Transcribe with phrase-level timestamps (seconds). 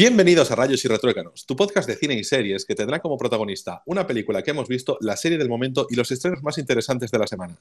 [0.00, 3.82] Bienvenidos a Rayos y Retruécanos, tu podcast de cine y series que tendrá como protagonista
[3.84, 7.18] una película que hemos visto, la serie del momento y los estrenos más interesantes de
[7.18, 7.60] la semana.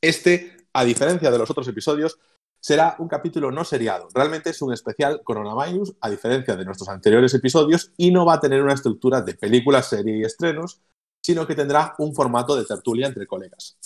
[0.00, 2.18] Este, a diferencia de los otros episodios,
[2.58, 4.08] será un capítulo no seriado.
[4.12, 8.40] Realmente es un especial coronavirus, a diferencia de nuestros anteriores episodios, y no va a
[8.40, 10.80] tener una estructura de película, serie y estrenos,
[11.22, 13.78] sino que tendrá un formato de tertulia entre colegas.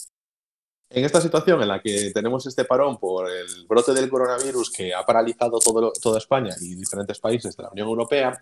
[0.96, 4.94] En esta situación en la que tenemos este parón por el brote del coronavirus que
[4.94, 8.40] ha paralizado toda España y diferentes países de la Unión Europea,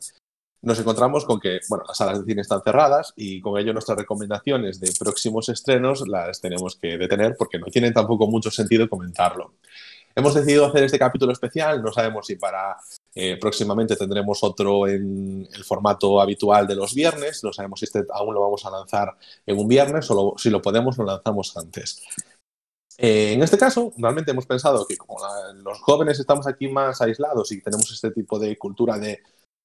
[0.60, 3.96] nos encontramos con que bueno, las salas de cine están cerradas y con ello nuestras
[3.96, 9.54] recomendaciones de próximos estrenos las tenemos que detener porque no tienen tampoco mucho sentido comentarlo.
[10.14, 12.76] Hemos decidido hacer este capítulo especial, no sabemos si para
[13.14, 18.04] eh, próximamente tendremos otro en el formato habitual de los viernes, no sabemos si este
[18.12, 19.16] aún lo vamos a lanzar
[19.46, 22.02] en un viernes o si lo podemos lo lanzamos antes.
[22.98, 25.16] Eh, en este caso, realmente hemos pensado que como
[25.62, 29.22] los jóvenes estamos aquí más aislados y tenemos este tipo de cultura de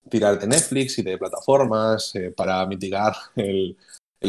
[0.09, 3.77] tirar de Netflix y de plataformas eh, para mitigar el,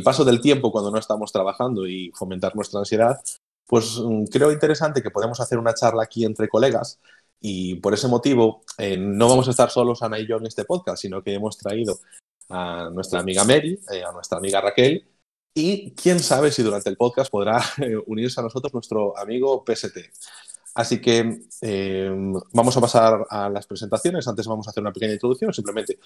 [0.02, 3.20] paso del tiempo cuando no estamos trabajando y fomentar nuestra ansiedad,
[3.66, 6.98] pues mm, creo interesante que podemos hacer una charla aquí entre colegas
[7.40, 10.64] y por ese motivo eh, no vamos a estar solos Ana y yo en este
[10.64, 11.98] podcast, sino que hemos traído
[12.48, 15.06] a nuestra amiga Mary, a nuestra amiga Raquel
[15.58, 19.98] y quién sabe si durante el podcast podrá eh, unirse a nosotros nuestro amigo PST.
[20.74, 22.10] Así que eh,
[22.52, 24.28] vamos a pasar a las presentaciones.
[24.28, 25.52] Antes vamos a hacer una pequeña introducción.
[25.52, 25.98] Simplemente,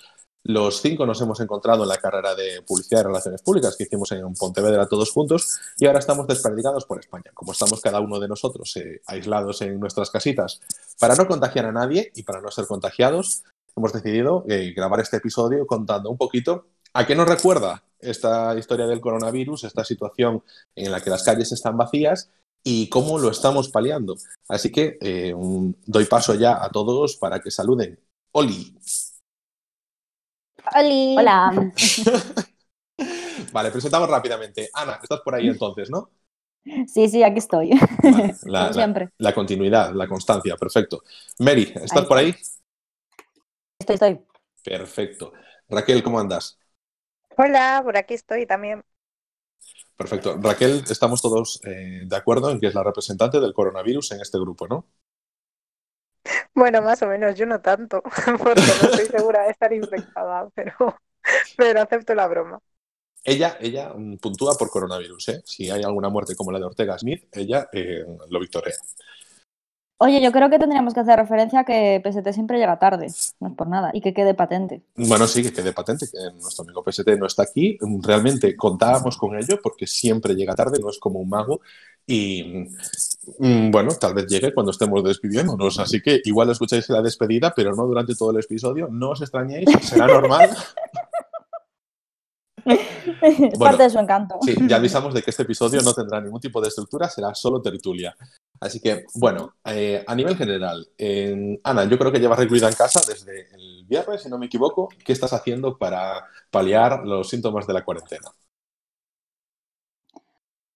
[0.45, 4.11] los cinco nos hemos encontrado en la carrera de Publicidad y Relaciones Públicas que hicimos
[4.13, 7.31] en Pontevedra todos juntos y ahora estamos desperdigados por España.
[7.35, 10.63] Como estamos cada uno de nosotros eh, aislados en nuestras casitas
[10.99, 13.43] para no contagiar a nadie y para no ser contagiados,
[13.77, 14.45] hemos decidido
[14.75, 19.85] grabar este episodio contando un poquito a qué nos recuerda esta historia del coronavirus, esta
[19.85, 20.43] situación
[20.75, 22.31] en la que las calles están vacías
[22.65, 24.17] y cómo lo estamos paliando.
[24.49, 25.35] Así que eh,
[25.87, 27.99] doy paso ya a todos para que saluden.
[28.33, 28.77] Oli.
[30.75, 31.17] Oli.
[31.19, 31.73] Hola.
[33.53, 34.69] vale, presentamos rápidamente.
[34.75, 36.11] Ana, estás por ahí entonces, ¿no?
[36.87, 37.71] Sí, sí, aquí estoy.
[38.45, 39.11] la, siempre.
[39.19, 41.03] La, continuidad, la constancia, perfecto.
[41.41, 42.35] Mary, ¿estás por ahí?
[43.79, 44.21] Estoy, estoy.
[44.63, 45.33] Perfecto.
[45.69, 46.62] Raquel, ¿cómo andas?
[47.37, 48.83] Hola, por aquí estoy también.
[49.97, 50.37] Perfecto.
[50.41, 54.39] Raquel, estamos todos eh, de acuerdo en que es la representante del coronavirus en este
[54.39, 54.87] grupo, ¿no?
[56.55, 58.03] Bueno, más o menos, yo no tanto,
[58.39, 60.75] porque no estoy segura de estar infectada, pero,
[61.57, 62.61] pero acepto la broma.
[63.25, 65.43] Ella, ella mm, puntúa por coronavirus, ¿eh?
[65.45, 68.75] Si hay alguna muerte como la de Ortega Smith, ella eh, lo victorea.
[69.99, 73.07] Oye, yo creo que tendríamos que hacer referencia a que PST siempre llega tarde,
[73.39, 74.83] no es por nada, y que quede patente.
[74.97, 77.79] Bueno, sí, que quede patente, que nuestro amigo PST no está aquí.
[78.01, 81.61] Realmente contábamos con ello porque siempre llega tarde, no es como un mago.
[82.05, 82.67] Y
[83.39, 85.79] mm, bueno, tal vez llegue cuando estemos despidiéndonos.
[85.79, 88.89] Así que igual escucháis la despedida, pero no durante todo el episodio.
[88.91, 90.51] No os extrañéis, será normal.
[93.23, 94.39] es parte de su encanto.
[94.43, 97.61] Sí, ya avisamos de que este episodio no tendrá ningún tipo de estructura, será solo
[97.61, 98.15] tertulia.
[98.61, 100.87] Así que, bueno, eh, a nivel general,
[101.65, 104.89] Ana, yo creo que llevas recluida en casa desde el viernes, si no me equivoco.
[105.05, 108.31] ¿Qué estás haciendo para paliar los síntomas de la cuarentena?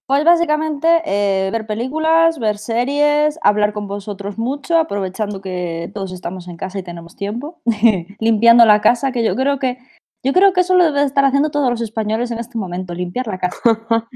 [0.07, 6.47] Pues básicamente eh, ver películas, ver series, hablar con vosotros mucho, aprovechando que todos estamos
[6.47, 7.61] en casa y tenemos tiempo,
[8.21, 9.79] limpiando la casa, que yo creo que
[10.27, 13.29] yo creo que eso lo deben estar haciendo todos los españoles en este momento, limpiar
[13.29, 13.57] la casa.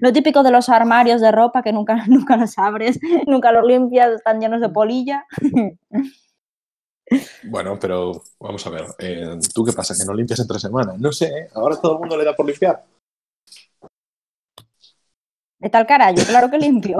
[0.00, 4.12] lo típico de los armarios de ropa que nunca, nunca los abres, nunca los limpias,
[4.12, 5.26] están llenos de polilla.
[7.50, 9.96] bueno, pero vamos a ver, eh, ¿tú qué pasa?
[9.98, 11.00] ¿Que no limpias en tres semanas?
[11.00, 11.48] No sé, ¿eh?
[11.54, 12.84] ahora todo el mundo le da por limpiar.
[15.58, 16.98] De tal carajo, claro que limpio.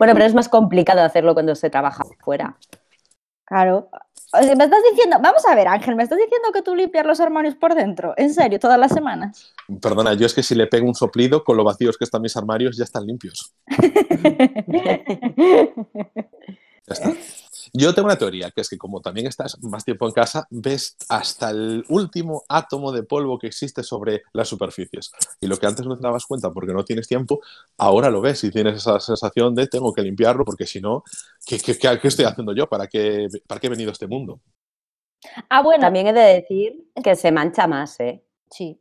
[0.00, 2.58] bueno, pero es más complicado hacerlo cuando se trabaja fuera.
[3.44, 3.90] Claro,
[4.42, 7.54] me estás diciendo, vamos a ver, Ángel, me estás diciendo que tú limpias los armarios
[7.54, 9.52] por dentro, en serio, todas las semanas.
[9.80, 12.36] Perdona, yo es que si le pego un soplido con lo vacíos que están mis
[12.36, 13.54] armarios ya están limpios.
[15.36, 15.72] ya
[16.88, 17.12] está.
[17.78, 20.96] Yo tengo una teoría, que es que como también estás más tiempo en casa, ves
[21.10, 25.12] hasta el último átomo de polvo que existe sobre las superficies.
[25.42, 27.40] Y lo que antes no te dabas cuenta porque no tienes tiempo,
[27.76, 31.04] ahora lo ves y tienes esa sensación de tengo que limpiarlo porque si no,
[31.46, 32.66] ¿qué, estoy haciendo yo?
[32.66, 34.40] ¿Para qué, ¿Para qué he venido a este mundo?
[35.50, 35.82] Ah, bueno.
[35.82, 38.24] También he de decir que se mancha más, ¿eh?
[38.50, 38.80] Sí.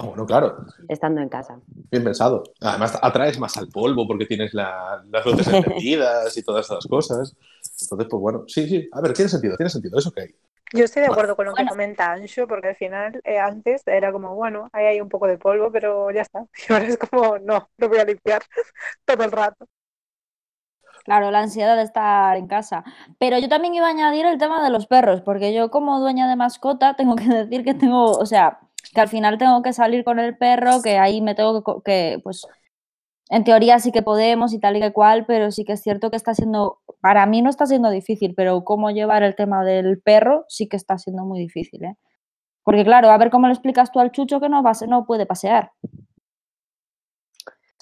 [0.00, 0.64] Ah, bueno, claro.
[0.88, 1.60] Estando en casa.
[1.90, 2.42] Bien pensado.
[2.60, 7.36] Además, atraes más al polvo porque tienes las luces encendidas y todas esas cosas.
[7.82, 8.88] Entonces, pues bueno, sí, sí.
[8.92, 10.34] A ver, tiene sentido, tiene sentido, eso que hay.
[10.72, 14.10] Yo estoy de acuerdo con lo que comenta Ancho, porque al final, eh, antes era
[14.10, 16.46] como, bueno, ahí hay un poco de polvo, pero ya está.
[16.68, 18.42] Y ahora es como, no, lo voy a limpiar
[19.04, 19.66] todo el rato.
[21.04, 22.84] Claro, la ansiedad de estar en casa.
[23.18, 26.28] Pero yo también iba a añadir el tema de los perros, porque yo como dueña
[26.28, 28.60] de mascota tengo que decir que tengo, o sea,
[28.92, 32.20] que al final tengo que salir con el perro, que ahí me tengo que, que
[32.22, 32.46] pues,
[33.28, 36.10] en teoría sí que podemos y tal y que cual, pero sí que es cierto
[36.10, 40.00] que está siendo, para mí no está siendo difícil, pero cómo llevar el tema del
[40.00, 41.96] perro sí que está siendo muy difícil, ¿eh?
[42.64, 45.26] Porque claro, a ver cómo le explicas tú al chucho que no, va, no puede
[45.26, 45.72] pasear.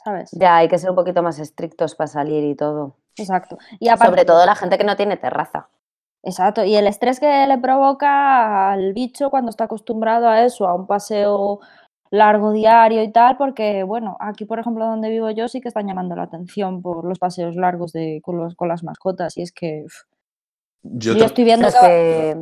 [0.05, 0.31] ¿Sabes?
[0.33, 2.97] Ya, hay que ser un poquito más estrictos para salir y todo.
[3.17, 3.59] Exacto.
[3.81, 5.69] Y Sobre todo la gente que no tiene terraza.
[6.29, 10.75] Exacto, y el estrés que le provoca al bicho cuando está acostumbrado a eso, a
[10.75, 11.61] un paseo
[12.11, 15.87] largo diario y tal, porque bueno, aquí por ejemplo donde vivo yo sí que están
[15.87, 19.53] llamando la atención por los paseos largos de, con, los, con las mascotas y es
[19.53, 19.87] que
[20.83, 22.37] yo, estoy viendo que...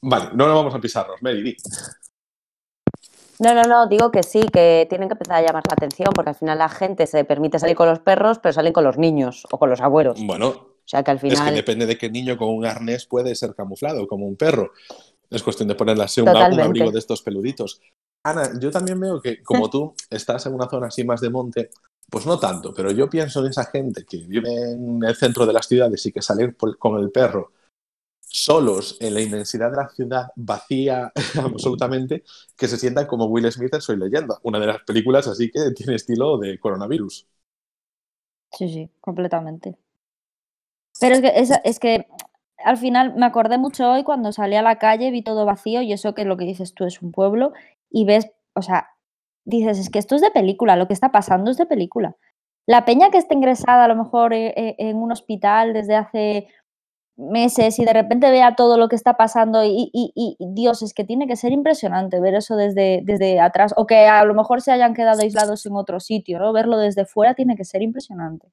[0.00, 1.56] Vale, no nos vamos a pisarnos, Mary,
[3.38, 6.30] No, no, no, digo que sí, que tienen que empezar a llamar la atención porque
[6.30, 9.46] al final la gente se permite salir con los perros, pero salen con los niños
[9.50, 10.24] o con los abuelos.
[10.24, 11.36] Bueno, sea que al final...
[11.36, 14.72] Es que depende de qué niño con un arnés puede ser camuflado, como un perro.
[15.30, 17.80] Es cuestión de ponerle así un, un abrigo de estos peluditos.
[18.24, 21.70] Ana, yo también veo que como tú estás en una zona así más de monte,
[22.08, 25.52] pues no tanto, pero yo pienso en esa gente que vive en el centro de
[25.52, 27.52] las ciudades y que salir con el perro
[28.34, 32.24] solos en la inmensidad de la ciudad vacía absolutamente,
[32.56, 35.70] que se sientan como Will Smith en Soy Leyenda, una de las películas así que
[35.70, 37.28] tiene estilo de coronavirus.
[38.50, 39.76] Sí, sí, completamente.
[41.00, 42.06] Pero es que, es, es que
[42.64, 45.92] al final me acordé mucho hoy cuando salí a la calle, vi todo vacío y
[45.92, 47.52] eso que lo que dices tú es un pueblo
[47.90, 48.90] y ves, o sea,
[49.44, 52.16] dices, es que esto es de película, lo que está pasando es de película.
[52.66, 56.48] La peña que está ingresada a lo mejor eh, eh, en un hospital desde hace
[57.16, 61.04] meses y de repente vea todo lo que está pasando y, y, Dios, es que
[61.04, 64.72] tiene que ser impresionante ver eso desde, desde atrás o que a lo mejor se
[64.72, 66.52] hayan quedado aislados en otro sitio, ¿no?
[66.52, 68.48] Verlo desde fuera tiene que ser impresionante.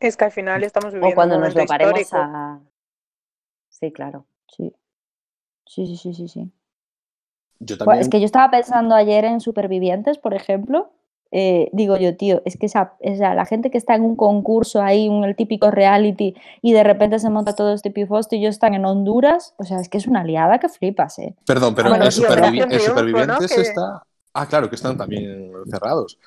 [0.00, 2.58] Es que al final estamos viviendo o cuando nos lo paremos a...
[3.68, 4.24] Sí, claro.
[4.48, 4.74] Sí.
[5.66, 6.50] Sí, sí, sí, sí, sí.
[7.98, 10.90] Es que yo estaba pensando ayer en Supervivientes, por ejemplo.
[11.32, 15.08] Eh, digo yo, tío, es que esa, la gente que está en un concurso ahí,
[15.08, 18.74] un, el típico reality, y de repente se monta todo este pifosto y ellos están
[18.74, 21.36] en Honduras, o sea, es que es una liada que flipas, ¿eh?
[21.46, 24.02] Perdón, pero en, Supervivientes está...
[24.32, 26.18] Ah, claro, que están también cerrados.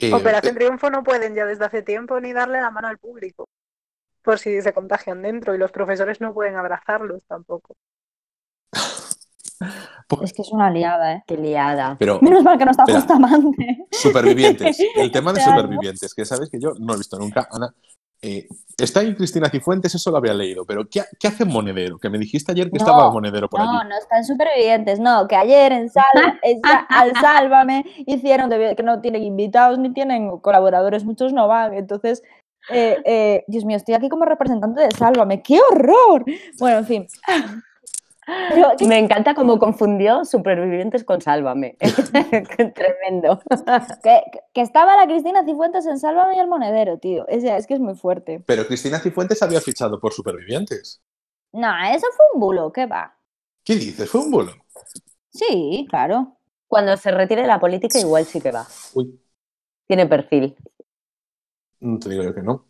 [0.00, 3.48] Eh, Operación Triunfo no pueden ya desde hace tiempo ni darle la mano al público,
[4.22, 7.76] por si se contagian dentro, y los profesores no pueden abrazarlos tampoco.
[10.22, 11.24] Es que es una liada, ¿eh?
[11.26, 11.96] Qué liada.
[12.20, 13.86] Menos mal que no está Bustamante.
[13.90, 14.78] Supervivientes.
[14.96, 17.72] El tema de supervivientes, que sabes que yo no he visto nunca, Ana.
[18.22, 18.46] Eh,
[18.76, 21.98] está en Cristina Cifuentes, eso lo había leído, pero ¿qué, hace Monedero?
[21.98, 23.70] Que me dijiste ayer que estaba Monedero por allí.
[23.72, 25.90] No, no está en Supervivientes, no, que ayer en,
[26.88, 32.22] al Sálvame hicieron, que no tienen invitados ni tienen colaboradores, muchos no van, entonces
[32.68, 35.42] eh, eh, Dios mío, estoy aquí como representante de Sálvame.
[35.42, 36.24] ¡Qué horror!
[36.58, 37.06] Bueno, en fin.
[38.86, 41.76] Me encanta cómo confundió Supervivientes con Sálvame.
[42.74, 43.40] Tremendo.
[44.02, 47.26] Que, estaba la Cristina Cifuentes en Sálvame y el Monedero, tío.
[47.28, 48.42] Es, es que es muy fuerte.
[48.46, 51.02] Pero Cristina Cifuentes había fichado por Supervivientes.
[51.52, 53.16] No, eso fue un bulo, ¿qué va?
[53.64, 54.08] ¿Qué dices?
[54.08, 54.52] ¿Fue un bulo?
[55.30, 56.36] Sí, claro.
[56.66, 58.66] Cuando se retire de la política, igual sí que va.
[58.94, 59.20] Uy.
[59.86, 60.56] Tiene perfil.
[61.80, 62.69] No te digo yo que no.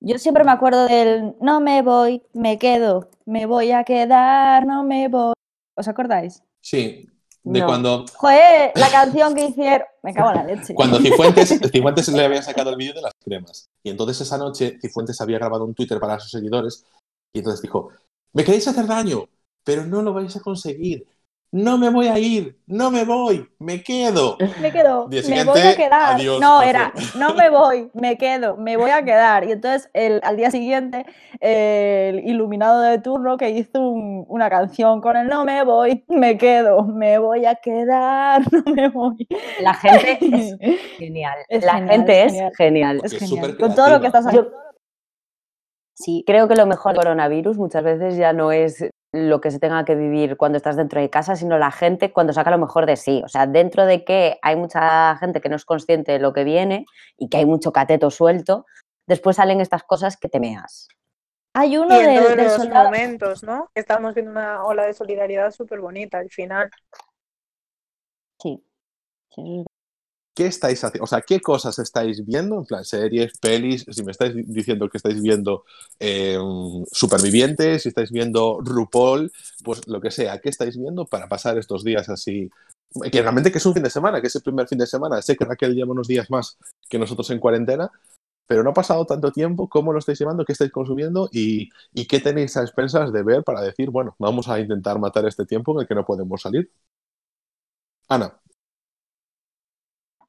[0.00, 4.84] Yo siempre me acuerdo del no me voy, me quedo, me voy a quedar, no
[4.84, 5.34] me voy.
[5.76, 6.42] ¿Os acordáis?
[6.60, 7.08] Sí,
[7.42, 8.04] de cuando.
[8.14, 9.86] Joder, la canción que hicieron.
[10.02, 10.74] Me cago en la leche.
[10.74, 13.70] Cuando Cifuentes, Cifuentes le había sacado el vídeo de las cremas.
[13.82, 16.84] Y entonces esa noche Cifuentes había grabado un Twitter para sus seguidores.
[17.32, 17.90] Y entonces dijo:
[18.32, 19.28] Me queréis hacer daño,
[19.64, 21.06] pero no lo vais a conseguir
[21.50, 24.36] no me voy a ir, no me voy, me quedo.
[24.60, 26.20] Me quedo, me voy a quedar.
[26.40, 29.44] no, era, no me voy, me quedo, me voy a quedar.
[29.44, 31.06] Y entonces el, al día siguiente,
[31.40, 36.82] el iluminado de turno que hizo una canción con el no me voy, me quedo,
[36.84, 39.26] me voy a quedar, no me voy.
[39.60, 40.56] La gente es
[40.98, 41.38] genial.
[41.48, 43.00] La gente es genial.
[43.04, 43.56] Es genial.
[43.56, 44.50] Con todo lo que estás haciendo.
[45.94, 49.58] Sí, creo que lo mejor del coronavirus muchas veces ya no es lo que se
[49.58, 52.86] tenga que vivir cuando estás dentro de casa, sino la gente cuando saca lo mejor
[52.86, 53.22] de sí.
[53.24, 56.44] O sea, dentro de que hay mucha gente que no es consciente de lo que
[56.44, 56.84] viene
[57.16, 58.66] y que hay mucho cateto suelto,
[59.06, 60.88] después salen estas cosas que temeas.
[61.54, 63.70] Hay uno de, los momentos, ¿no?
[63.74, 66.70] Estamos viendo una ola de solidaridad súper bonita al final.
[68.38, 68.62] Sí.
[69.30, 69.64] sí.
[70.38, 71.02] ¿Qué estáis haciendo?
[71.02, 72.58] O sea, ¿qué cosas estáis viendo?
[72.60, 75.64] En plan, series, pelis, si me estáis diciendo que estáis viendo
[75.98, 76.38] eh,
[76.92, 79.32] Supervivientes, si estáis viendo RuPaul,
[79.64, 82.48] pues lo que sea, ¿qué estáis viendo para pasar estos días así?
[83.10, 85.20] Que realmente que es un fin de semana, que es el primer fin de semana.
[85.22, 86.56] Sé que Raquel lleva unos días más
[86.88, 87.90] que nosotros en cuarentena,
[88.46, 90.44] pero no ha pasado tanto tiempo, ¿cómo lo estáis llevando?
[90.44, 91.28] ¿Qué estáis consumiendo?
[91.32, 95.26] ¿Y, y qué tenéis a expensas de ver para decir, bueno, vamos a intentar matar
[95.26, 96.70] este tiempo en el que no podemos salir?
[98.08, 98.40] Ana,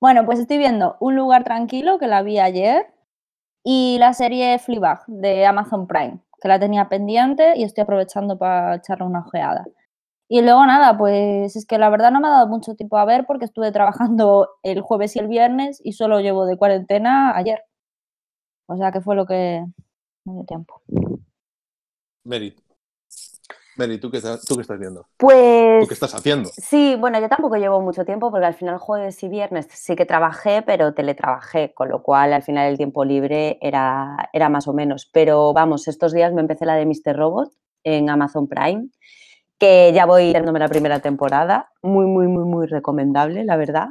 [0.02, 2.88] Bueno, pues estoy viendo Un lugar tranquilo, que la vi ayer,
[3.64, 8.76] y la serie Fleabag de Amazon Prime, que la tenía pendiente y estoy aprovechando para
[8.76, 9.66] echarle una ojeada.
[10.30, 13.06] Y luego nada, pues es que la verdad no me ha dado mucho tiempo a
[13.06, 17.64] ver porque estuve trabajando el jueves y el viernes y solo llevo de cuarentena ayer.
[18.68, 19.66] O sea que fue lo que
[20.26, 20.82] me dio tiempo.
[22.24, 22.56] Mary.
[23.80, 25.08] Mary, ¿tú qué, estás, ¿tú qué estás viendo?
[25.18, 26.50] Pues ¿Tú qué estás haciendo?
[26.50, 30.06] sí, bueno, yo tampoco llevo mucho tiempo porque al final jueves y viernes sí que
[30.06, 34.74] trabajé, pero teletrabajé, con lo cual al final el tiempo libre era, era más o
[34.74, 35.10] menos.
[35.12, 37.16] Pero vamos, estos días me empecé la de Mr.
[37.16, 37.52] Robot
[37.84, 38.90] en Amazon Prime,
[39.58, 43.88] que ya voy dándome la primera temporada, muy, muy, muy, muy recomendable, la verdad.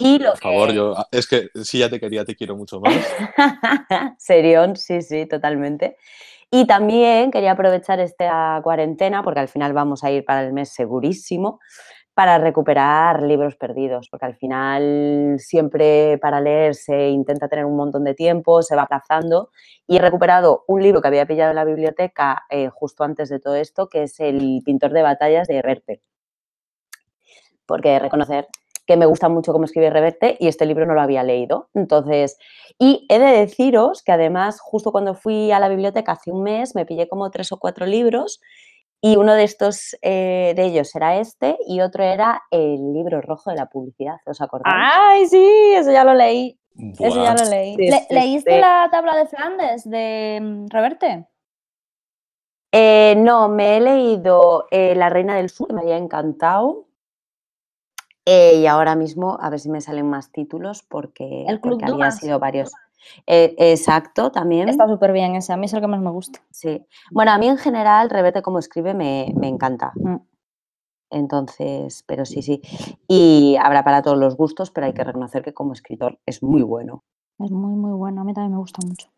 [0.00, 2.80] Y lo Por favor, que- yo, es que si ya te quería, te quiero mucho
[2.80, 2.94] más.
[4.18, 5.96] Serión, sí, sí, totalmente.
[6.50, 10.70] Y también quería aprovechar esta cuarentena, porque al final vamos a ir para el mes
[10.70, 11.60] segurísimo,
[12.14, 18.02] para recuperar libros perdidos, porque al final siempre para leer se intenta tener un montón
[18.02, 19.50] de tiempo, se va aplazando,
[19.86, 23.40] y he recuperado un libro que había pillado en la biblioteca eh, justo antes de
[23.40, 26.02] todo esto, que es El pintor de batallas de Reverte.
[27.66, 28.48] Porque reconocer
[28.88, 31.68] que me gusta mucho cómo escribe Reverte y este libro no lo había leído.
[31.74, 32.38] Entonces,
[32.78, 36.74] y he de deciros que además, justo cuando fui a la biblioteca hace un mes,
[36.74, 38.40] me pillé como tres o cuatro libros
[39.02, 43.50] y uno de estos eh, de ellos era este y otro era el libro rojo
[43.50, 44.74] de la publicidad, ¿os acordáis?
[44.74, 45.46] ¡Ay, sí!
[45.76, 46.58] Eso ya lo leí.
[46.98, 47.76] Eso ya lo leí.
[47.76, 48.58] Sí, Le- sí, ¿Leíste sí.
[48.60, 51.28] la tabla de Flandes de mm, Reverte?
[52.72, 56.87] Eh, no, me he leído eh, La Reina del Sur, que me había encantado.
[58.30, 61.90] Eh, y ahora mismo, a ver si me salen más títulos, porque, El Club porque
[61.90, 62.70] había sido varios.
[63.26, 64.68] Eh, exacto, también.
[64.68, 66.40] Está súper bien ese, a mí es el que más me gusta.
[66.50, 66.84] Sí.
[67.10, 69.92] Bueno, a mí en general, Revete como escribe me, me encanta.
[69.94, 70.16] Mm.
[71.08, 72.60] Entonces, pero sí, sí.
[73.08, 76.60] Y habrá para todos los gustos, pero hay que reconocer que como escritor es muy
[76.60, 77.04] bueno.
[77.38, 78.20] Es muy, muy bueno.
[78.20, 79.08] A mí también me gusta mucho.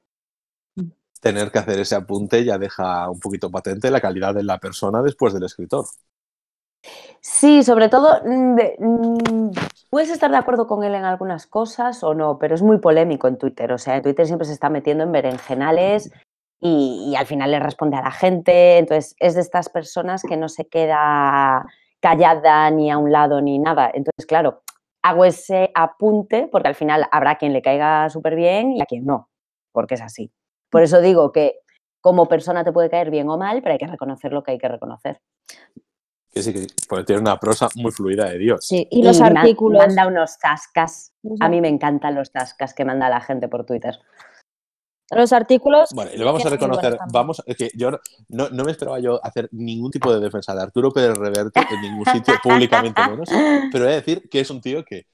[1.21, 5.03] Tener que hacer ese apunte ya deja un poquito patente la calidad de la persona
[5.03, 5.87] después del escritor.
[7.23, 9.51] Sí, sobre todo, mm, mm,
[9.91, 13.29] puedes estar de acuerdo con él en algunas cosas o no, pero es muy polémico
[13.29, 13.73] en Twitter.
[13.73, 16.11] O sea, en Twitter siempre se está metiendo en berenjenales
[16.61, 18.79] y, y al final le responde a la gente.
[18.79, 21.67] Entonces, es de estas personas que no se queda
[22.01, 23.91] callada ni a un lado ni nada.
[23.93, 24.63] Entonces, claro,
[25.03, 29.05] hago ese apunte porque al final habrá quien le caiga súper bien y a quien
[29.05, 29.29] no,
[29.73, 30.33] porque es así.
[30.71, 31.61] Por eso digo que
[32.01, 34.59] como persona te puede caer bien o mal, pero hay que reconocer lo que hay
[34.59, 35.21] que reconocer.
[36.33, 38.65] Que sí, que pues tiene una prosa muy fluida de Dios.
[38.65, 39.85] Sí, y los artículos.
[39.85, 41.13] Manda unos tascas.
[41.23, 43.99] los A mí me encantan los tascas que manda la gente por Twitter.
[45.13, 45.91] Los artículos.
[45.93, 49.01] Bueno, y le vamos a reconocer, vamos, es que yo no- no, no me esperaba
[49.01, 53.29] yo hacer ningún tipo de defensa de Arturo Pérez Reverte en ningún sitio, públicamente menos,
[53.73, 55.07] pero he de decir que es un tío que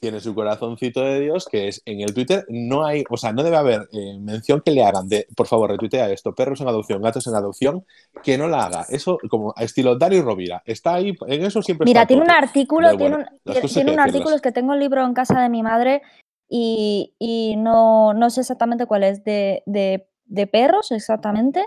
[0.00, 3.42] tiene su corazoncito de Dios, que es en el Twitter no hay, o sea, no
[3.42, 7.02] debe haber eh, mención que le hagan de, por favor, retuitea esto, perros en adopción,
[7.02, 7.84] gatos en adopción,
[8.22, 8.86] que no la haga.
[8.88, 12.86] Eso como estilo Dani Rovira, está ahí, en eso siempre Mira, está tiene un artículo,
[12.88, 15.40] Pero tiene, bueno, un, las tiene- un artículo, es que tengo el libro en casa
[15.42, 16.00] de mi madre
[16.48, 21.64] y, y no, no sé exactamente cuál es, de, de, de perros exactamente,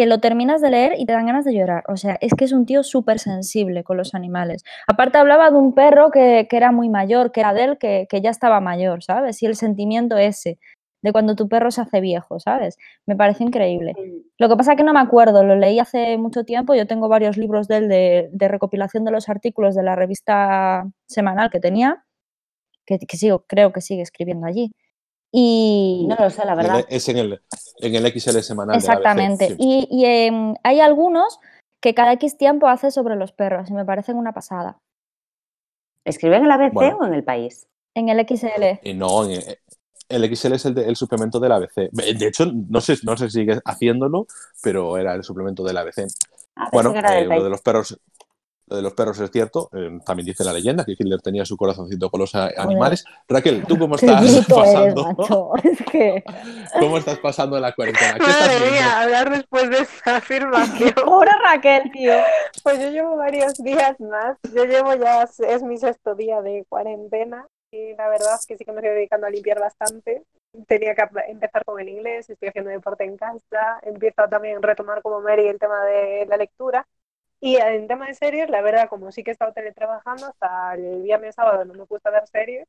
[0.00, 1.84] que lo terminas de leer y te dan ganas de llorar.
[1.86, 4.64] O sea, es que es un tío súper sensible con los animales.
[4.88, 8.06] Aparte hablaba de un perro que, que era muy mayor, que era de él, que,
[8.08, 9.42] que ya estaba mayor, ¿sabes?
[9.42, 10.58] Y el sentimiento ese
[11.02, 12.78] de cuando tu perro se hace viejo, ¿sabes?
[13.04, 13.92] Me parece increíble.
[14.38, 17.10] Lo que pasa es que no me acuerdo, lo leí hace mucho tiempo, yo tengo
[17.10, 21.60] varios libros de él de, de recopilación de los artículos de la revista semanal que
[21.60, 22.06] tenía,
[22.86, 24.72] que, que sigo, creo que sigue escribiendo allí.
[25.32, 26.84] Y No lo sé, la el- verdad.
[26.88, 27.40] es en el,
[27.78, 28.80] en el XL semanal.
[28.80, 29.46] de la ABC, exactamente.
[29.48, 29.54] sí.
[29.58, 31.38] Y, y, em, hay algunos
[31.80, 34.78] que cada X tiempo hace sobre los perros y me parecen una pasada.
[36.04, 36.98] ¿Escribe en el ABC Bueno.
[37.00, 37.66] o en el país?
[37.94, 38.80] En el XL.
[38.82, 39.58] Eh, no, en- eh,
[40.08, 41.88] el XL es el, de- el suplemento del ABC.
[41.92, 44.26] De hecho, no sé, no sé si sigue haciendo
[44.62, 46.06] pero era el suplemento del ABC.
[46.56, 47.98] Ah, Bueno, eh, lo de los perros.
[48.70, 51.56] Lo de los perros es cierto, eh, también dice la leyenda que Hitler tenía su
[51.56, 53.04] corazoncito con los a- animales.
[53.28, 55.12] Raquel, ¿tú cómo estás eres, pasando?
[55.12, 55.50] macho.
[55.64, 56.22] Es que...
[56.78, 58.14] ¿Cómo estás pasando la cuarentena?
[58.14, 58.72] ¿Qué estás Madre viendo?
[58.72, 60.94] mía, hablar después de esa afirmación.
[61.04, 62.12] Pobre Raquel, tío.
[62.62, 64.38] Pues yo llevo varios días más.
[64.54, 68.64] Yo llevo ya, es mi sexto día de cuarentena y la verdad es que sí
[68.64, 70.22] que me estoy dedicando a limpiar bastante.
[70.68, 75.02] Tenía que empezar con el inglés, estoy haciendo deporte en casa, empiezo a también retomar
[75.02, 76.86] como Mary el tema de la lectura.
[77.40, 81.02] Y en tema de series, la verdad, como sí que he estado teletrabajando, hasta el
[81.02, 82.68] viernes sábado no me gusta ver series.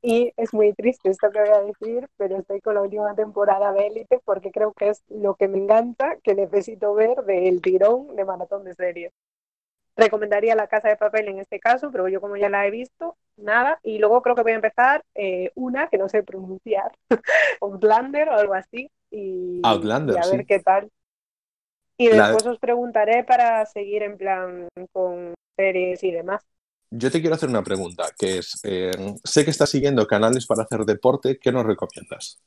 [0.00, 3.72] Y es muy triste esto que voy a decir, pero estoy con la última temporada
[3.72, 8.14] de Élite porque creo que es lo que me encanta, que necesito ver del tirón
[8.14, 9.12] de maratón de series.
[9.96, 13.16] Recomendaría La Casa de Papel en este caso, pero yo como ya la he visto,
[13.36, 13.80] nada.
[13.82, 16.92] Y luego creo que voy a empezar eh, una que no sé pronunciar,
[17.60, 18.88] Outlander o algo así.
[19.10, 20.46] Y, Outlander, y a ver sí.
[20.46, 20.88] qué tal.
[21.98, 26.46] Y La- después os preguntaré para seguir en plan con series y demás.
[26.90, 28.92] Yo te quiero hacer una pregunta, que es, eh,
[29.24, 32.40] sé que estás siguiendo canales para hacer deporte, ¿qué nos recomiendas?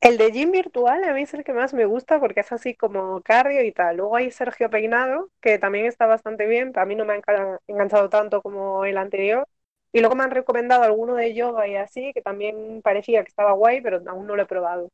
[0.00, 2.74] El de Gym Virtual a mí es el que más me gusta porque es así
[2.76, 3.96] como cardio y tal.
[3.96, 6.72] Luego hay Sergio Peinado, que también está bastante bien.
[6.76, 9.46] A mí no me ha enganchado tanto como el anterior.
[9.92, 13.52] Y luego me han recomendado alguno de yoga y así, que también parecía que estaba
[13.52, 14.90] guay, pero aún no lo he probado.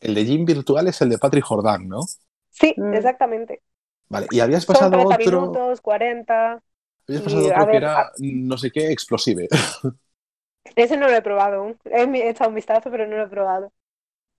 [0.00, 2.00] El de gym virtual es el de Patrick Jordan, ¿no?
[2.50, 2.88] Sí, Mm.
[2.90, 3.62] exactamente.
[4.10, 6.62] Vale, y habías Son pasado 30 otro, minutos, 40.
[7.08, 9.48] habías y, pasado a otro que ver, era a- no sé qué explosive.
[10.76, 11.78] Ese no lo he probado aún.
[11.84, 13.72] He echado un vistazo, pero no lo he probado.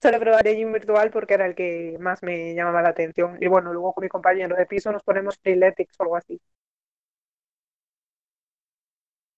[0.01, 3.37] Solo probaré Gym Virtual porque era el que más me llamaba la atención.
[3.41, 6.39] Y bueno, luego con mi compañero de piso nos ponemos Freeletics o algo así.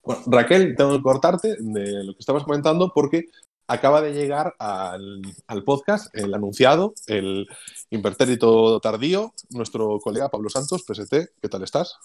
[0.04, 3.26] Bueno, Raquel, tengo que cortarte de lo que estabas comentando porque
[3.72, 7.48] acaba de llegar al, al podcast el anunciado, el
[7.90, 11.98] impertérrito tardío, nuestro colega Pablo Santos, PST, ¿qué tal estás?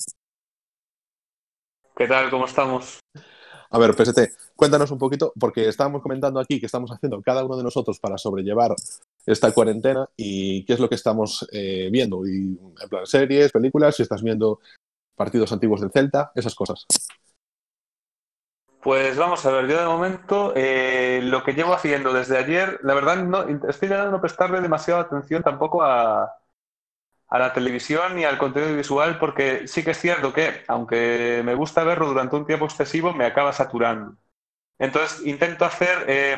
[1.97, 2.31] ¿Qué tal?
[2.31, 3.01] ¿Cómo estamos?
[3.71, 4.21] A ver, PST,
[4.55, 8.17] cuéntanos un poquito, porque estábamos comentando aquí que estamos haciendo cada uno de nosotros para
[8.17, 8.73] sobrellevar
[9.25, 12.25] esta cuarentena y qué es lo que estamos eh, viendo.
[12.29, 14.61] Y, en plan, series, películas, si estás viendo
[15.17, 16.87] partidos antiguos del Celta, esas cosas.
[18.87, 22.95] Pues vamos a ver, yo de momento eh, lo que llevo haciendo desde ayer, la
[22.95, 26.33] verdad no estoy intentando no prestarle demasiada atención tampoco a,
[27.31, 31.83] la televisión ni al contenido visual porque sí que es cierto que aunque me gusta
[31.83, 34.17] verlo durante un tiempo excesivo me acaba saturando.
[34.79, 36.37] Entonces intento hacer eh,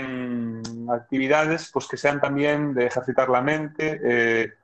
[0.91, 4.55] actividades pues que sean también de ejercitar la mente, eh,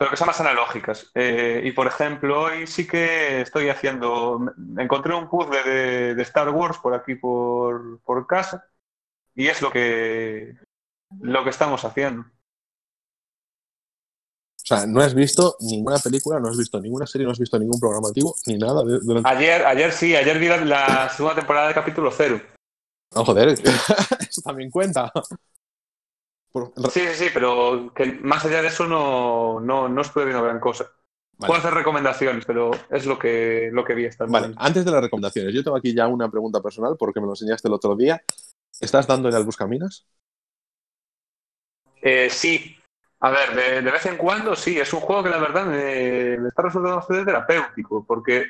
[0.00, 1.10] pero que sean más analógicas.
[1.14, 4.40] Eh, y por ejemplo, hoy sí que estoy haciendo,
[4.78, 8.66] encontré un puzzle de, de Star Wars por aquí por, por casa
[9.34, 10.54] y es lo que,
[11.20, 12.22] lo que estamos haciendo.
[12.22, 12.24] O
[14.64, 17.78] sea, no has visto ninguna película, no has visto ninguna serie, no has visto ningún
[17.78, 18.82] programa antiguo, ni nada.
[18.82, 22.40] de- Ayer, ayer sí, ayer vi la, la segunda temporada de capítulo cero.
[23.14, 25.12] No, joder, eso también cuenta.
[26.52, 30.42] Por- Sí, sí, sí, pero que más allá de eso no, no, no estuve viendo
[30.42, 30.84] gran cosa.
[31.38, 31.48] Vale.
[31.48, 34.60] Puedo hacer recomendaciones, pero es lo que, lo que vi el Vale, momento.
[34.60, 37.68] antes de las recomendaciones, yo tengo aquí ya una pregunta personal porque me lo enseñaste
[37.68, 38.20] el otro día.
[38.80, 40.06] ¿Estás dándole al Buscaminas?
[42.02, 42.76] Eh, sí,
[43.20, 46.38] a ver, de, de vez en cuando sí, es un juego que la verdad me,
[46.38, 48.46] me está resultando bastante terapéutico, porque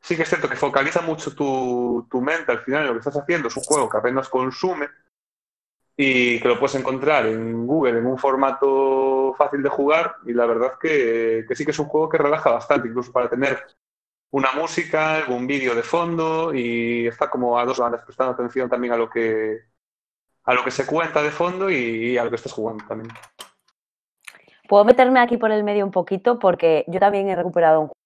[0.00, 2.98] sí que es cierto que focaliza mucho tu, tu mente al final en lo que
[3.00, 3.48] estás haciendo.
[3.48, 4.88] Es un juego que apenas consume
[6.02, 10.46] y que lo puedes encontrar en Google en un formato fácil de jugar y la
[10.46, 13.62] verdad que, que sí que es un juego que relaja bastante, incluso para tener
[14.30, 18.94] una música, algún vídeo de fondo y está como a dos bandas prestando atención también
[18.94, 19.58] a lo que
[20.44, 23.12] a lo que se cuenta de fondo y, y a lo que estás jugando también.
[24.66, 28.00] Puedo meterme aquí por el medio un poquito porque yo también he recuperado un juego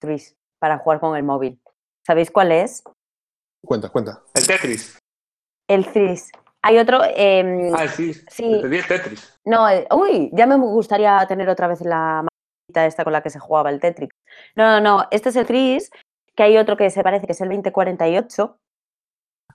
[0.00, 1.60] Tetris para jugar con el móvil.
[2.04, 2.82] ¿Sabéis cuál es?
[3.64, 4.20] Cuenta, cuenta.
[4.34, 4.98] El Tetris.
[5.68, 6.32] El Tris.
[6.66, 7.00] Hay otro.
[7.14, 8.14] em, Ah, sí.
[8.28, 8.58] Sí.
[8.62, 9.38] Te di el Tetris.
[9.44, 13.28] No, eh, uy, ya me gustaría tener otra vez la maquinita esta con la que
[13.30, 14.08] se jugaba el Tetris.
[14.56, 15.90] No, no, no, este es el Tris,
[16.34, 18.56] que hay otro que se parece que es el 2048.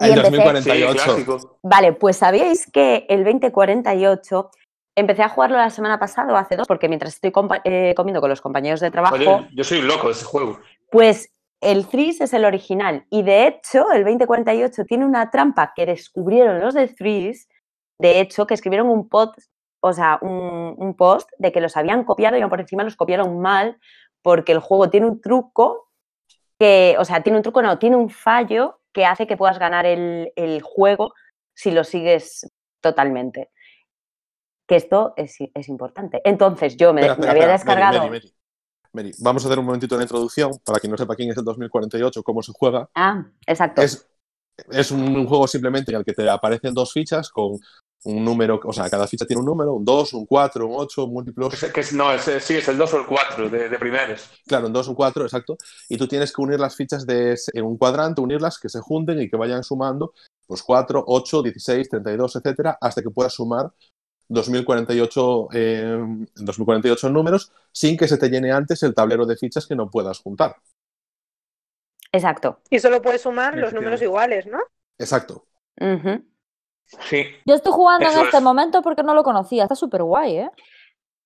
[0.02, 0.93] Y El empecé- Sí, 2048.
[1.04, 1.60] clásico.
[1.63, 4.52] Vale, pues ¿sabíais que el 2048
[4.95, 6.67] empecé a jugarlo la semana pasada o hace dos?
[6.67, 7.34] Porque mientras estoy
[7.65, 10.60] eh, comiendo con los compañeros de trabajo, Oye, yo soy un loco de ese juego.
[10.91, 13.06] pues el Threes es el original.
[13.10, 17.48] Y de hecho, el 2048 tiene una trampa que descubrieron los de Threes,
[18.00, 19.38] de hecho, que escribieron un post,
[19.82, 23.39] o sea, un, un post de que los habían copiado y por encima los copiaron
[23.39, 23.78] mal,
[24.22, 25.89] porque el juego tiene un truco
[26.58, 29.86] que, o sea, tiene un truco, no, tiene un fallo que hace que puedas ganar
[29.86, 31.13] el, el juego
[31.54, 32.50] si lo sigues
[32.82, 33.52] totalmente.
[34.67, 36.22] Que esto es, es importante.
[36.24, 37.76] Entonces, yo me, Espera, me espera, había espera.
[37.76, 37.98] Descargado.
[37.98, 38.19] Mary, Mary.
[38.19, 38.38] Mary,
[39.19, 42.23] vamos a hacer un momentito de introducción para quien no sepa quién es el 2048,
[42.23, 42.89] cómo se juega.
[42.95, 43.82] Ah, exacto.
[43.82, 44.08] Es,
[44.71, 47.60] es un juego simplemente en el que te aparecen dos fichas con
[48.06, 51.06] un número, o sea, cada ficha tiene un número, un 2, un 4, un 8,
[51.08, 51.49] múltiplos.
[51.49, 53.78] Que es- que es- no, es, sí, es el 2 o el 4 de, de
[53.78, 54.30] primeros.
[54.47, 55.58] Claro, un 2, un 4, exacto.
[55.89, 58.80] Y tú tienes que unir las fichas de, ese- en un cuadrante, unirlas, que se
[58.80, 60.13] junten y que vayan sumando,
[60.47, 63.69] pues 4, 8, 16, 32, etcétera, hasta que puedas sumar
[64.30, 65.98] 2048, eh,
[66.36, 70.20] 2048 números sin que se te llene antes el tablero de fichas que no puedas
[70.20, 70.56] juntar.
[72.12, 72.60] Exacto.
[72.70, 74.60] Y solo puedes sumar los números iguales, ¿no?
[74.98, 75.46] Exacto.
[77.10, 77.26] Sí.
[77.46, 78.44] Yo estoy jugando Eso en este es.
[78.44, 79.63] momento porque no lo conocía.
[79.63, 80.52] Está súper guay, ¿eh?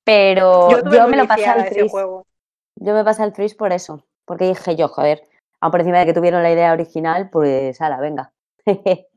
[0.04, 1.90] Pero yo, me lo pasé al Tris.
[1.90, 2.28] juego.
[2.76, 4.06] Yo me pasé al Tris por eso.
[4.26, 5.22] Porque dije yo, joder,
[5.62, 8.34] aun por encima de que tuvieron la idea original, pues ala, venga.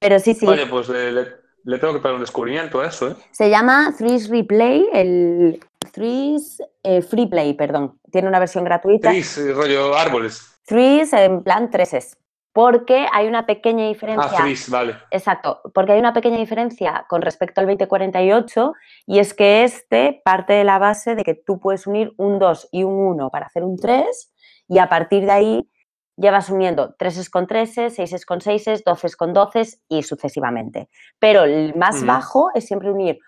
[0.00, 0.46] Pero sí, sí.
[0.46, 1.26] Oye, pues eh, le,
[1.66, 3.16] le tengo que dar un descubrimiento a eso, ¿eh?
[3.32, 5.60] Se llama Threes Replay, el
[5.92, 7.98] Threes eh, Free Play, perdón.
[8.12, 9.10] Tiene una versión gratuita.
[9.10, 10.60] Tris, eh, rollo árboles.
[10.64, 12.16] Threes en plan treses.
[12.52, 14.38] Porque hay una pequeña Ah, diferencia.
[14.38, 14.94] Tris, vale.
[15.10, 18.72] Exacto, porque hay una pequeña diferencia con respecto al 2048
[19.06, 22.68] y es que este parte de la base de que tú puedes unir un 2
[22.72, 24.32] y un 1 para hacer un 3
[24.68, 25.70] y a partir de ahí
[26.16, 30.88] ya vas uniendo 3 con 3, 6 con 6, 12 con 12 y sucesivamente.
[31.18, 33.18] Pero el más bajo es siempre unir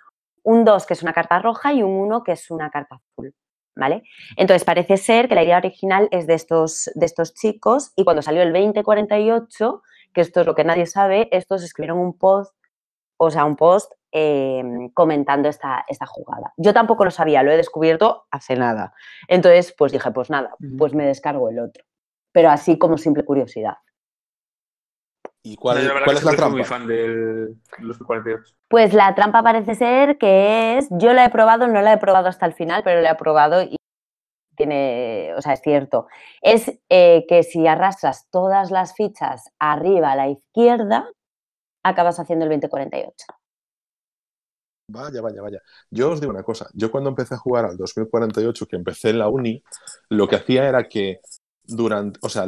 [0.43, 3.35] un 2 que es una carta roja y un 1 que es una carta azul.
[3.77, 4.03] ¿Vale?
[4.37, 8.23] Entonces parece ser que la idea original es de estos, de estos chicos y cuando
[8.23, 12.53] salió el 2048 que esto es lo que nadie sabe, estos escribieron un post,
[13.19, 14.63] o sea, un post eh,
[14.95, 16.53] comentando esta, esta jugada.
[16.57, 18.95] Yo tampoco lo sabía, lo he descubierto hace nada.
[19.29, 21.85] Entonces, pues dije, pues nada, pues me descargo el otro.
[22.39, 23.79] Pero así como simple curiosidad.
[25.43, 26.65] ¿Y cuál, la es la fui muy trampa?
[26.65, 28.55] fan de los 48.
[28.69, 32.29] Pues la trampa parece ser que es, yo la he probado, no la he probado
[32.29, 33.75] hasta el final, pero la he probado y
[34.57, 36.07] tiene, o sea, es cierto.
[36.41, 41.11] Es eh, que si arrastras todas las fichas arriba a la izquierda,
[41.83, 43.27] acabas haciendo el 2048.
[44.91, 45.61] Vaya, vaya, vaya.
[45.91, 46.69] Yo os digo una cosa.
[46.73, 49.61] Yo cuando empecé a jugar al 2048, que empecé en la uni,
[50.09, 51.21] lo que hacía era que
[51.69, 52.47] durante, o sea,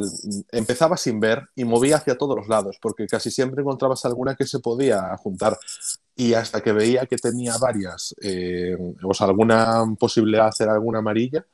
[0.51, 4.47] empezaba sin ver y movía hacia todos los lados, porque casi siempre encontrabas alguna que
[4.47, 5.59] se podía juntar.
[6.17, 11.01] Y hasta que veía que tenía varias, eh, o sea, alguna posibilidad de hacer alguna
[11.01, 11.47] amarilla,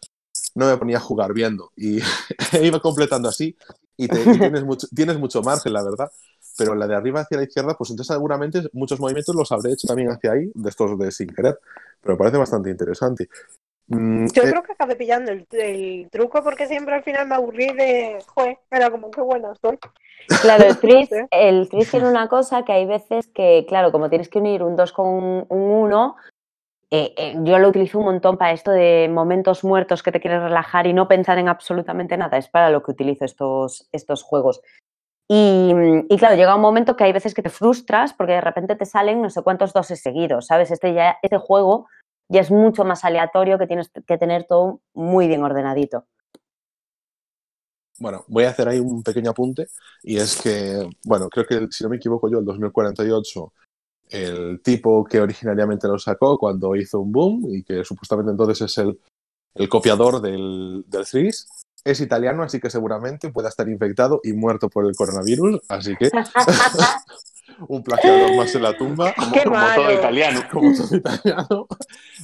[0.55, 1.73] no me ponía a jugar viendo.
[1.77, 1.99] Y
[2.63, 3.57] iba completando así.
[3.97, 6.11] Y tienes, mucho, tienes mucho margen, la verdad.
[6.57, 9.89] Pero la de arriba hacia la izquierda, pues entonces seguramente muchos movimientos los habré hecho
[9.89, 11.59] también hacia ahí, de estos de sin querer.
[12.01, 13.29] Pero me parece bastante interesante.
[13.89, 17.37] Mm, Yo eh, creo que acabé pillando el, el truco porque siempre al final me
[17.37, 19.79] aburrí de, joder, era como qué buena soy.
[20.43, 24.29] Claro, el tris, el tris tiene una cosa que hay veces que, claro, como tienes
[24.29, 26.17] que unir un 2 con un 1,
[26.91, 30.93] yo lo utilizo un montón para esto de momentos muertos que te quieres relajar y
[30.93, 32.39] no pensar en absolutamente nada.
[32.39, 34.63] Es para lo que utilizo estos, estos juegos.
[35.29, 35.73] Y,
[36.09, 38.87] y claro, llega un momento que hay veces que te frustras porque de repente te
[38.87, 40.71] salen no sé cuántos doses seguidos, ¿sabes?
[40.71, 41.89] Este, ya, este juego
[42.29, 46.07] ya es mucho más aleatorio que tienes que tener todo muy bien ordenadito.
[47.99, 49.69] Bueno, voy a hacer ahí un pequeño apunte
[50.03, 53.53] y es que, bueno, creo que si no me equivoco yo, el 2048,
[54.11, 58.79] el tipo que originariamente lo sacó cuando hizo un boom y que supuestamente entonces es
[58.79, 59.01] el,
[59.55, 61.07] el copiador del, del
[61.87, 66.11] es italiano, así que seguramente pueda estar infectado y muerto por el coronavirus, así que
[67.69, 70.43] un plagiador más en la tumba, Como, Qué como todo italiano.
[70.51, 71.67] como todo italiano.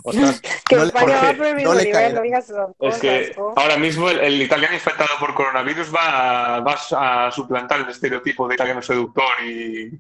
[0.05, 3.35] Ostras, Que no le- España va por el mismo no nivel, no digas Es que
[3.37, 3.55] ¿no?
[3.57, 8.55] ahora mismo el, el italiano infectado por coronavirus va, va a suplantar el estereotipo de
[8.55, 9.99] italiano seductor y,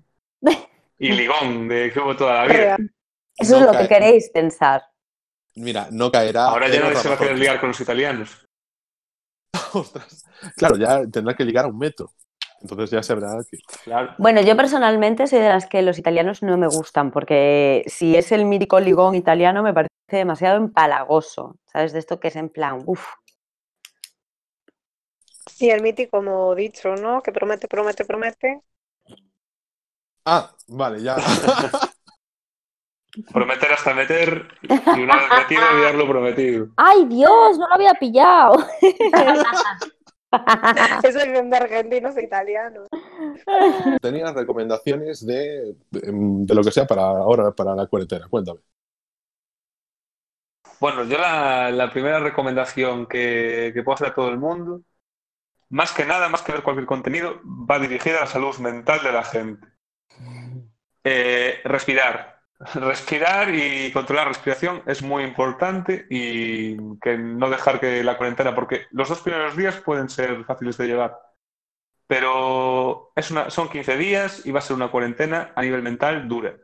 [0.98, 2.76] y ligón de que hubo toda la vida.
[3.36, 3.82] Eso No es lo cae.
[3.82, 4.82] que queréis pensar.
[5.54, 6.46] Mira, no caerá.
[6.46, 8.46] Ahora ya nadie se va a querer ligar con los italianos.
[9.74, 10.24] Ostras.
[10.56, 12.12] Claro, ya tendrá que ligar a un metro.
[12.62, 13.58] Entonces ya se verá que.
[13.84, 14.14] Claro.
[14.18, 18.32] Bueno, yo personalmente soy de las que los italianos no me gustan, porque si es
[18.32, 21.92] el mítico ligón italiano me parece demasiado empalagoso, ¿sabes?
[21.92, 23.06] De esto que es en plan, uff,
[25.58, 27.22] Y el mítico, como dicho, ¿no?
[27.22, 28.60] Que promete, promete, promete.
[30.24, 31.16] Ah, vale, ya.
[33.30, 36.68] Prometer hasta meter y una vez metido olvidar lo prometido.
[36.76, 37.58] ¡Ay, Dios!
[37.58, 38.56] No lo había pillado.
[41.02, 42.88] Eso es bien de argentinos e italianos.
[44.00, 48.28] Tenías recomendaciones de, de lo que sea para ahora, para la cuarentena.
[48.28, 48.60] Cuéntame.
[50.80, 54.82] Bueno, yo la, la primera recomendación que, que puedo hacer a todo el mundo,
[55.70, 59.12] más que nada, más que ver cualquier contenido, va dirigida a la salud mental de
[59.12, 59.68] la gente.
[61.04, 62.31] Eh, respirar.
[62.74, 68.54] Respirar y controlar la respiración es muy importante y que no dejar que la cuarentena,
[68.54, 71.18] porque los dos primeros días pueden ser fáciles de llevar,
[72.06, 76.28] pero es una, son 15 días y va a ser una cuarentena a nivel mental
[76.28, 76.56] dura.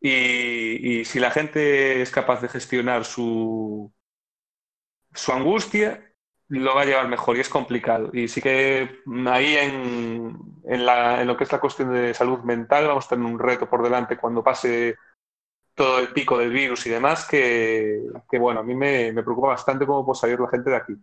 [0.00, 3.92] Y, y si la gente es capaz de gestionar su,
[5.14, 6.05] su angustia,
[6.48, 8.10] lo va a llevar mejor y es complicado.
[8.12, 12.40] Y sí que ahí en, en, la, en lo que es la cuestión de salud
[12.40, 14.96] mental vamos a tener un reto por delante cuando pase
[15.74, 19.48] todo el pico del virus y demás, que, que bueno, a mí me, me preocupa
[19.48, 20.94] bastante cómo puede salir la gente de aquí.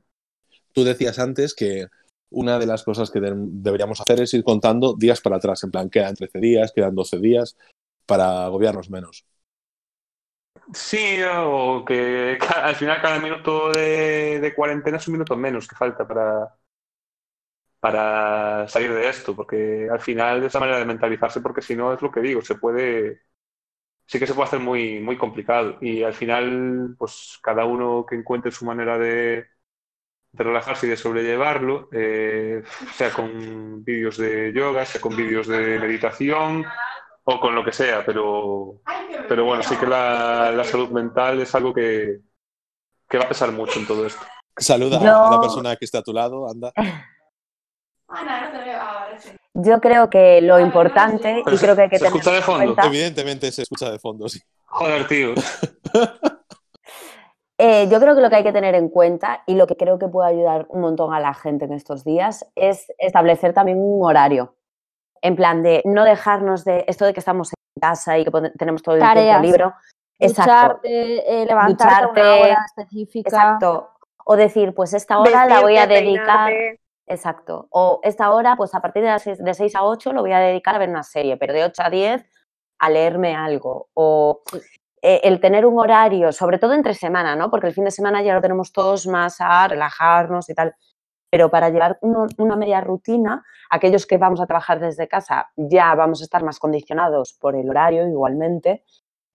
[0.73, 1.88] Tú decías antes que
[2.32, 5.69] una de las cosas que de- deberíamos hacer es ir contando días para atrás, en
[5.71, 7.56] plan, quedan 13 días, quedan 12 días,
[8.08, 9.25] para agobiarnos menos.
[10.71, 15.76] Sí, o que al final cada minuto de, de cuarentena es un minuto menos que
[15.76, 16.56] falta para,
[17.80, 21.93] para salir de esto, porque al final de esa manera de mentalizarse, porque si no
[21.93, 23.21] es lo que digo, se puede,
[24.08, 25.78] sí que se puede hacer muy, muy complicado.
[25.82, 29.47] Y al final, pues cada uno que encuentre su manera de,
[30.34, 32.63] de relajarse y de sobrellevarlo, eh,
[32.95, 36.65] sea con vídeos de yoga, sea con vídeos de meditación
[37.25, 38.81] o con lo que sea, pero,
[39.29, 42.19] pero bueno, sí que la, la salud mental es algo que,
[43.09, 44.21] que va a pesar mucho en todo esto.
[44.57, 46.71] Saluda Yo- a la persona que está a tu lado, anda.
[49.55, 52.41] Yo creo que lo importante, Pero y creo que hay que se tener escucha de
[52.41, 52.65] fondo.
[52.65, 54.39] cuenta, Evidentemente se escucha de fondo, sí.
[54.65, 55.33] Joder, tío.
[57.59, 59.99] Eh, yo creo que lo que hay que tener en cuenta y lo que creo
[59.99, 64.03] que puede ayudar un montón a la gente en estos días es establecer también un
[64.03, 64.55] horario.
[65.23, 68.83] En plan de no dejarnos de esto de que estamos en casa y que tenemos
[68.83, 69.41] todo el Tareas.
[69.41, 69.73] tiempo libre.
[70.19, 70.51] Exacto,
[70.83, 73.29] Ducharte, eh, levantarte a una Ducharte, hora específica.
[73.29, 73.89] exacto.
[74.25, 76.49] O decir, pues esta hora la voy a dedicar.
[76.49, 76.79] peinarte.
[77.07, 77.67] Exacto.
[77.71, 80.31] O esta hora, pues a partir de las seis, de 6 a 8 lo voy
[80.33, 82.25] a dedicar a ver una serie, pero de 8 a 10
[82.79, 83.89] a leerme algo.
[83.93, 84.41] O
[85.01, 87.49] eh, el tener un horario, sobre todo entre semana, ¿no?
[87.49, 90.73] Porque el fin de semana ya lo tenemos todos más a relajarnos y tal.
[91.34, 96.22] Pero para llevar una media rutina, aquellos que vamos a trabajar desde casa ya vamos
[96.22, 98.84] a estar más condicionados por el horario igualmente,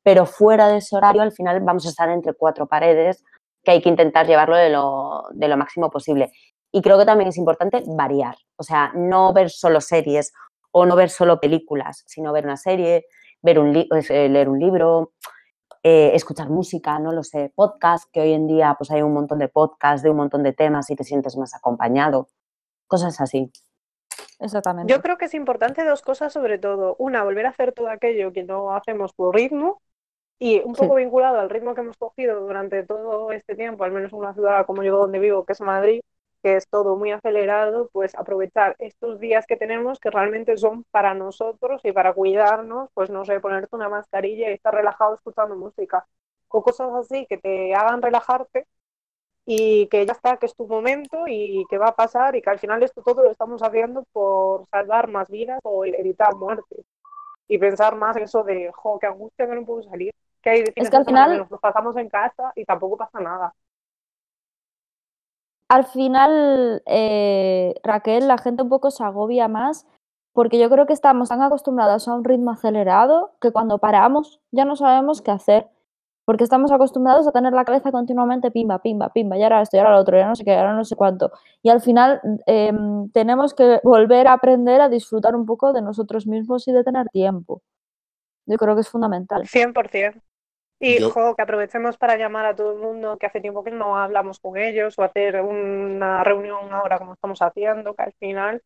[0.05, 3.25] pero fuera de ese horario al final vamos a estar entre cuatro paredes
[3.65, 6.31] que hay que intentar llevarlo de lo, de lo máximo posible.
[6.71, 10.33] Y creo que también es importante variar, o sea, no ver solo series
[10.71, 13.07] o no ver solo películas, sino ver una serie,
[13.43, 15.15] ver un eh, leer un libro,
[15.91, 19.39] eh, escuchar música, no lo sé, podcast, que hoy en día pues hay un montón
[19.39, 22.29] de podcasts de un montón de temas y te sientes más acompañado,
[22.87, 23.51] cosas así.
[24.39, 24.93] Exactamente.
[24.93, 26.95] Yo creo que es importante dos cosas sobre todo.
[26.99, 29.81] Una, volver a hacer todo aquello que no hacemos por ritmo
[30.39, 34.13] y un poco vinculado al ritmo que hemos cogido durante todo este tiempo, al menos
[34.13, 36.03] en una ciudad como yo donde vivo, que es Madrid,
[36.43, 41.15] que es todo muy acelerado, pues aprovechar estos días que tenemos que realmente son para
[41.15, 46.07] nosotros y para cuidarnos, pues no sé, ponerte una mascarilla y estar relajado escuchando música
[46.49, 48.67] o cosas así que te hagan relajarte
[49.47, 52.51] y que ya está, que es tu momento y que va a pasar y que
[52.51, 56.85] al final esto todo lo estamos haciendo por salvar más vidas o evitar muertes
[57.49, 60.91] y pensar más eso de, jo, qué angustia que no puedo salir, que hay fines
[60.91, 63.55] que al de final- nos pasamos en casa y tampoco pasa nada.
[65.69, 69.87] Al final, eh, Raquel, la gente un poco se agobia más
[70.33, 74.65] porque yo creo que estamos tan acostumbrados a un ritmo acelerado que cuando paramos ya
[74.65, 75.67] no sabemos qué hacer.
[76.25, 79.81] Porque estamos acostumbrados a tener la cabeza continuamente pimba, pimba, pimba, y ahora esto, y
[79.81, 81.33] ahora lo otro, y ahora no sé qué, ahora no sé cuánto.
[81.63, 86.27] Y al final em, tenemos que volver a aprender a disfrutar un poco de nosotros
[86.27, 87.63] mismos y de tener tiempo.
[88.47, 89.45] Yo creo que es fundamental.
[89.45, 90.21] 100%.
[90.81, 93.73] Y, Yo- jo, que aprovechemos para llamar a todo el mundo que hace tiempo que
[93.73, 98.63] no hablamos con ellos o hacer una reunión ahora como estamos haciendo, que al final,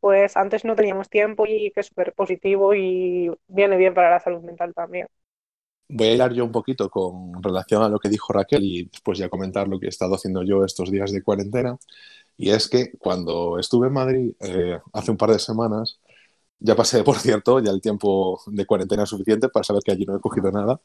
[0.00, 4.20] pues antes no teníamos tiempo y que es súper positivo y viene bien para la
[4.20, 5.08] salud mental también.
[5.92, 9.18] Voy a hilar yo un poquito con relación a lo que dijo Raquel y después
[9.18, 11.76] ya comentar lo que he estado haciendo yo estos días de cuarentena.
[12.38, 15.99] Y es que cuando estuve en Madrid eh, hace un par de semanas,
[16.60, 20.16] ya pasé, por cierto, ya el tiempo de cuarentena suficiente para saber que allí no
[20.16, 20.80] he cogido nada.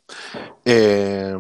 [0.64, 1.36] Eh,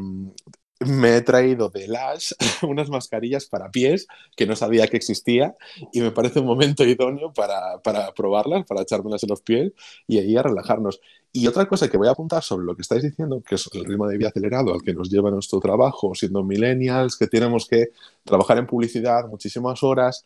[0.80, 5.56] me he traído de Lash unas mascarillas para pies que no sabía que existía
[5.93, 9.71] y me parece un momento idóneo para, para probarlas, para echármelas en los pies
[10.08, 11.00] y ahí a relajarnos.
[11.32, 13.86] Y otra cosa que voy a apuntar sobre lo que estáis diciendo, que es el
[13.86, 17.89] ritmo de vida acelerado al que nos lleva nuestro trabajo, siendo millennials, que tenemos que
[18.24, 20.26] trabajar en publicidad muchísimas horas,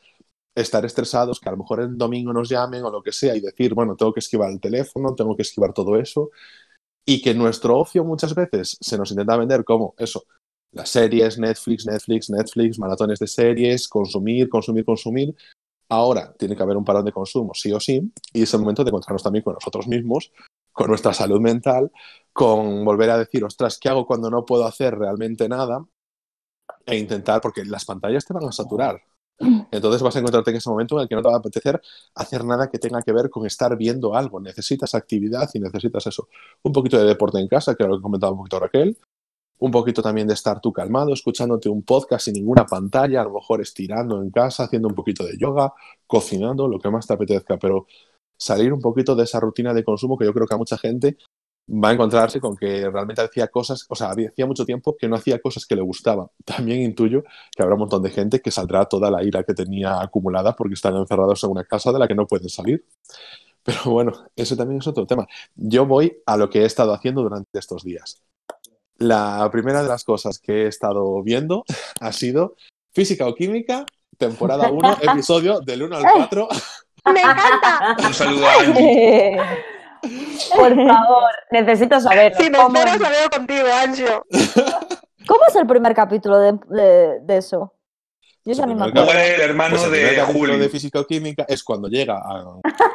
[0.61, 3.41] estar estresados, que a lo mejor el domingo nos llamen o lo que sea y
[3.41, 6.29] decir, bueno, tengo que esquivar el teléfono, tengo que esquivar todo eso.
[7.05, 10.25] Y que nuestro ocio muchas veces se nos intenta vender como eso,
[10.71, 15.35] las series, Netflix, Netflix, Netflix, maratones de series, consumir, consumir, consumir.
[15.89, 18.83] Ahora tiene que haber un parón de consumo, sí o sí, y es el momento
[18.83, 20.31] de encontrarnos también con nosotros mismos,
[20.71, 21.91] con nuestra salud mental,
[22.31, 25.83] con volver a decir, ostras, ¿qué hago cuando no puedo hacer realmente nada?
[26.85, 29.01] E intentar, porque las pantallas te van a saturar.
[29.71, 31.81] Entonces vas a encontrarte en ese momento en el que no te va a apetecer
[32.15, 34.39] hacer nada que tenga que ver con estar viendo algo.
[34.39, 36.27] Necesitas actividad y necesitas eso.
[36.63, 38.97] Un poquito de deporte en casa, que era lo que comentaba un poquito Raquel.
[39.59, 43.33] Un poquito también de estar tú calmado, escuchándote un podcast sin ninguna pantalla, a lo
[43.33, 45.73] mejor estirando en casa, haciendo un poquito de yoga,
[46.07, 47.85] cocinando, lo que más te apetezca, pero
[48.37, 51.17] salir un poquito de esa rutina de consumo que yo creo que a mucha gente
[51.69, 55.15] va a encontrarse con que realmente hacía cosas, o sea, hacía mucho tiempo que no
[55.15, 56.27] hacía cosas que le gustaban.
[56.45, 57.23] También intuyo
[57.55, 60.73] que habrá un montón de gente que saldrá toda la ira que tenía acumulada porque
[60.73, 62.85] están encerrados en una casa de la que no pueden salir.
[63.63, 65.27] Pero bueno, eso también es otro tema.
[65.55, 68.21] Yo voy a lo que he estado haciendo durante estos días.
[68.97, 71.65] La primera de las cosas que he estado viendo
[72.01, 72.55] ha sido
[72.93, 73.85] Física o Química,
[74.17, 76.47] temporada 1, episodio del 1 al 4.
[77.13, 77.95] ¡Me encanta!
[78.05, 79.78] Un saludo a Angie.
[80.01, 82.33] Por favor, necesito saber.
[82.35, 84.25] Si me cómo- esperas, la veo contigo, Ancho.
[85.27, 87.73] ¿Cómo es el primer capítulo de, de- de eso?
[88.45, 89.11] Yo ya ni me acuerdo.
[89.11, 90.57] El hermano Pues el primer de capítulo Julio.
[90.57, 92.45] de Física o Química es cuando llega a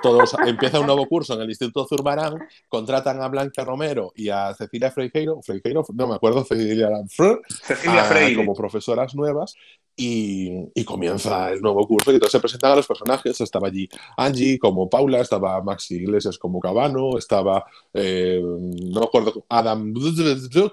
[0.03, 2.39] todos, empieza un nuevo curso en el Instituto Zurbarán,
[2.69, 8.01] contratan a Blanca Romero y a Cecilia Freijeiro, Freijeiro, no me acuerdo, Cecilia Fre- Cecilia
[8.01, 8.37] a- Freire.
[8.37, 9.55] como profesoras nuevas
[9.97, 13.41] y, y comienza el nuevo curso y entonces se presentan a los personajes.
[13.41, 19.45] Estaba allí Angie como Paula, estaba Maxi Iglesias como Cabano, estaba, eh, no me acuerdo,
[19.49, 19.93] Adam,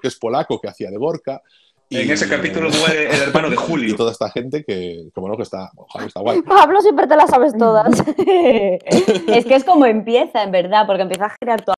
[0.02, 1.42] que es polaco, que hacía de Borca.
[1.90, 3.96] En ese capítulo muere el hermano de Y Julio.
[3.98, 6.42] toda esta gente que, que bueno, que está, ojalá, está guay.
[6.42, 8.00] Pablo, siempre te las sabes todas.
[8.18, 11.76] Es que es como empieza, en verdad, porque empieza a girar todo.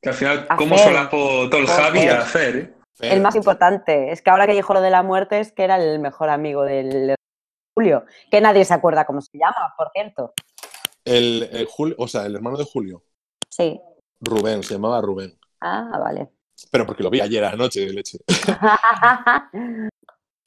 [0.00, 0.88] Que al final, ¿cómo Fer.
[0.88, 1.18] solapó
[1.50, 1.66] todo el.
[1.66, 2.56] Javi a hacer?
[2.56, 2.72] eh?
[3.00, 4.12] El más importante.
[4.12, 6.62] Es que ahora que dijo lo de la muerte es que era el mejor amigo
[6.62, 7.14] del
[7.76, 8.04] Julio.
[8.30, 10.32] Que nadie se acuerda cómo se llama, por cierto.
[11.04, 13.04] El, el Julio, o sea, el hermano de Julio,
[13.48, 13.80] Sí.
[14.20, 15.36] Rubén, se llamaba Rubén.
[15.60, 16.28] Ah, vale.
[16.70, 18.18] Pero porque lo vi ayer anoche de leche.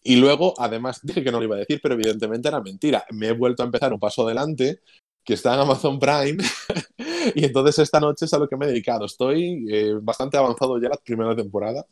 [0.03, 3.05] Y luego, además, dije que no lo iba a decir, pero evidentemente era mentira.
[3.11, 4.81] Me he vuelto a empezar un paso adelante,
[5.23, 6.43] que está en Amazon Prime,
[7.35, 9.05] y entonces esta noche es a lo que me he dedicado.
[9.05, 11.85] Estoy eh, bastante avanzado ya la primera temporada,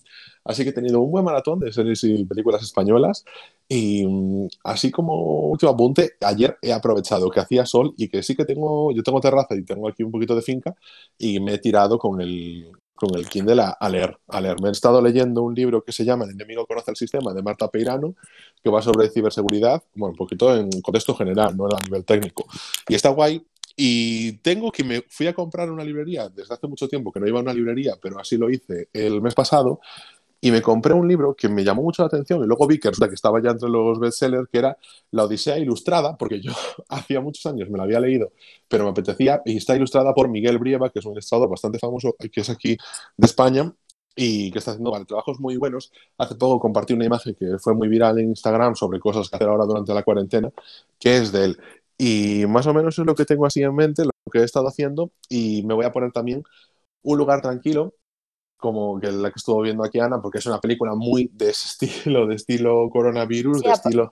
[0.44, 3.26] así que he tenido un buen maratón de series y películas españolas.
[3.68, 5.14] Y mm, así como
[5.50, 9.22] último apunte, ayer he aprovechado que hacía sol y que sí que tengo, yo tengo
[9.22, 10.76] terraza y tengo aquí un poquito de finca,
[11.18, 14.62] y me he tirado con el, con el Kindle a, leer, a leer.
[14.62, 17.42] Me he estado leyendo un libro que se llama El enemigo conoce el sistema de
[17.42, 18.16] Marta Peirano,
[18.62, 22.46] que va sobre ciberseguridad, bueno, un poquito en contexto general, no a nivel técnico.
[22.90, 23.42] Y está guay.
[23.82, 27.28] Y tengo que me fui a comprar una librería desde hace mucho tiempo que no
[27.30, 29.80] iba a una librería, pero así lo hice el mes pasado.
[30.42, 32.92] Y me compré un libro que me llamó mucho la atención y luego vi que
[32.92, 34.78] que estaba ya entre los bestsellers, que era
[35.12, 36.52] La Odisea Ilustrada, porque yo
[36.90, 38.34] hacía muchos años me la había leído,
[38.68, 42.18] pero me apetecía, y está ilustrada por Miguel Brieva, que es un ilustrador bastante famoso,
[42.20, 42.76] que es aquí
[43.16, 43.74] de España,
[44.16, 45.92] y que está haciendo trabajos muy buenos.
[46.18, 49.48] Hace poco compartí una imagen que fue muy viral en Instagram sobre cosas que hacer
[49.48, 50.52] ahora durante la cuarentena,
[51.00, 51.60] que es de él.
[52.00, 54.70] Y más o menos es lo que tengo así en mente, lo que he estado
[54.70, 56.44] haciendo, y me voy a poner también
[57.04, 57.96] Un lugar tranquilo,
[58.58, 61.68] como que la que estuvo viendo aquí Ana, porque es una película muy de ese
[61.88, 64.12] estilo, de estilo coronavirus, Sí, de estilo...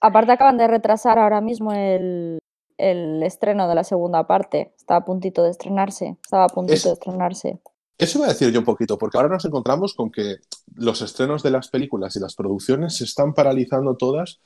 [0.00, 2.38] Aparte acaban de retrasar ahora mismo el,
[2.78, 4.74] el estreno de la segunda parte.
[4.78, 6.18] Está a puntito de estrenarse.
[6.22, 7.60] Estaba a puntito Es- de estrenarse.
[7.98, 10.36] Eso iba a decir yo un poquito, porque ahora nos encontramos con que
[10.74, 14.40] los estrenos de las películas y las producciones se están paralizando todas,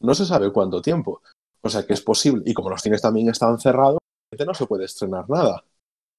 [0.00, 1.22] no se sabe cuánto tiempo.
[1.64, 3.98] O sea que es posible, y como los cines también están cerrados,
[4.46, 5.62] no se puede estrenar nada.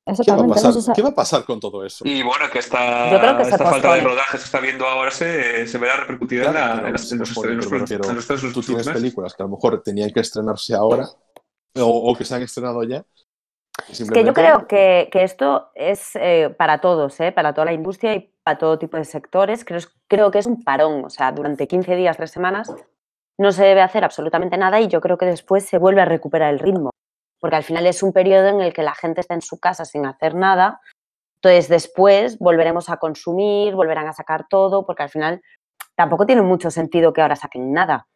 [0.05, 2.05] ¿Qué va a no pasar, se ¿Qué va a pasar con todo eso?
[2.05, 4.85] Y bueno, que esta, Yo creo que esta falta de rodaje que se está viendo
[4.85, 8.61] ahora se, se verá repercutida en, la- Claro, en los, en los en los Tú
[8.61, 8.93] tienes meses.
[8.93, 11.07] películas que a lo mejor tenían que estrenarse ahora,
[11.77, 13.05] o, o que se han estrenado ya.
[13.89, 17.31] Es que yo creo que, que esto es eh, para todos, ¿eh?
[17.31, 19.65] para toda la industria y para todo tipo de sectores.
[19.65, 22.71] Creo, creo que es un parón, o sea, durante 15 días, 3 semanas,
[23.39, 26.53] no se debe hacer absolutamente nada y yo creo que después se vuelve a recuperar
[26.53, 26.91] el ritmo,
[27.39, 29.85] porque al final es un periodo en el que la gente está en su casa
[29.85, 30.79] sin hacer nada,
[31.35, 35.41] entonces después volveremos a consumir, volverán a sacar todo, porque al final
[35.95, 38.07] tampoco tiene mucho sentido que ahora saquen nada,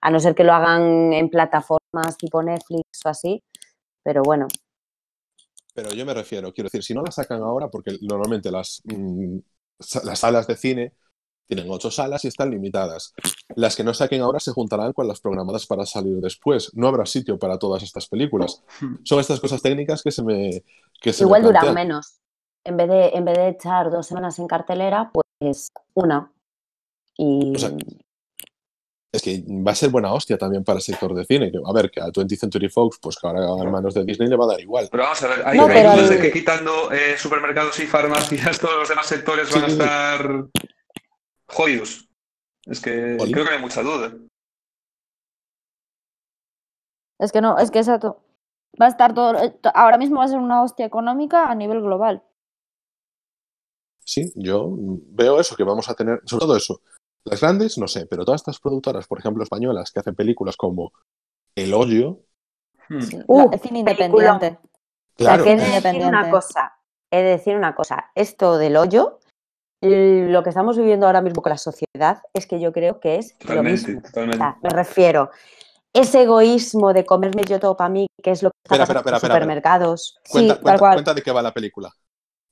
[0.00, 3.42] a no ser que lo hagan en plataformas tipo Netflix o así,
[4.02, 4.46] pero bueno.
[5.74, 9.38] Pero yo me refiero, quiero decir, si no la sacan ahora, porque normalmente las, mm,
[10.04, 10.92] las salas de cine
[11.50, 13.12] tienen ocho salas y están limitadas.
[13.56, 16.70] Las que no saquen ahora se juntarán con las programadas para salir después.
[16.74, 18.62] No habrá sitio para todas estas películas.
[19.04, 20.62] Son estas cosas técnicas que se me.
[21.00, 22.20] Que se me Igual duran menos.
[22.64, 26.30] En vez, de, en vez de echar dos semanas en cartelera, pues una.
[27.16, 27.72] Y O sea,
[29.12, 31.50] Es que va a ser buena hostia también para el sector de cine.
[31.50, 34.28] Que, a ver, que a 20th Century Fox, pues que ahora a manos de Disney
[34.28, 34.88] le va a dar igual.
[34.88, 38.76] Pero vamos a ver, hay, No, hay de que quitando eh, supermercados y farmacias, todos
[38.78, 39.76] los demás sectores van a sí,
[40.60, 40.68] sí.
[41.50, 42.08] Jodidos.
[42.66, 43.32] Es que Oli.
[43.32, 44.12] creo que no hay mucha duda.
[47.18, 48.22] Es que no, es que exacto.
[48.80, 49.36] Va a estar todo.
[49.42, 52.22] eh, Ahora mismo va a ser una hostia económica a nivel global.
[54.04, 56.80] Sí, yo veo eso, que vamos a tener, sobre todo eso.
[57.24, 60.92] Las grandes, no sé, pero todas estas productoras, por ejemplo, españolas, que hacen películas como
[61.54, 62.20] El Hoyo,
[62.88, 63.02] Hmm.
[63.02, 64.26] Sí, Uh, la- el cine independiente.
[64.26, 64.60] O sea,
[65.16, 65.44] Claro.
[65.44, 66.08] que he de decir Independiente.
[66.08, 66.72] una cosa,
[67.12, 69.19] he de decir una cosa, esto del hoyo,
[69.82, 73.32] lo que estamos viviendo ahora mismo con la sociedad es que yo creo que es
[73.40, 74.00] lo Totalmente, mismo.
[74.00, 74.36] O totalmente.
[74.38, 75.30] sea, me refiero,
[75.92, 79.10] ese egoísmo de comerme yo todo para mí, que es lo que está Espera, en
[79.12, 80.18] los supermercados.
[80.30, 80.92] Cuenta, Sí, tal cuenta- cual.
[80.94, 81.90] cuenta de qué va la película.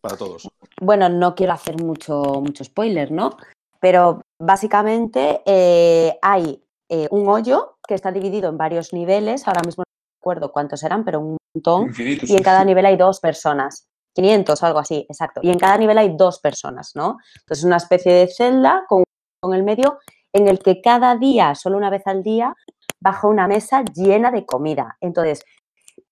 [0.01, 0.49] Para todos.
[0.81, 3.37] Bueno, no quiero hacer mucho, mucho spoiler, ¿no?
[3.81, 9.83] Pero básicamente eh, hay eh, un hoyo que está dividido en varios niveles, ahora mismo
[9.87, 12.31] no recuerdo cuántos eran, pero un montón, Infinitos.
[12.31, 13.88] y en cada nivel hay dos personas.
[14.19, 15.41] 500 o algo así, exacto.
[15.45, 17.19] Y en cada nivel hay dos personas, ¿no?
[17.41, 19.05] Entonces, una especie de celda con,
[19.41, 19.99] con el medio
[20.33, 22.55] en el que cada día, solo una vez al día,
[23.01, 24.97] baja una mesa llena de comida.
[25.01, 25.45] Entonces,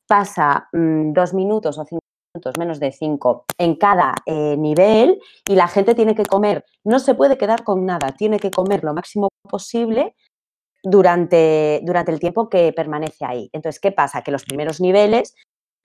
[0.07, 2.01] pasa mm, dos minutos o cinco
[2.33, 7.01] minutos, menos de cinco, en cada eh, nivel y la gente tiene que comer, no
[7.01, 10.15] se puede quedar con nada, tiene que comer lo máximo posible
[10.85, 13.51] durante, durante el tiempo que permanece ahí.
[13.53, 14.23] Entonces, ¿qué pasa?
[14.23, 15.35] Que los primeros niveles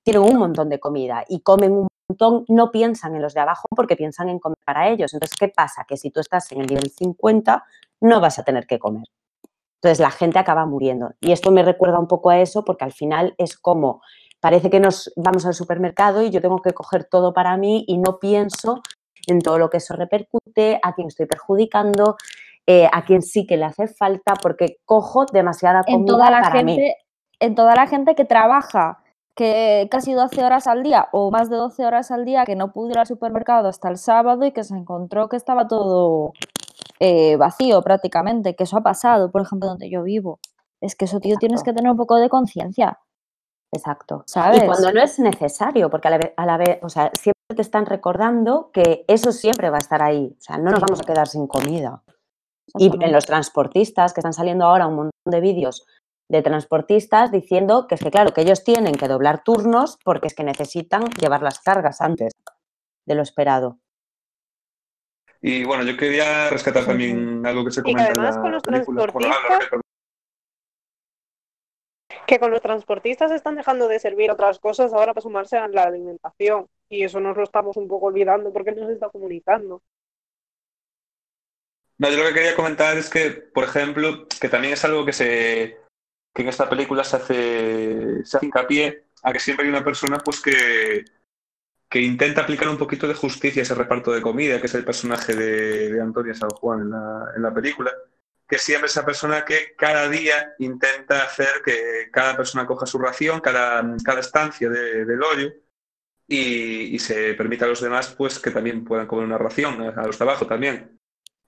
[0.03, 3.67] tienen un montón de comida y comen un montón, no piensan en los de abajo
[3.75, 5.13] porque piensan en comer para ellos.
[5.13, 5.85] Entonces, ¿qué pasa?
[5.87, 7.63] Que si tú estás en el nivel 50,
[8.01, 9.05] no vas a tener que comer.
[9.75, 11.11] Entonces, la gente acaba muriendo.
[11.19, 14.01] Y esto me recuerda un poco a eso porque al final es como,
[14.39, 17.97] parece que nos vamos al supermercado y yo tengo que coger todo para mí y
[17.97, 18.81] no pienso
[19.27, 22.17] en todo lo que eso repercute, a quién estoy perjudicando,
[22.65, 26.41] eh, a quién sí que le hace falta, porque cojo demasiada comida En toda la
[26.41, 26.75] para mí.
[26.75, 26.97] gente,
[27.39, 28.99] en toda la gente que trabaja
[29.35, 32.71] que casi 12 horas al día o más de 12 horas al día que no
[32.73, 36.33] pudo ir al supermercado hasta el sábado y que se encontró que estaba todo
[36.99, 40.39] eh, vacío prácticamente, que eso ha pasado, por ejemplo, donde yo vivo.
[40.81, 42.99] Es que eso, tío, tienes que tener un poco de conciencia,
[43.71, 44.23] Exacto.
[44.27, 44.63] ¿sabes?
[44.63, 47.55] Y cuando no es necesario, porque a la, vez, a la vez, o sea, siempre
[47.55, 50.35] te están recordando que eso siempre va a estar ahí.
[50.37, 52.03] O sea, no nos vamos a quedar sin comida.
[52.77, 55.85] Y en los transportistas, que están saliendo ahora un montón de vídeos
[56.31, 60.33] de transportistas diciendo que es que, claro, que ellos tienen que doblar turnos porque es
[60.33, 62.31] que necesitan llevar las cargas antes
[63.05, 63.79] de lo esperado.
[65.41, 68.41] Y bueno, yo quería rescatar también algo que se Y que comenta en además la
[68.41, 69.03] con los película.
[69.07, 69.81] Transportistas-
[72.27, 75.83] que con los transportistas están dejando de servir otras cosas ahora para sumarse a la
[75.83, 76.67] alimentación.
[76.87, 79.81] Y eso nos lo estamos un poco olvidando porque no se está comunicando.
[81.97, 85.13] No, yo lo que quería comentar es que, por ejemplo, que también es algo que
[85.13, 85.81] se
[86.33, 90.17] que en esta película se hace, se hace hincapié a que siempre hay una persona
[90.17, 91.03] pues que,
[91.89, 94.85] que intenta aplicar un poquito de justicia a ese reparto de comida, que es el
[94.85, 97.91] personaje de, de Antonia San Juan en la, en la película,
[98.47, 102.97] que siempre es esa persona que cada día intenta hacer que cada persona coja su
[102.97, 105.51] ración, cada, cada estancia de- del hoyo,
[106.27, 109.89] y, y se permita a los demás pues que también puedan comer una ración, a,
[109.89, 110.97] a los de abajo también.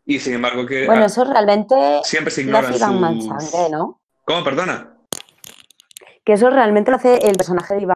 [0.05, 3.71] Y sin embargo que Bueno, eso realmente siempre se ignoran sus...
[3.71, 4.01] ¿no?
[4.25, 4.43] ¿Cómo?
[4.43, 4.95] Perdona.
[6.25, 7.95] Que eso realmente lo hace el personaje de Iván.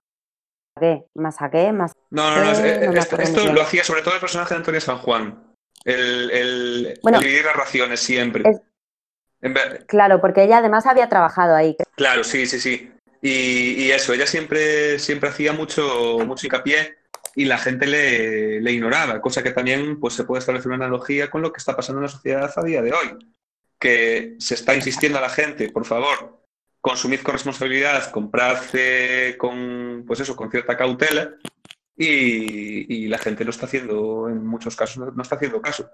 [1.16, 2.52] Masagué, más No, no, no.
[2.52, 2.60] es-
[2.92, 5.44] no esto lo hacía sobre todo el personaje de Antonio San Juan.
[5.84, 8.48] El, el, Bueno, el dividir las raciones siempre.
[8.48, 8.62] es-
[9.42, 11.76] En vez- Claro, porque ella además había trabajado ahí.
[11.96, 12.92] Claro, sí, sí, sí.
[13.22, 16.98] Y, y eso, ella siempre, siempre hacía mucho, mucho hincapié
[17.36, 21.30] y la gente le, le ignoraba, cosa que también pues, se puede establecer una analogía
[21.32, 23.18] con lo que está pasando en la sociedad a día de hoy.
[23.80, 26.42] Que se está insistiendo a la gente, por favor,
[26.82, 31.36] consumid con responsabilidad, comprad eh, con, pues eso, con cierta cautela
[31.96, 35.90] y, la gente no está haciendo, en muchos casos, no, no está haciendo caso.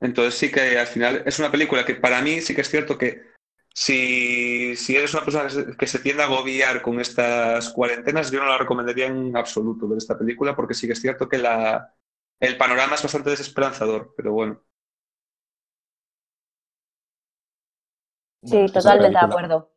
[0.00, 2.98] Entonces sí que al final es una película que para mí sí que es cierto
[2.98, 3.22] que
[3.74, 8.30] si, si eres una persona que se, que se tiende a agobiar con estas cuarentenas,
[8.30, 11.38] yo no la recomendaría en absoluto ver esta película porque sí que es cierto que
[11.38, 11.94] la,
[12.40, 14.60] el panorama es bastante desesperanzador, pero bueno.
[18.42, 19.68] Bueno, esa totalmente de acuerdo.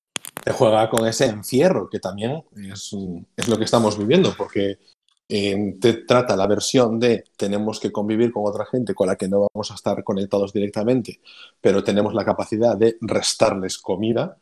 [0.43, 2.95] Te juega con ese encierro, que también es,
[3.35, 4.79] es lo que estamos viviendo, porque
[5.27, 9.27] eh, te trata la versión de tenemos que convivir con otra gente con la que
[9.27, 11.19] no vamos a estar conectados directamente,
[11.59, 14.37] pero tenemos la capacidad de restarles comida,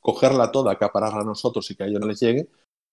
[0.00, 2.48] cogerla toda, acapararla a nosotros y que a ellos no les llegue,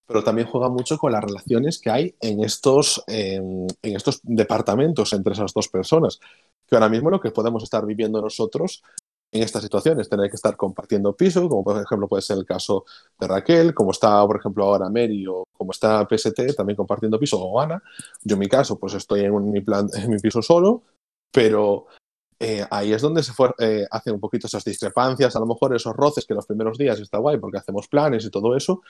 [0.05, 5.11] pero también juega mucho con las relaciones que hay en estos, eh, en estos departamentos
[5.13, 6.19] entre esas dos personas,
[6.67, 8.83] que ahora mismo lo que podemos estar viviendo nosotros
[9.31, 12.85] en estas situaciones, tener que estar compartiendo piso, como por ejemplo puede ser el caso
[13.19, 17.39] de Raquel, como está por ejemplo ahora Mary o como está PST también compartiendo piso
[17.41, 17.81] o Ana.
[18.23, 19.55] Yo en mi caso pues estoy en, un-
[19.95, 20.83] en mi piso solo,
[21.31, 21.85] pero
[22.39, 25.95] eh, ahí es donde se eh, hacen un poquito esas discrepancias, a lo mejor esos
[25.95, 28.81] roces que los primeros días está guay porque hacemos planes y todo eso,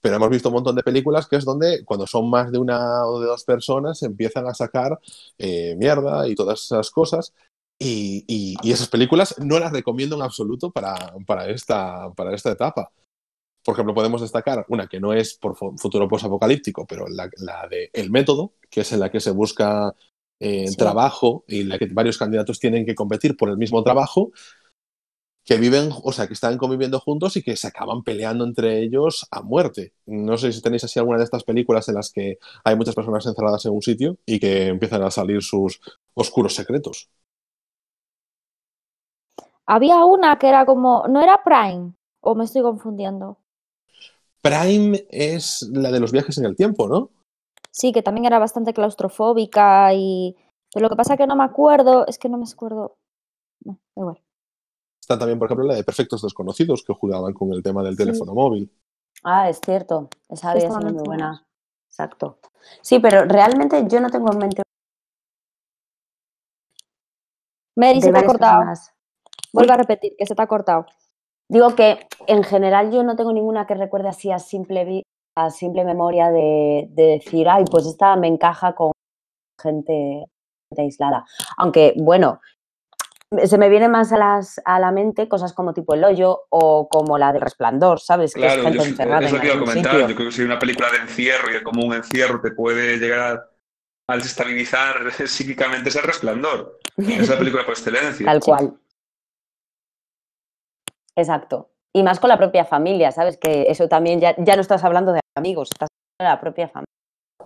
[0.00, 3.06] pero hemos visto un montón de películas que es donde cuando son más de una
[3.06, 4.98] o de dos personas empiezan a sacar
[5.38, 7.32] eh, mierda y todas esas cosas.
[7.80, 12.50] Y, y- y esas películas no las recomiendo en absoluto para, para, esta, para esta
[12.52, 12.92] etapa.
[13.64, 17.68] por ejemplo, podemos destacar una que no es por fu- futuro posapocalíptico, pero la, la
[17.68, 19.94] de El Método, que es en la que se busca
[20.40, 20.76] eh, Sí.
[20.76, 24.32] trabajo y en la que varios candidatos tienen que competir por el mismo trabajo,
[25.44, 29.26] que viven, o sea, que están conviviendo juntos y que se acaban peleando entre ellos
[29.30, 29.94] a muerte.
[30.06, 33.24] No sé si tenéis así alguna de estas películas en las que hay muchas personas
[33.26, 35.80] encerradas en un sitio y que empiezan a salir sus
[36.14, 37.08] oscuros secretos.
[39.70, 41.92] Había una que era como, ¿no era Prime?
[42.22, 43.36] ¿O me estoy confundiendo?
[44.40, 47.10] Prime es la de los viajes en el tiempo, ¿no?
[47.70, 50.34] Sí, que también era bastante claustrofóbica y...
[50.72, 52.96] Pero lo que pasa que no me acuerdo, es que no me acuerdo...
[53.62, 54.22] No, da igual.
[55.02, 58.04] Está también, por ejemplo, la de Perfectos Desconocidos, que jugaban con el tema del Sí.
[58.04, 58.72] teléfono móvil.
[59.22, 60.08] Ah, es cierto.
[60.30, 61.46] Esa había sido muy buena.
[61.88, 62.38] Exacto.
[62.80, 64.62] Sí, pero realmente yo no tengo en mente
[67.76, 68.60] Mary, se te ha cortado.
[68.60, 68.97] personas.
[69.52, 70.86] Vuelve a repetir, que se te ha cortado.
[71.48, 75.02] Digo que en general yo no tengo ninguna que recuerde así a simple,
[75.36, 78.92] a simple memoria de, de decir, ay, pues esta me encaja con
[79.60, 80.26] gente,
[80.70, 81.24] gente aislada.
[81.56, 82.40] Aunque, bueno,
[83.44, 86.88] se me vienen más a, las, a la mente cosas como tipo El Hoyo o
[86.88, 88.32] como la de Resplandor, ¿sabes?
[88.34, 89.92] Que Claro, es yo, gente encerrada es lo en que algún comentar.
[89.92, 90.08] sitio.
[90.08, 92.98] Yo creo que si una película de encierro y de como un encierro te puede
[92.98, 93.48] llegar
[94.08, 96.78] a desestabilizar psíquicamente es el resplandor.
[96.96, 98.24] Es la película por excelencia.
[98.26, 98.74] Tal cual.
[101.18, 101.70] Exacto.
[101.92, 103.38] Y más con la propia familia, ¿sabes?
[103.38, 106.68] Que eso también ya, ya no estás hablando de amigos, estás hablando de la propia
[106.68, 106.84] familia.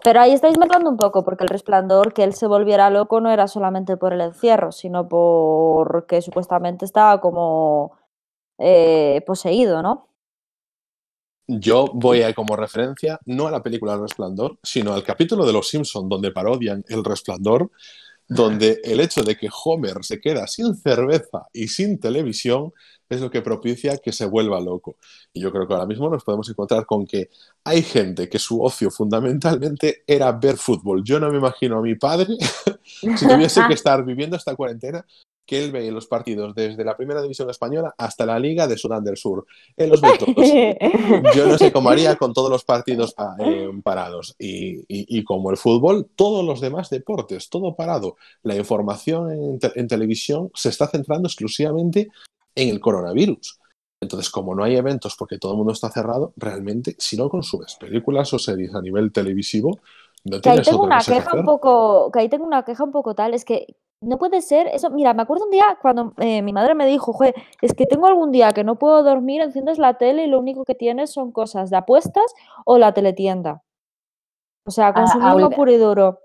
[0.04, 3.30] Pero ahí estáis mezclando un poco, porque el resplandor, que él se volviera loco, no
[3.30, 7.92] era solamente por el encierro, sino porque supuestamente estaba como
[8.58, 10.08] eh, poseído, ¿no?
[11.46, 15.52] Yo voy a, como referencia no a la película El Resplandor, sino al capítulo de
[15.52, 17.70] Los Simpson donde parodian El Resplandor,
[18.34, 22.72] donde el hecho de que Homer se queda sin cerveza y sin televisión
[23.08, 24.96] es lo que propicia que se vuelva loco.
[25.32, 27.30] Y yo creo que ahora mismo nos podemos encontrar con que
[27.64, 31.02] hay gente que su ocio fundamentalmente era ver fútbol.
[31.04, 32.36] Yo no me imagino a mi padre,
[32.84, 35.04] si tuviese que estar viviendo esta cuarentena,
[35.52, 39.04] que él ve los partidos desde la primera división española hasta la Liga de Sudán
[39.04, 39.44] del Sur.
[39.76, 40.34] Él los ve todos.
[41.36, 44.34] Yo no sé cómo haría con todos los partidos ah, eh, parados.
[44.38, 48.16] Y, y- y como el fútbol, todos los demás deportes, todo parado.
[48.42, 52.08] La información en, te- en televisión se está centrando exclusivamente
[52.54, 53.58] en el coronavirus.
[54.00, 57.76] Entonces, como no hay eventos porque todo el mundo está cerrado, realmente, si no consumes
[57.78, 59.80] películas o series a nivel televisivo,
[60.24, 62.84] no Que ahí tengo una cosa que queja un poco, que ahí tengo una queja
[62.84, 63.66] un poco tal, es que
[64.02, 64.90] no puede ser eso.
[64.90, 68.06] Mira, me acuerdo un día cuando eh, mi madre me dijo, "Jue, es que tengo
[68.06, 71.32] algún día que no puedo dormir, enciendes la tele y lo único que tienes son
[71.32, 72.34] cosas de apuestas
[72.66, 73.62] o la teletienda.
[74.66, 76.18] O sea, a consumismo ol- puro y duro.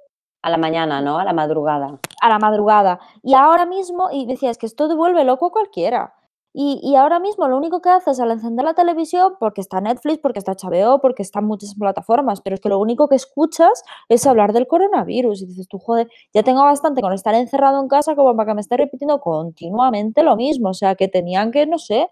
[0.44, 1.18] A la mañana, ¿no?
[1.18, 1.98] A la madrugada.
[2.22, 3.00] a la madrugada.
[3.24, 6.14] Y ahora mismo, y decía, es que esto devuelve loco a cualquiera.
[6.54, 10.20] Y, y ahora mismo lo único que haces al encender la televisión, porque está Netflix,
[10.20, 14.26] porque está HBO, porque están muchas plataformas, pero es que lo único que escuchas es
[14.26, 15.42] hablar del coronavirus.
[15.44, 18.56] Y dices tú, joder, ya tengo bastante con estar encerrado en casa como para que
[18.56, 20.70] me esté repitiendo continuamente lo mismo.
[20.70, 22.10] O sea, que tenían que, no sé,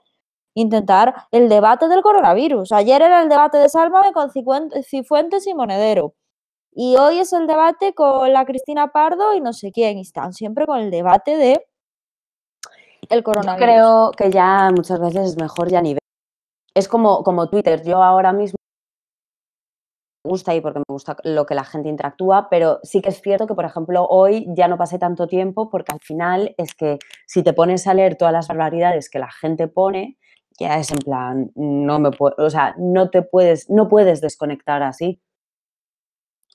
[0.56, 2.72] intentar el debate del coronavirus.
[2.72, 6.16] Ayer era el debate de Sálvame con Cifuentes y Monedero.
[6.74, 9.98] Y hoy es el debate con la Cristina Pardo y no sé quién.
[9.98, 11.66] Y están siempre con el debate de
[13.10, 16.00] el Yo creo que ya muchas veces es mejor ya ni ver.
[16.76, 17.84] Es como, como Twitter.
[17.84, 18.58] Yo ahora mismo
[20.24, 23.22] me gusta y porque me gusta lo que la gente interactúa, pero sí que es
[23.22, 26.98] cierto que, por ejemplo, hoy ya no pasé tanto tiempo porque al final es que
[27.28, 30.18] si te pones a leer todas las barbaridades que la gente pone,
[30.60, 34.84] ya es en plan, no me puedo, o sea, no te puedes, no puedes desconectar
[34.84, 35.22] así.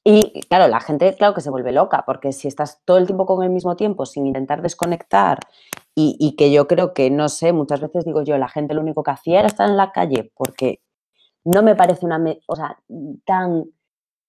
[0.05, 3.27] Y claro, la gente, claro que se vuelve loca, porque si estás todo el tiempo
[3.27, 5.39] con el mismo tiempo sin intentar desconectar
[5.95, 8.81] y, y que yo creo que, no sé, muchas veces digo yo, la gente lo
[8.81, 10.81] único que hacía era estar en la calle, porque
[11.45, 12.79] no me parece una, o sea,
[13.27, 13.65] tan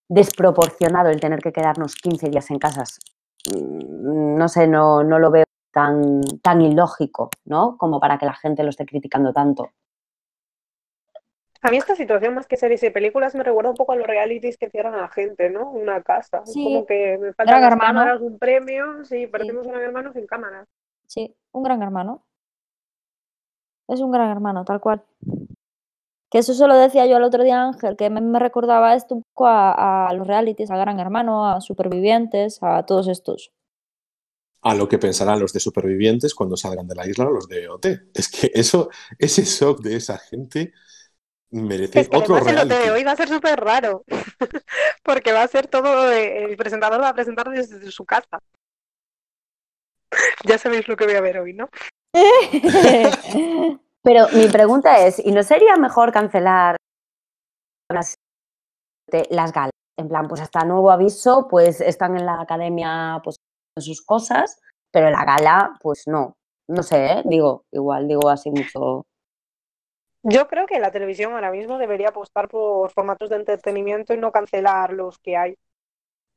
[0.10, 3.00] desproporcionado el tener que quedarnos 15 días en casas.
[3.56, 7.78] Mm, No sé, no, no lo veo tan, tan ilógico, ¿no?
[7.78, 9.70] Como para que la gente lo esté criticando tanto.
[11.64, 14.08] A mí esta situación, más que series y películas, me recuerda un poco a los
[14.08, 15.70] realities que cierran a la gente, ¿no?
[15.72, 16.42] Una casa.
[16.44, 16.64] Es Sí.
[16.64, 18.00] como que me faltan Gran las Hermano.
[18.00, 19.06] cámaras, un premio.
[19.06, 20.68] Sí, parecemos un hermano sin cámaras.
[21.06, 22.24] Sí, un gran hermano.
[23.88, 25.04] Es un gran hermano, tal cual.
[26.32, 29.16] Que eso se lo decía yo el otro día Ángel, que me, me recordaba esto
[29.16, 33.52] un poco a, a los realities, a Gran Hermano, a Supervivientes, a todos estos.
[34.62, 37.68] A lo que pensarán los de supervivientes cuando salgan de la isla o los de
[37.68, 37.86] OT.
[38.14, 38.90] Es que eso,
[39.20, 40.72] ese shock de esa gente
[41.52, 42.92] merece Es que otro además el OT de reality.
[42.92, 44.04] hoy va a ser súper raro.
[45.04, 48.40] Porque va a ser todo, eh, el presentador va a presentar desde su casa.
[50.46, 51.70] Ya sabéis lo que voy a ver hoy, ¿no?
[54.04, 56.76] Pero mi pregunta es, ¿y no sería mejor cancelar
[59.08, 59.72] de las galas.
[59.98, 63.36] En plan, pues hasta nuevo aviso, pues están en la academia, pues
[63.78, 64.60] en sus cosas,
[64.92, 66.34] pero la gala, pues no.
[66.68, 67.22] No sé, ¿eh?
[67.26, 69.06] digo, igual, digo así mucho.
[70.24, 74.32] Yo creo que la televisión ahora mismo debería apostar por formatos de entretenimiento y no
[74.32, 75.56] cancelar los que hay.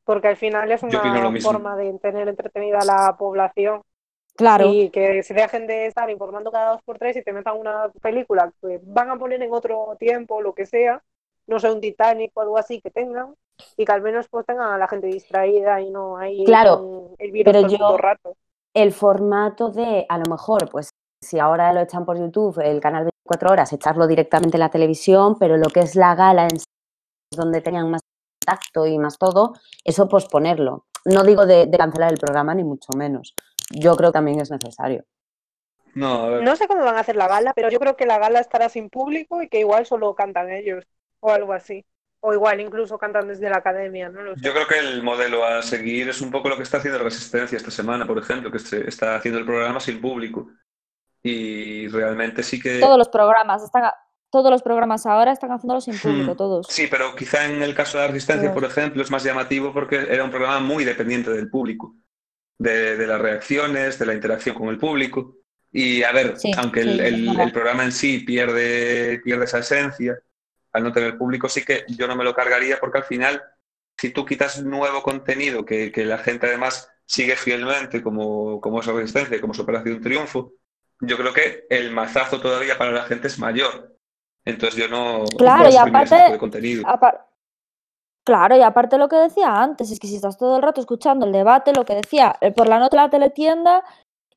[0.04, 1.00] Porque al final es una
[1.40, 3.82] forma de tener entretenida a la población
[4.36, 4.66] Claro.
[4.68, 7.88] y que se dejen de estar informando cada dos por tres y te metan una
[8.02, 11.02] película que van a poner en otro tiempo, lo que sea,
[11.46, 13.34] no sé, un Titanic o algo así que tengan,
[13.76, 17.30] y que al menos pues tengan a la gente distraída y no ahí Claro, el
[17.30, 18.36] virus pero todo el yo- puto rato.
[18.74, 20.90] El formato de, a lo mejor, pues
[21.22, 25.36] si ahora lo echan por YouTube, el canal 24 horas, echarlo directamente en la televisión,
[25.38, 26.66] pero lo que es la gala en sí,
[27.30, 28.02] donde tenían más
[28.40, 30.86] contacto y más todo, eso posponerlo.
[31.06, 33.34] No digo de, de cancelar el programa, ni mucho menos.
[33.70, 35.04] Yo creo que también es necesario.
[35.94, 36.42] No, a ver.
[36.42, 38.68] No sé cómo van a hacer la gala, pero yo creo que la gala estará
[38.68, 40.84] sin público y que igual solo cantan ellos
[41.20, 41.84] o algo así.
[42.20, 44.40] O igual incluso cantan desde la academia, no lo sé.
[44.42, 47.56] Yo creo que el modelo a seguir es un poco lo que está haciendo Resistencia
[47.56, 50.48] esta semana, por ejemplo, que se está haciendo el programa sin público.
[51.24, 52.80] Y realmente sí que...
[52.80, 53.94] Todos los programas están a-
[54.30, 56.66] todos los programas ahora están haciéndolo sin público, Hmm, todos.
[56.68, 59.96] Sí, pero quizá en el caso de la Resistencia, por ejemplo, es más llamativo porque
[59.96, 61.94] era un programa muy dependiente del público,
[62.58, 65.36] de, de las reacciones, de la interacción con el público.
[65.72, 69.60] Y a ver, Sí, aunque sí, el, el- el programa en sí pierde, pierde esa
[69.60, 70.18] esencia,
[70.72, 73.42] al no tener público, sí que yo no me lo cargaría porque al final,
[73.96, 78.86] si tú quitas nuevo contenido que, que la gente además sigue fielmente, como, como es
[78.86, 80.54] la Resistencia, como es Operación Triunfo,
[81.06, 83.96] yo creo que el mazazo todavía para la gente es mayor.
[84.44, 86.82] Entonces yo no, Claro, y ese aparte- tipo de contenido.
[86.86, 87.26] Apar-
[88.26, 91.26] Claro, y aparte lo que decía antes, es que si estás todo el rato escuchando
[91.26, 93.84] el debate, lo que decía, eh, por la noche la teletienda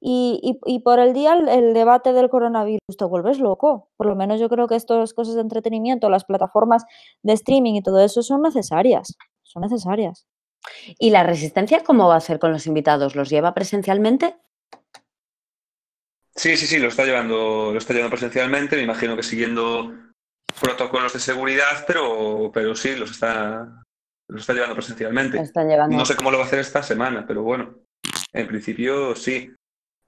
[0.01, 3.89] y, y, y por el día el, el debate del coronavirus, te vuelves loco.
[3.95, 6.83] Por lo menos yo creo que estas cosas de entretenimiento, las plataformas
[7.23, 9.15] de streaming y todo eso son necesarias.
[9.43, 10.27] Son necesarias.
[10.99, 13.15] ¿Y la resistencia cómo va a ser con los invitados?
[13.15, 14.35] ¿Los lleva presencialmente?
[16.37, 19.91] Sí, sí, sí, lo está llevando, lo está llevando presencialmente, me imagino que siguiendo
[20.61, 23.83] protocolos de seguridad, pero, pero sí, los está,
[24.27, 25.39] los está llevando ¿Lo presencialmente.
[25.39, 25.97] están llevando?
[25.97, 27.79] No sé cómo lo va a hacer esta semana, pero bueno,
[28.33, 29.51] en principio sí.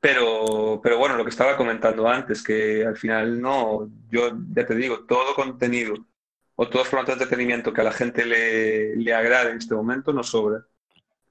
[0.02, 4.76] Pero, pero bueno, lo que estaba comentando antes, que al final no, yo ya te
[4.76, 5.96] digo, todo contenido
[6.56, 10.14] o todo formato de entretenimiento que a la gente le, le agrade en este momento
[10.14, 10.64] no sobra,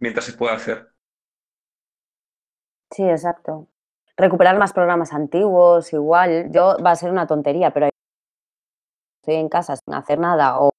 [0.01, 0.91] mientras se pueda hacer.
[2.91, 3.69] Sí, exacto.
[4.19, 6.51] Recuperar más programas antiguos, igual.
[6.51, 7.89] Yo va a ser una tontería, pero
[9.23, 10.71] estoy en casa sin hacer nada o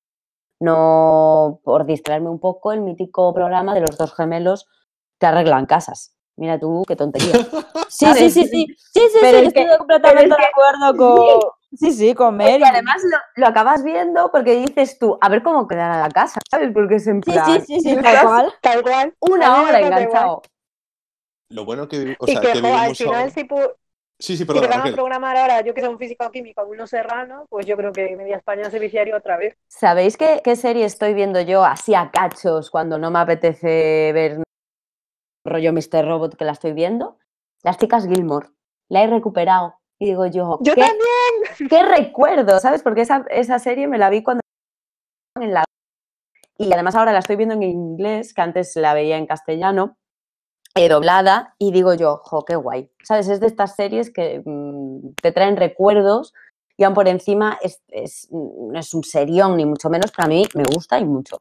[0.62, 4.68] no por distraerme un poco el mítico programa de los dos gemelos
[5.20, 6.14] que arreglan casas.
[6.36, 7.34] Mira tú, qué tontería.
[7.90, 8.68] Sí, sí, sí, sí.
[8.78, 11.40] Sí, sí, Pero sí, es que- estoy completamente de acuerdo con.
[11.76, 12.60] Sí, sí, con Mary.
[12.60, 16.40] Y además lo, lo acabas viendo porque dices tú, a ver cómo quedará la casa,
[16.52, 16.72] ¿sabes?
[16.72, 18.54] Porque es en plan, sí, sí, sí, tal cual.
[18.62, 19.16] Tal cual.
[19.22, 20.42] una hora enganchado.
[21.50, 23.74] Lo bueno que, o y sea, que, que jo, al final, ahora- si, pu-
[24.22, 26.64] Sí, sí, si perdona, van a programar ahora, yo que sé, un físico o químico,
[26.66, 29.56] uno serrano, pues yo creo que media España se viciaría otra vez.
[29.70, 34.44] ¿Sabéis qué, qué serie estoy viendo yo así a cachos cuando no me apetece ver
[35.46, 36.06] rollo Mr.
[36.06, 37.18] Robot que la estoy viendo?
[37.64, 38.48] Las chicas Gilmore.
[38.90, 39.76] La he recuperado.
[40.00, 41.70] Y digo yo, Yo ¿qué, también.
[41.70, 42.60] qué recuerdo?
[42.60, 42.84] ¿Sabes?
[42.84, 44.42] Porque esa, esa serie me la vi cuando
[45.40, 45.64] en la...
[46.58, 49.98] Y además ahora la estoy viendo en inglés, que antes la veía en castellano,
[50.76, 52.90] eh, doblada, y digo yo, jo, qué guay.
[53.04, 53.28] ¿Sabes?
[53.28, 56.34] Es de estas series que mm, te traen recuerdos
[56.78, 60.30] y aún por encima es, es- no es un serión ni mucho menos, pero a
[60.30, 61.38] mí me gusta y mucho.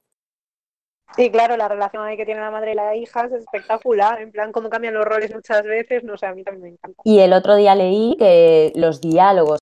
[1.16, 4.20] Y claro, la relación ahí que tiene la madre y la hija es espectacular.
[4.20, 7.00] En plan, cómo cambian los roles muchas veces, no sé, a mí también me encanta.
[7.04, 9.58] Y el otro día leí que los diálogos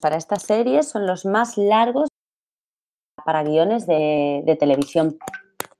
[0.00, 2.08] para esta serie son los más largos
[3.24, 5.18] para guiones de, de televisión.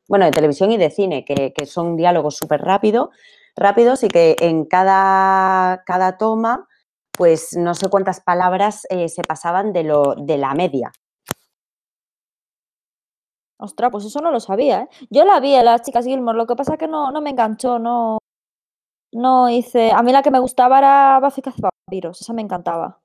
[0.08, 3.10] Bueno, de televisión y de cine, que, que son diálogos súper rápido,
[3.54, 6.66] rápidos y que en cada, cada toma,
[7.12, 10.90] pues no sé cuántas palabras eh, se pasaban de, lo, de la media.
[13.60, 14.88] Ostras, pues eso no lo sabía, ¿eh?
[15.10, 17.30] Yo la vi a las chicas Gilmore, lo que pasa es que no, no me
[17.30, 18.18] enganchó, no,
[19.12, 19.90] no hice.
[19.90, 23.00] A mí la que me gustaba era Buffy Cazavampiros, esa me encantaba.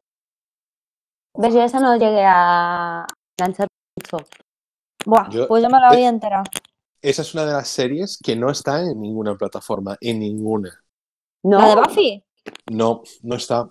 [1.36, 1.54] ¿Ves?
[1.54, 3.08] Yo esa no llegué a
[3.40, 4.24] enganchar mucho.
[5.06, 6.44] Buah, Yo- pues yo me la eh, vi entera.
[7.04, 10.84] Esa es una de las series que no está en ninguna plataforma, en ninguna.
[11.44, 12.24] No, ¿La de Buffy?
[12.72, 13.70] No, no está.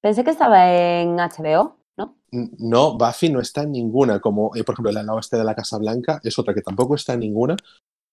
[0.00, 2.16] pensé que estaba en HBO, ¿no?
[2.58, 5.78] No, Buffy no está en ninguna, como eh, por ejemplo el oeste de la Casa
[5.78, 7.56] Blanca es otra que tampoco está en ninguna.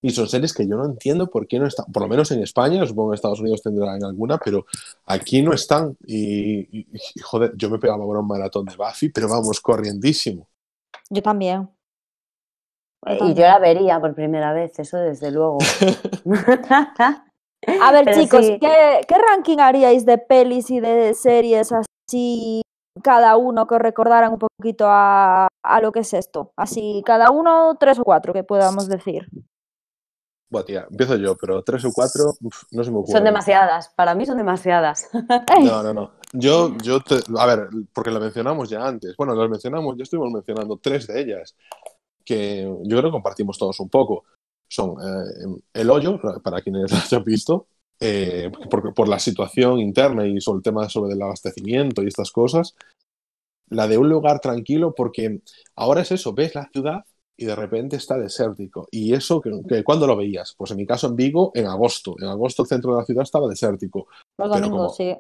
[0.03, 2.41] Y son series que yo no entiendo por qué no están, por lo menos en
[2.43, 4.66] España, supongo que en Estados Unidos tendrán alguna, pero
[5.05, 5.97] aquí no están.
[6.05, 10.47] Y, y- y, joder, yo me pegaba ahora un maratón de Buffy, pero vamos, corriendísimo.
[11.09, 11.70] Yo también.
[13.08, 15.58] Y yo la vería por primera vez, eso desde luego.
[17.82, 18.58] A ver, Pero chicos, sí.
[18.60, 22.62] ¿qué, qué ranking haríais de pelis y de series así,
[23.04, 26.52] cada uno que os recordaran un poquito a, a lo que es esto?
[26.56, 29.28] Así, cada uno, tres o cuatro, que podamos decir.
[30.52, 33.14] Buah, tía, empiezo yo, pero tres o cuatro, uf, no se me ocurre.
[33.14, 35.10] son demasiadas, para mí son demasiadas.
[35.64, 36.12] No, no, no.
[36.34, 39.16] Yo, yo te- a ver, porque lo mencionamos ya antes.
[39.16, 41.56] Bueno, las mencionamos, ya estuvimos mencionando tres de ellas,
[42.32, 44.23] que yo creo que compartimos todos un poco.
[44.69, 47.67] Son eh, El Hoyo, para quienes las hayan visto,
[47.99, 52.32] eh, por, por la situación interna y sobre el tema sobre el abastecimiento y estas
[52.32, 52.75] cosas.
[53.69, 55.41] La de Un lugar tranquilo, porque
[55.75, 57.03] ahora es eso, ves la ciudad
[57.36, 58.88] y de repente está desértico.
[58.91, 60.55] Y eso, que, que ¿cuándo lo veías?
[60.57, 62.15] Pues en mi caso en Vigo, en agosto.
[62.19, 64.07] En agosto el centro de la ciudad estaba desértico.
[64.38, 65.17] Los domingos, sí.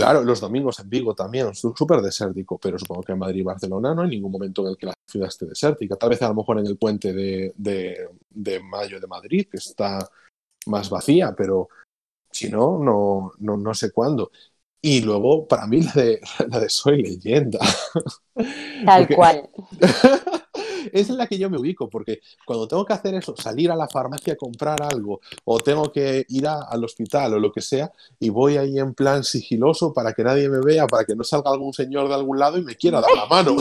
[0.00, 3.94] Claro, los domingos en Vigo también, súper desértico, pero supongo que en Madrid y Barcelona
[3.94, 5.96] no hay ningún momento en el que la ciudad esté desértica.
[5.96, 9.56] Tal vez a lo mejor en el puente de, de- de mayo de Madrid, que
[9.56, 10.06] está
[10.66, 11.68] más vacía, pero
[12.30, 14.30] si no, no, no, no sé cuándo.
[14.82, 17.58] Y luego, para mí, la de, la de Soy Leyenda.
[18.84, 19.50] Tal Porque- cual.
[20.92, 23.76] es en la que yo me ubico, porque cuando tengo que hacer eso, salir a
[23.76, 27.60] la farmacia a comprar algo, o tengo que ir a- al hospital o lo que
[27.60, 31.24] sea, y voy ahí en plan sigiloso para que nadie me vea, para que no
[31.24, 33.56] salga algún señor de algún lado y me quiera dar la mano.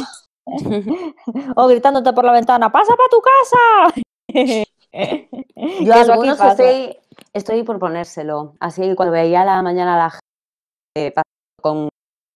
[1.56, 4.02] O gritándote por la ventana, ¡pasa para tu casa!
[4.32, 4.64] Yo
[5.86, 6.98] Que a algunos estoy,
[7.34, 8.54] estoy por ponérselo.
[8.60, 11.90] Así cuando veía a la mañana a la gente pasando con,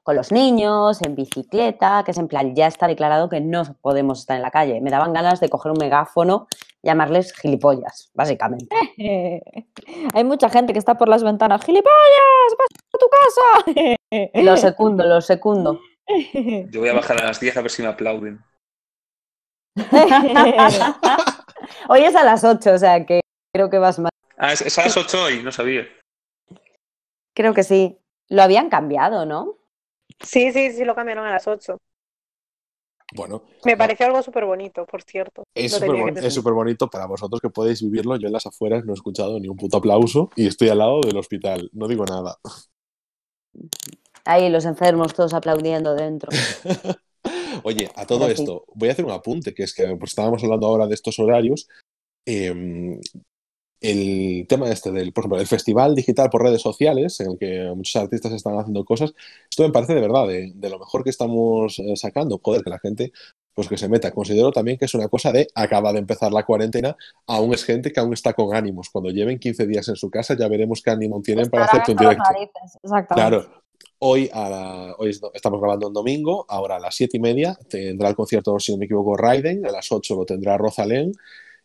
[0.03, 4.21] con los niños, en bicicleta, que es en plan, ya está declarado que no podemos
[4.21, 4.81] estar en la calle.
[4.81, 6.47] Me daban ganas de coger un megáfono
[6.81, 8.75] y llamarles gilipollas, básicamente.
[10.13, 12.55] Hay mucha gente que está por las ventanas, ¡gilipollas!
[12.57, 13.99] ¡Pasa a tu casa!
[14.41, 15.79] Lo secundo, lo secundo.
[16.71, 18.43] Yo voy a bajar a las 10 a ver si me aplauden.
[21.87, 23.21] Hoy es a las 8, o sea que
[23.53, 24.09] creo que vas mal.
[24.37, 25.85] Ah, es, es a las 8 hoy, no sabía.
[27.35, 27.99] Creo que sí.
[28.29, 29.58] Lo habían cambiado, ¿no?
[30.21, 31.77] Sí, sí, sí, lo cambiaron a las 8.
[33.15, 35.43] Bueno, Me pareció algo súper bonito, por cierto.
[35.55, 38.17] es Lo súper bonito para vosotros que podéis vivirlo.
[38.17, 41.01] Yo en las afueras no he escuchado ni un puto aplauso y estoy al lado
[41.01, 41.69] del hospital.
[41.73, 42.37] No digo nada.
[44.25, 46.29] Ahí los enfermos todos aplaudiendo dentro.
[47.63, 48.33] Oye, a todo sí.
[48.33, 51.17] esto, voy a hacer un apunte, que es que pues, estábamos hablando ahora de estos
[51.19, 51.67] horarios.
[52.27, 52.99] eh,
[53.81, 57.71] el tema este del, por ejemplo, el festival digital por redes sociales, en el que
[57.75, 59.13] muchos artistas están haciendo cosas,
[59.49, 62.39] esto me parece de verdad de, de lo mejor que estamos eh, sacando.
[62.43, 63.11] Joder, que la gente
[63.53, 64.11] pues que se meta.
[64.11, 66.95] Considero también que es una cosa de acaba de empezar la cuarentena,
[67.27, 68.89] aún es gente que aún está con ánimos.
[68.89, 71.91] Cuando lleven 15 días en su casa ya veremos qué ánimo tienen para Estarán hacerte
[71.91, 72.23] un directo.
[73.15, 73.63] Claro.
[74.01, 77.57] Hoy, a la- hoy es- estamos grabando un domingo, ahora a las siete y media
[77.69, 81.11] tendrá el concierto, si no me equivoco, Raiden, a las 8 lo tendrá Rosalén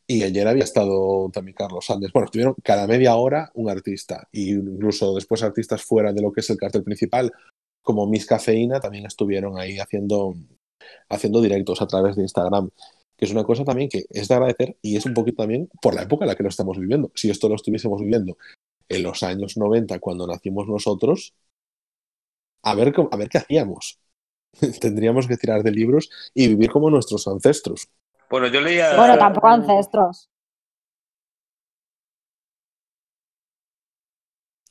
[0.07, 2.12] y ayer había estado también Carlos Andes.
[2.12, 6.40] Bueno, estuvieron cada media hora un artista y incluso después artistas fuera de lo que
[6.40, 7.32] es el cartel principal,
[7.82, 10.34] como Miss Cafeína, también estuvieron ahí haciendo,
[11.09, 12.70] haciendo directos a través de Instagram,
[13.16, 15.94] que es una cosa también que es de agradecer y es un poquito también por
[15.94, 17.11] la época en la que lo estamos viviendo.
[17.14, 18.36] Si esto lo estuviésemos viviendo
[18.88, 21.34] en los años 90, cuando nacimos nosotros,
[22.62, 23.98] a ver, a ver qué hacíamos.
[24.80, 27.88] Tendríamos que tirar de libros y vivir como nuestros ancestros.
[28.30, 28.96] Bueno, yo leía.
[28.96, 30.30] Bueno, tampoco ancestros.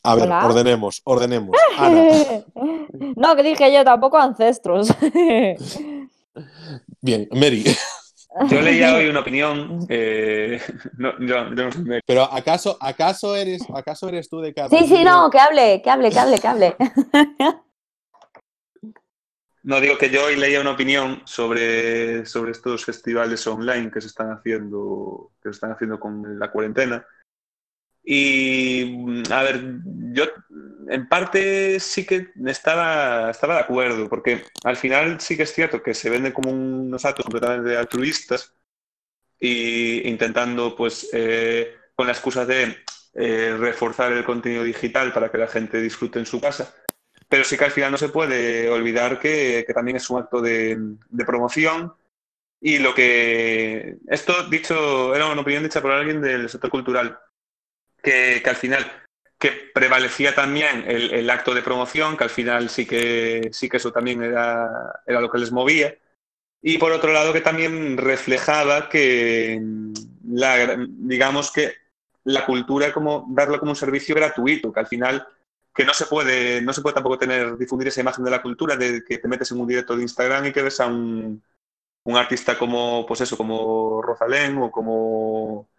[0.05, 0.45] A ver, Hola.
[0.45, 1.55] ordenemos, ordenemos.
[1.77, 2.05] Ana,
[3.15, 4.89] no, que dije yo, tampoco ancestros.
[7.01, 7.63] bien, Mary.
[8.49, 9.85] Yo leía hoy una opinión.
[9.89, 10.59] eh,
[10.97, 12.03] no, yo, yo no soy médico.
[12.05, 15.89] Pero ¿acaso, acaso, eres, ¿acaso eres tú de cada Sí, sí, no, que hable, que
[15.89, 16.75] hable, que hable, que hable.
[19.64, 24.07] No, digo que yo hoy leía una opinión sobre, sobre estos festivales online que se
[24.07, 27.07] están haciendo, que se están haciendo con la cuarentena.
[28.03, 29.61] Y a ver,
[30.11, 30.26] yo
[30.89, 35.82] en parte sí que estaba, estaba de acuerdo, porque al final sí que es cierto
[35.82, 38.53] que se venden como unos actos completamente altruistas
[39.39, 42.84] y intentando, pues, eh, con la excusa de
[43.14, 46.76] eh, reforzar el contenido digital para que la gente disfrute en su casa.
[47.34, 50.39] Pero sí que al final no se puede olvidar que, que también es un acto
[50.39, 50.77] de,
[51.09, 51.91] de promoción
[52.61, 53.97] y lo que...
[54.07, 57.17] Esto dicho, era una opinión dicha por alguien del sector cultural,
[58.03, 58.86] que, que al final
[59.39, 63.77] que prevalecía también el, el acto de promoción, que al final sí que, sí que
[63.77, 65.97] eso también era, era lo que les movía.
[66.61, 69.59] Y por otro lado que también reflejaba que,
[70.27, 71.73] la, digamos que
[72.25, 75.27] la cultura como darlo como un servicio gratuito, que al final
[75.74, 78.76] que no se puede, no se puede tampoco tener, difundir esa imagen de la cultura
[78.76, 81.43] de que te metes en un directo de Instagram y que ves a un,
[82.05, 85.69] un artista como, pues eso, como Rosalén o como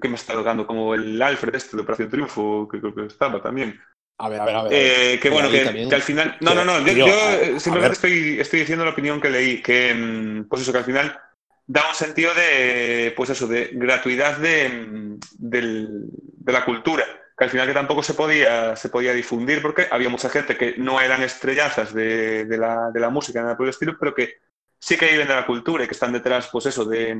[0.00, 0.66] ¿Qué me está tocando?
[0.66, 3.80] Como el Alfred este de Operación Triunfo, que creo que estaba también.
[4.18, 4.72] A ver, a ver, a ver.
[4.74, 6.36] Eh, que bueno, que, que al final.
[6.40, 6.78] No, no, no.
[6.86, 9.62] Yo, simplemente estoy, estoy diciendo la opinión que leí.
[9.62, 11.18] Que, mm, pues eso, que al final
[11.66, 17.04] da un sentido de, pues eso, de gratuidad de, mm, del- de la cultura.
[17.38, 20.76] Que al final que tampoco se podía, se podía difundir porque había mucha gente que
[20.78, 24.34] no eran estrellazas de, de la, de la música, nada por el estilo, pero que
[24.78, 27.10] sí que viven de la cultura y que están detrás, pues eso, de,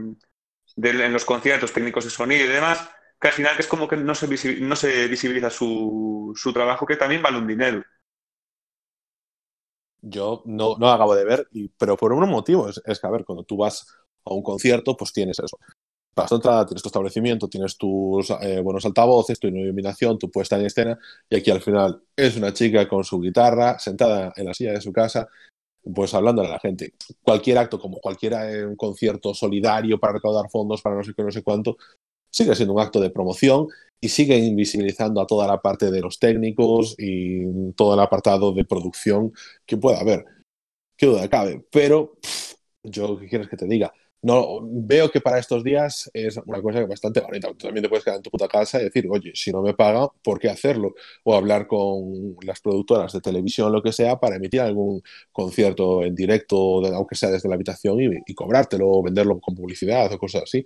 [0.77, 2.89] en los conciertos, técnicos de sonido y demás,
[3.21, 6.53] que al final que es como que no se, visi- no se visibiliza su, su
[6.53, 7.85] trabajo, que también vale un dinero.
[10.01, 11.49] Yo no, no acabo de ver,
[11.79, 12.69] pero por un motivo.
[12.69, 13.87] Es, es que, a ver, cuando tú vas
[14.25, 15.59] a un concierto, pues tienes eso.
[16.23, 20.59] Vas a entrada, tienes tu establecimiento, tienes tus eh, buenos altavoces, tu iluminación, tu puesta
[20.59, 20.99] en escena,
[21.31, 24.81] y aquí al final es una chica con su guitarra, sentada en la silla de
[24.81, 25.29] su casa,
[25.95, 26.95] pues hablándole a la gente.
[27.23, 31.31] Cualquier acto, como cualquiera eh, concierto solidario para recaudar fondos para no sé qué, no
[31.31, 31.77] sé cuánto,
[32.31, 33.69] sigue siendo un acto de promoción
[34.01, 38.65] y sigue invisibilizando a toda la parte de los técnicos y todo el apartado de
[38.65, 39.33] producción
[39.67, 40.25] que pueda haber.
[40.97, 41.65] Qué duda cabe.
[41.71, 43.93] Pero pff, yo, ¿qué quieres que te diga?
[44.21, 47.55] No, veo que para estos días es una cosa bastante bonita.
[47.55, 50.09] También te puedes quedar en tu puta casa y decir, oye, si no me pagan,
[50.23, 50.95] ¿por qué hacerlo?
[51.25, 56.15] O hablar con las productoras de televisión, lo que sea, para emitir algún concierto en
[56.15, 60.43] directo, aunque sea desde la habitación, y, y cobrártelo, o venderlo con publicidad o cosas
[60.43, 60.65] así.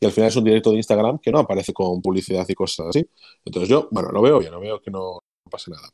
[0.00, 2.86] Y al final es un directo de Instagram que no aparece con publicidad y cosas
[2.88, 3.08] así.
[3.44, 5.20] Entonces yo, bueno, lo veo, ya no veo que no
[5.50, 5.88] pase nada.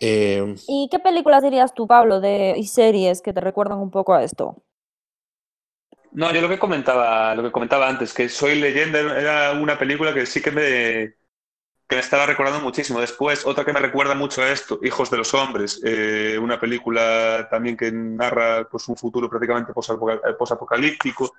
[0.00, 4.14] Eh, ¿Y qué películas dirías tú, Pablo, de, y series que te recuerdan un poco
[4.14, 4.62] a esto?
[6.14, 10.12] No, yo lo que comentaba, lo que comentaba antes, que Soy Leyenda era una película
[10.12, 11.14] que sí que me,
[11.88, 13.00] que me estaba recordando muchísimo.
[13.00, 17.48] Después, otra que me recuerda mucho a esto, Hijos de los Hombres, eh, una película
[17.50, 21.34] también que narra pues, un futuro prácticamente posapocal- posapocalíptico,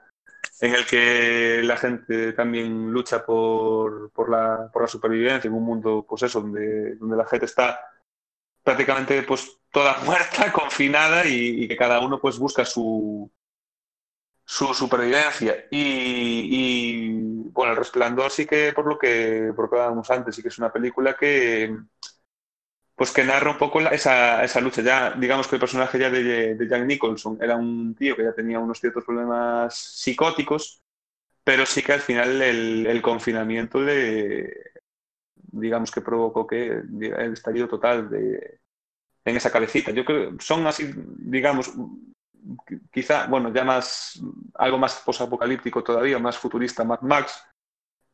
[0.61, 5.65] en el que la gente también lucha por, por, la, por la supervivencia en un
[5.65, 7.79] mundo, pues eso, donde, donde la gente está
[8.63, 13.31] prácticamente pues toda muerta, confinada y, y que cada uno pues busca su,
[14.45, 15.67] su supervivencia.
[15.71, 20.35] Y, y, bueno, El Resplandor sí que, por lo que, por lo que hablábamos antes,
[20.35, 21.75] sí que es una película que
[22.95, 24.81] pues que narra un poco esa, esa lucha.
[24.81, 28.33] Ya, digamos que el personaje ya de, de Jack Nicholson era un tío que ya
[28.33, 30.83] tenía unos ciertos problemas psicóticos,
[31.43, 34.73] pero sí que al final el, el confinamiento le
[35.35, 38.59] digamos que provocó que el estallido total de,
[39.25, 39.91] en esa cabecita.
[39.91, 41.73] Yo creo son así, digamos,
[42.91, 44.21] quizá, bueno, ya más,
[44.55, 47.43] algo más posapocalíptico todavía, más futurista, Mad Max,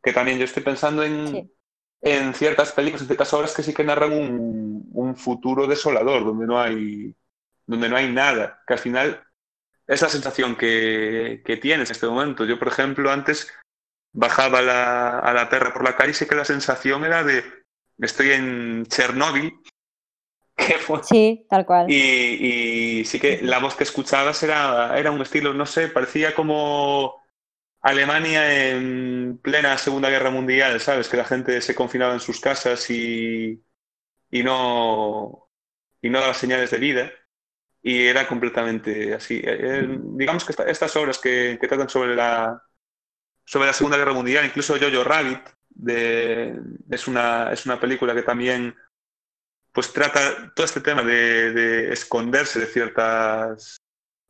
[0.04, 1.54] que también yo estoy pensando en, Sí.
[2.02, 6.46] en ciertas películas, en ciertas obras que sí que narran un, un futuro desolador, donde
[6.48, 7.14] no hay,
[7.66, 9.24] donde no hay nada, que al final
[9.88, 12.46] es la sensación que, que tienes en este momento.
[12.46, 13.52] Yo, por ejemplo, antes
[14.14, 17.44] bajaba la- a la perra por la calle y sé que la sensación era de
[18.00, 19.60] estoy en Chernóbil,
[20.68, 21.88] que fue Sí, tal cual.
[21.88, 26.36] y, y sí que la voz que escuchabas era, era un estilo, no sé, parecía
[26.36, 27.16] como
[27.82, 31.10] Alemania en plena Segunda Guerra Mundial, ¿sabes?
[31.10, 33.64] Que la gente se confinaba en sus casas y,
[34.32, 35.50] y no,
[36.02, 37.12] y no daba señales de vida.
[37.82, 39.42] Y era completamente así.
[39.44, 42.62] Eh, digamos que esta- estas obras que, que tratan sobre la,
[43.46, 46.60] sobre la Segunda Guerra Mundial, incluso Jojo Rabbit, de,
[46.92, 48.76] es, una, es una película que también
[49.72, 53.78] pues trata todo este tema de, de esconderse de ciertas,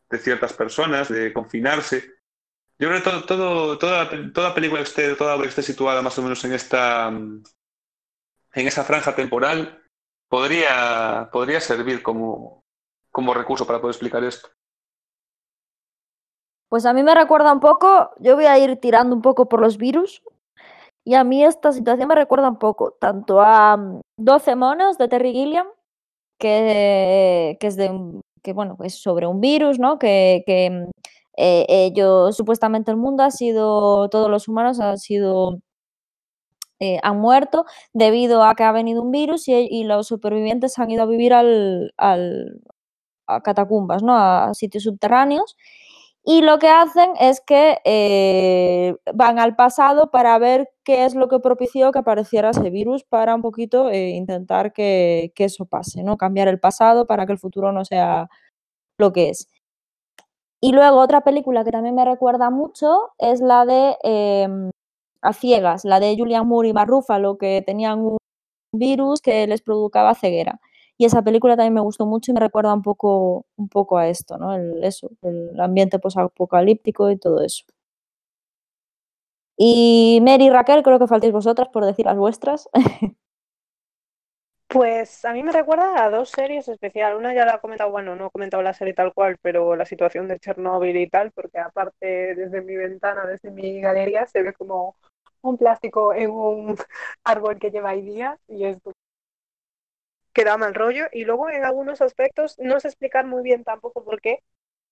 [0.10, 2.16] de ciertas personas, de confinarse.
[2.78, 6.18] Yo creo que todo, todo, toda, toda película que esté, toda que esté situada más
[6.18, 7.12] o menos en esta
[8.54, 9.84] en esa franja temporal
[10.28, 12.64] podría, podría servir como,
[13.12, 14.50] como recurso para poder explicar esto.
[16.70, 19.60] Pues a mí me recuerda un poco, yo voy a ir tirando un poco por
[19.60, 20.22] los virus,
[21.10, 25.08] y a mí esta situación me recuerda un poco tanto a mm, 12 monos de
[25.08, 25.68] Terry Gilliam,
[26.40, 30.00] que, que es de un- que bueno, es sobre un virus, ¿no?
[30.00, 30.92] Que, que mm,
[31.38, 35.60] eh, ellos, supuestamente el mundo ha sido, todos los humanos han sido,
[36.80, 40.92] eh, han muerto debido a que ha venido un virus y, y los supervivientes han
[40.92, 42.62] ido a vivir al, al-
[43.28, 44.16] a catacumbas, ¿no?
[44.18, 45.58] A sitios subterráneos.
[46.32, 51.28] Y lo que hacen es que eh, van al pasado para ver qué es lo
[51.28, 56.04] que propició que apareciera ese virus para un poquito eh, intentar que, que eso pase,
[56.04, 56.18] ¿no?
[56.18, 58.30] Cambiar el pasado para que el futuro no sea
[59.00, 59.48] lo que es.
[60.62, 64.70] Y luego otra película que también me recuerda mucho es la de em,
[65.24, 68.18] A Ciegas, la de Julian Moore y Mark Ruffalo, que tenían un
[68.72, 70.60] virus que les provocaba ceguera.
[71.00, 74.10] Y esa película también me gustó mucho y me recuerda un poco, un poco a
[74.10, 74.54] esto, ¿no?
[74.54, 77.64] El, eso, el ambiente posapocalíptico y todo eso.
[79.58, 82.68] Y Mary y Raquel, creo que faltéis vosotras por decir las vuestras.
[84.68, 87.16] Pues a mí me recuerda a dos series especial.
[87.16, 89.86] Una ya la he comentado, bueno, no he comentado la serie tal cual, pero la
[89.86, 94.54] situación de Chernóbil y tal, porque aparte desde mi ventana, desde mi galería, se ve
[94.54, 94.96] como
[95.42, 96.76] un plástico en un
[97.24, 98.92] árbol que lleva ahí días y esto
[100.34, 101.08] que da mal rollo.
[101.12, 104.40] Y luego en algunos aspectos, no sé explicar muy bien tampoco por qué,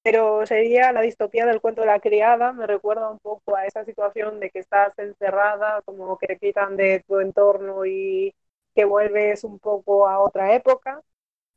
[0.03, 2.53] pero sería la distopía del cuento de la criada.
[2.53, 6.77] Me recuerda un poco a esa situación de que estás encerrada, como que te quitan
[6.77, 8.33] de tu entorno y
[8.75, 11.01] que vuelves un poco a otra época,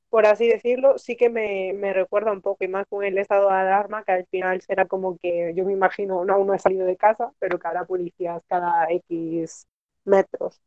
[0.08, 3.48] por así decirlo, sí que me, me, recuerda un poco, y más con el estado
[3.48, 6.58] de alarma, que al final será como que yo me imagino, no, aún no he
[6.58, 9.66] salido de casa, pero que habrá policías cada X
[10.04, 10.60] metros.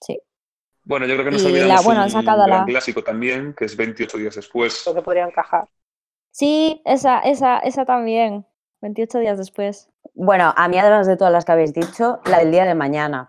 [0.00, 0.20] Sí.
[0.86, 3.76] Bueno, yo creo que nos olvidamos la- bueno, sacado gran la- clásico también, que es
[3.76, 4.86] 28 días después.
[4.86, 5.68] Lo que podría encajar.
[6.30, 8.46] Sí, esa, esa, esa también.
[8.82, 9.88] 28 días después.
[10.14, 13.26] Bueno, a mí, además de todas las que habéis dicho, la del día de mañana.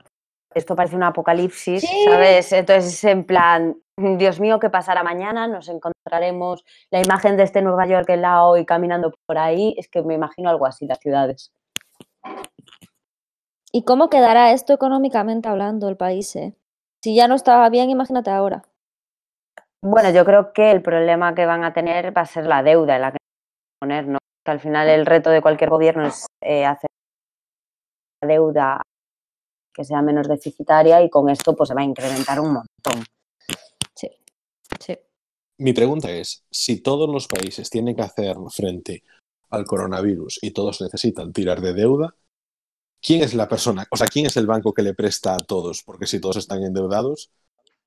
[0.53, 2.05] Esto parece un apocalipsis, Sí.
[2.05, 2.51] ¿sabes?
[2.51, 5.47] Entonces es en plan, Dios mío, ¿qué pasará mañana?
[5.47, 9.73] Nos encontraremos la imagen de este Nueva York en la hoy caminando por ahí.
[9.79, 11.51] Es que me imagino algo así, las ciudades.
[13.71, 16.35] ¿Y cómo quedará esto económicamente hablando el país?
[16.35, 16.53] eh?
[17.03, 18.63] Si ya no estaba bien, imagínate ahora.
[19.81, 22.95] Bueno, yo creo que el problema que van a tener va a ser la deuda
[22.95, 24.17] en la que van a poner, ¿no?
[24.43, 26.89] Que al final el reto de cualquier gobierno es eh, hacer
[28.21, 28.81] la deuda
[29.73, 33.05] que sea menos deficitaria y con esto pues se va a incrementar un montón.
[33.95, 34.09] Sí.
[34.79, 34.97] Sí.
[35.59, 39.03] Mi pregunta es, si todos los países tienen que hacer frente
[39.49, 42.15] al coronavirus y todos necesitan tirar de deuda,
[43.07, 45.81] ¿quién es la persona, o sea, quién es el banco que le presta a todos?
[45.83, 47.31] Porque si todos están endeudados,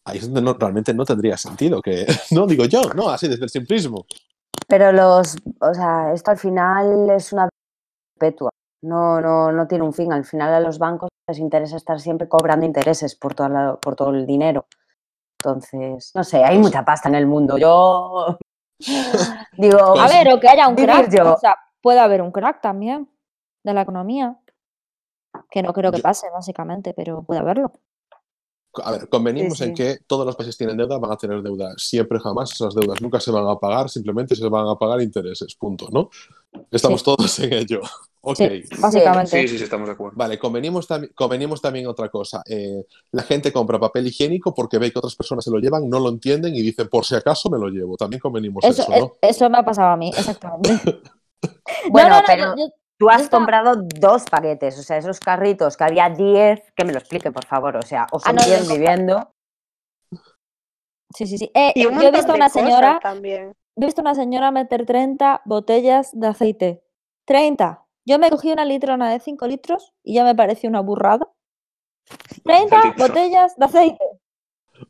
[0.06, 3.44] ahí es donde no, realmente no tendría sentido que, no digo yo, no, así desde
[3.44, 4.06] el simplismo.
[4.66, 7.48] Pero los, o sea, esto al final es una
[8.18, 8.50] perpetua,
[8.82, 10.12] no, no, no tiene un fin.
[10.12, 13.94] Al final a los bancos les interesa estar siempre cobrando intereses por, toda la- por
[13.96, 14.66] todo el dinero.
[15.38, 17.58] Entonces, no sé, hay mucha pasta en el mundo.
[17.58, 18.38] Yo
[19.56, 21.10] digo, A ver, o que haya un crack.
[21.14, 21.34] yo.
[21.34, 23.08] O sea, puede haber un crack también
[23.64, 24.38] de la economía.
[25.50, 27.72] Que no creo que Yo- pase, básicamente, pero puede haberlo.
[28.84, 31.74] A ver, convenimos Sí, en que todos los países tienen deuda, van a tener deuda
[31.76, 32.52] siempre, jamás.
[32.52, 36.08] Esas deudas nunca se van a pagar, simplemente se van a pagar intereses, punto, ¿no?
[36.70, 37.04] Estamos Sí.
[37.04, 37.80] todos en ello.
[38.20, 38.36] Ok.
[38.36, 39.40] Sí, básicamente.
[39.42, 40.16] Sí, sí, sí, estamos de acuerdo.
[40.16, 42.44] Vale, convenimos, tam- convenimos también otra cosa.
[42.46, 45.98] Eh, la gente compra papel higiénico porque ve que otras personas se lo llevan, no
[45.98, 47.96] lo entienden y dicen, por si acaso me lo llevo.
[47.96, 48.96] También convenimos eso, Eso, ¿no?
[49.20, 50.70] es- eso me ha pasado a mí, exactamente.
[51.90, 55.18] Bueno, no, no, no, pero yo- yo- tú has comprado dos paquetes, o sea, esos
[55.20, 57.76] carritos que había 10, que me lo explique, por favor.
[57.76, 58.74] O sea, o Ah, son no, yo 10 no.
[58.74, 59.32] viviendo.
[61.14, 61.50] sí, sí, sí.
[61.54, 63.54] Eh, Y un yo he visto una señora, también.
[63.76, 66.84] he visto a una señora meter 30 botellas de aceite.
[67.26, 67.84] 30.
[68.06, 71.26] Yo me cogí una litrona de 5 litros y ya me pareció una burrada.
[72.44, 73.02] 30 Aceite.
[73.02, 74.04] botellas de aceite.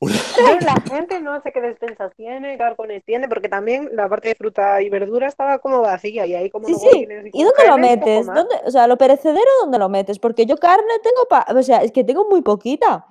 [0.01, 4.29] Yo, la gente no sé qué despensas tiene, qué balcones tiene, porque también la parte
[4.29, 7.07] de fruta y verdura estaba como vacía y ahí como Sí, no sí.
[7.33, 8.27] ¿Y dónde lo metes?
[8.27, 10.19] ¿Dónde, o sea, lo perecedero, ¿dónde lo metes?
[10.19, 13.07] Porque yo carne tengo, pa- o sea, es que tengo muy poquita.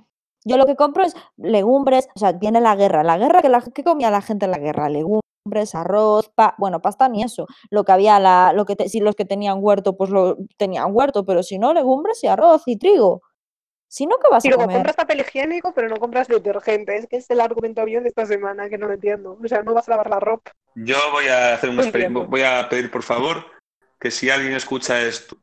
[0.46, 3.04] Yo lo que compro es legumbres, o sea, viene la guerra.
[3.04, 4.88] La guerra, que la, ¿qué comía la gente en la guerra?
[4.90, 7.46] Legumbres, arroz, pa, bueno, pasta ni eso.
[7.70, 10.96] Lo que había, la, lo que te- si los que tenían huerto, pues lo tenían
[10.96, 13.22] huerto, pero si no, legumbres y arroz y trigo.
[13.90, 14.78] Si no, ¿qué vas Y a luego comer?
[14.78, 16.96] compras papel higiénico, pero no compras detergente.
[16.96, 19.38] Es que es el argumento bien de esta semana que no lo entiendo.
[19.44, 20.52] O sea, no vas a lavar la ropa.
[20.76, 22.26] Yo voy a hacer un experimento.
[22.28, 23.46] Voy a pedir, por favor,
[24.00, 25.38] que si alguien escucha esto,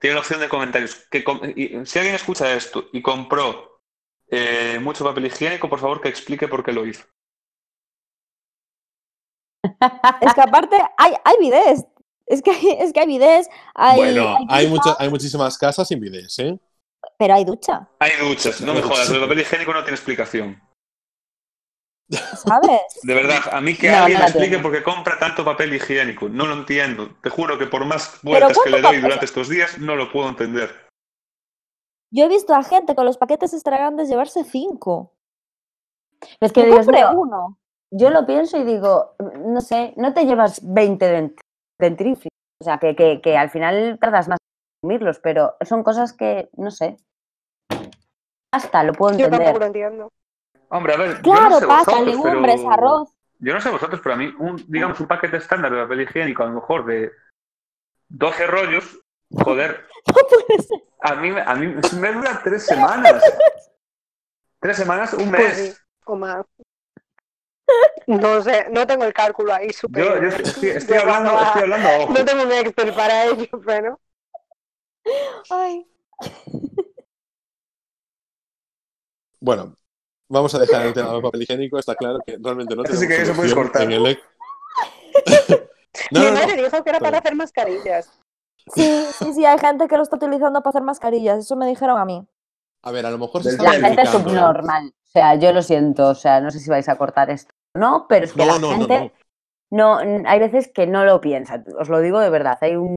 [0.00, 1.06] tiene la opción de comentarios.
[1.10, 3.80] Que com- y si alguien escucha esto y compró
[4.28, 7.04] eh, mucho papel higiénico, por favor, que explique por qué lo hizo.
[10.20, 11.84] Es que aparte hay, hay bidés.
[12.26, 16.00] Es que hay, es que hay bidés, hay, bueno, hay, mucha- hay muchísimas casas sin
[16.00, 16.58] bidés, ¿eh?
[17.18, 20.60] Pero hay ducha, Hay duchas, no me jodas, el papel higiénico no tiene explicación.
[22.10, 22.80] ¿sabes?
[23.02, 25.74] De verdad, a mí que No, alguien no me explique por qué compra tanto papel
[25.74, 26.28] higiénico.
[26.28, 27.16] No lo entiendo.
[27.22, 29.96] Te juro que por más vueltas que ¿cuánto le doy papel- durante estos días, no
[29.96, 30.70] lo puedo entender.
[32.12, 35.14] Yo he visto a gente con los paquetes extra grandes llevarse cinco.
[36.40, 37.58] Es que Yo Dios mío, uno.
[37.90, 41.38] yo lo pienso y digo, no sé, no te llevas 20 dent-.
[42.60, 44.38] O sea, que, que, que al final tardas más
[44.84, 46.96] consumirlos, pero son cosas que, no sé.
[48.52, 49.60] Hasta lo puedo Yo tampoco entender.
[49.60, 50.12] lo entiendo.
[50.68, 53.10] Hombre, a ver, yo Claro, no sé pasa, vosotros, legumbres, pero- arroz.
[53.40, 56.42] Yo no sé vosotros, pero a mí, un, digamos, un paquete estándar de papel higiénico,
[56.44, 57.10] a lo mejor de
[58.08, 58.98] 12 rollos,
[59.32, 60.78] joder, No puede ser.
[61.00, 61.66] a mí, me- a mí
[61.98, 63.22] me dura tres semanas.
[64.60, 65.74] Tres semanas, un Pues mes.
[65.74, 66.44] sí, o más.
[68.06, 70.20] No sé, no tengo el cálculo ahí Yo, superior.
[70.20, 72.12] yo estoy, hablando, estoy hablando ojo.
[72.12, 73.98] No tengo un Excel para ello, pero
[75.50, 75.86] Ay.
[79.40, 79.74] Bueno,
[80.28, 81.78] vamos a dejar el tema del papel higiénico.
[81.78, 83.82] Está claro que realmente no Este sí tenemos que eso puedes cortar.
[83.82, 84.22] en el ex-
[86.10, 86.40] no, mi no, no.
[86.40, 88.10] madre dijo que era para hacer mascarillas.
[88.74, 91.38] Sí, sí, sí, hay gente que lo está utilizando para hacer mascarillas.
[91.40, 92.26] Eso me dijeron a mí.
[92.82, 94.12] A ver, a lo mejor se está La gente es ¿eh?
[94.12, 94.88] subnormal.
[94.88, 97.52] O sea, yo lo siento, o sea, no sé si vais a cortar esto.
[97.76, 99.12] No, pero es que No, la no, no, gente
[99.70, 100.02] no.
[100.02, 101.62] no, hay veces que no lo piensa.
[101.78, 102.58] Os lo digo de verdad.
[102.62, 102.94] Hay un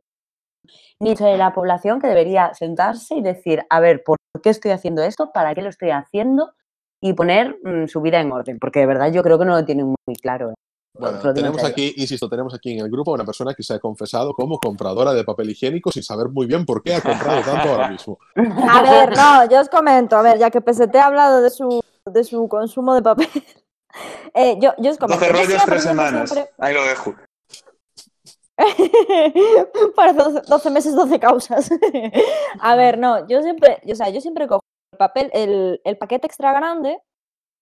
[1.00, 5.04] nicho de la población que debería sentarse y decir, a ver, ¿por qué estoy haciendo
[5.04, 5.32] esto?
[5.32, 6.54] ¿Para qué lo estoy haciendo?
[7.02, 9.66] Y poner mm, su vida en orden, porque de verdad yo creo que no lo
[9.66, 10.52] tienen muy claro.
[10.52, 10.54] ¿eh?
[11.00, 13.80] Bueno, tenemos aquí, insisto, tenemos aquí en el grupo a una persona que se ha
[13.80, 17.70] confesado como compradora de papel higiénico sin saber muy bien por qué ha comprado tanto
[17.70, 18.18] ahora mismo.
[18.36, 21.82] A ver, no, yo os comento, a ver, ya que PST ha hablado de su,
[22.06, 23.28] de su consumo de papel.
[24.34, 25.24] eh, yo, yo os comento.
[25.24, 26.30] 12 yo rollos, 3 semanas.
[26.32, 27.14] siempre- Ahí lo dejo.
[29.96, 31.70] Para 12, 12 meses, 12 causas.
[32.60, 36.28] a ver, no, yo siempre, o sea, yo siempre cojo el papel, el, el paquete
[36.28, 37.00] extra grande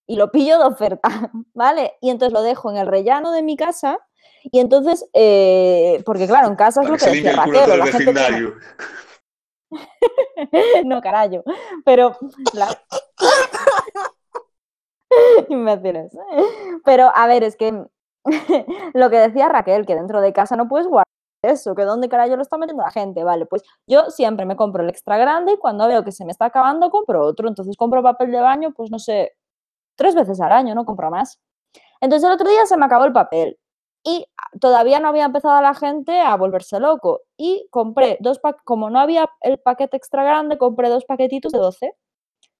[0.07, 1.09] y lo pillo de oferta,
[1.53, 1.93] ¿vale?
[2.01, 3.99] Y entonces lo dejo en el rellano de mi casa
[4.43, 7.97] y entonces, eh, porque claro, en casa es lo que que decía Raquel, la gente
[7.97, 8.53] vecindario.
[10.85, 11.43] no, carajo.
[11.83, 12.17] Pero.
[12.53, 12.79] la-
[15.49, 16.11] Imbéciles.
[16.83, 17.85] Pero, a ver, es que
[18.93, 21.05] lo que decía Raquel, que dentro de casa no puedes guardar
[21.43, 23.23] eso, que dónde carajo lo está metiendo la gente.
[23.23, 26.31] Vale, pues yo siempre me compro el extra grande y cuando veo que se me
[26.31, 27.47] está acabando, compro otro.
[27.47, 29.33] Entonces compro papel de baño, pues no sé,
[29.95, 31.39] tres veces al año, no compro más.
[32.01, 33.57] Entonces el otro día se me acabó el papel
[34.03, 34.27] y
[34.59, 37.21] todavía no había empezado la gente a volverse loco.
[37.37, 41.59] Y compré dos paquetes, como no había el paquete extra grande, compré dos paquetitos de
[41.59, 41.95] 12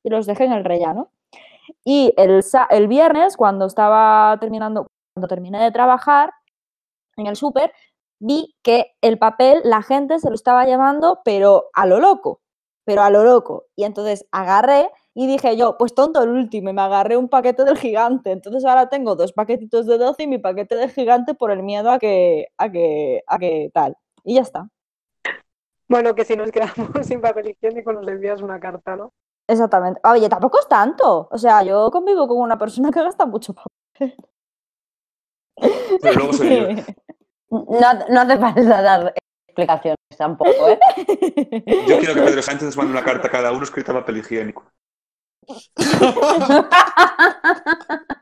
[0.04, 1.12] y los dejé en el rellano.
[1.84, 6.32] Y el, el viernes, cuando estaba terminando, cuando terminé de trabajar
[7.16, 7.72] en el súper,
[8.20, 12.42] vi que el papel la gente se lo estaba llevando, pero a lo loco,
[12.84, 13.66] pero a lo loco.
[13.78, 17.64] Y entonces agarré y dije yo, pues tonto el último, y me agarré un paquete
[17.64, 18.32] del gigante.
[18.32, 21.92] Entonces ahora tengo dos paquetitos de 12 y mi paquete del gigante por el miedo
[21.92, 23.96] a que, a que, a que tal.
[24.26, 24.68] Y ya está.
[25.88, 29.14] Bueno, que si nos quedamos sin papel higiénico nos envías una carta, ¿no?
[29.48, 30.02] Exactamente.
[30.04, 31.30] Oye, tampoco es tanto.
[31.32, 33.54] O sea, yo convivo con una persona que gasta mucho
[33.94, 34.14] papel.
[36.02, 36.84] Pero luego yo.
[37.52, 39.14] No, no hace falta dar
[39.48, 40.80] explicaciones tampoco, ¿eh?
[41.88, 44.18] Yo quiero que Pedro Sánchez nos mande una carta a cada uno escrita en papel
[44.18, 44.66] higiénico.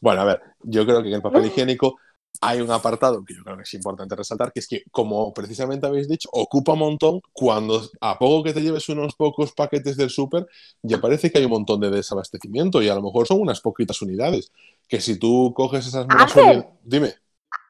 [0.00, 1.98] Bueno, a ver, yo creo que en el papel higiénico
[2.40, 5.86] hay un apartado que yo creo que es importante resaltar, que es que, como precisamente
[5.86, 10.10] habéis dicho, ocupa un montón cuando a poco que te lleves unos pocos paquetes del
[10.10, 10.46] súper,
[10.82, 14.00] ya parece que hay un montón de desabastecimiento y a lo mejor son unas poquitas
[14.02, 14.52] unidades.
[14.88, 16.44] Que si tú coges esas mismas Ángel.
[16.44, 16.66] unidades...
[16.84, 17.14] Dime.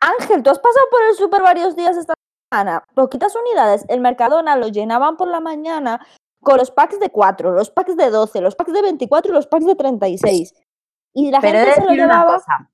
[0.00, 2.14] Ángel, ¿tú has pasado por el súper varios días esta
[2.52, 2.84] semana?
[2.94, 3.84] Poquitas unidades.
[3.88, 6.06] El Mercadona lo llenaban por la mañana
[6.40, 9.46] con los packs de 4, los packs de 12, los packs de 24 y los
[9.46, 10.54] packs de 36.
[11.14, 12.34] Y la Pero gente se lo llevaba.
[12.34, 12.70] cosa.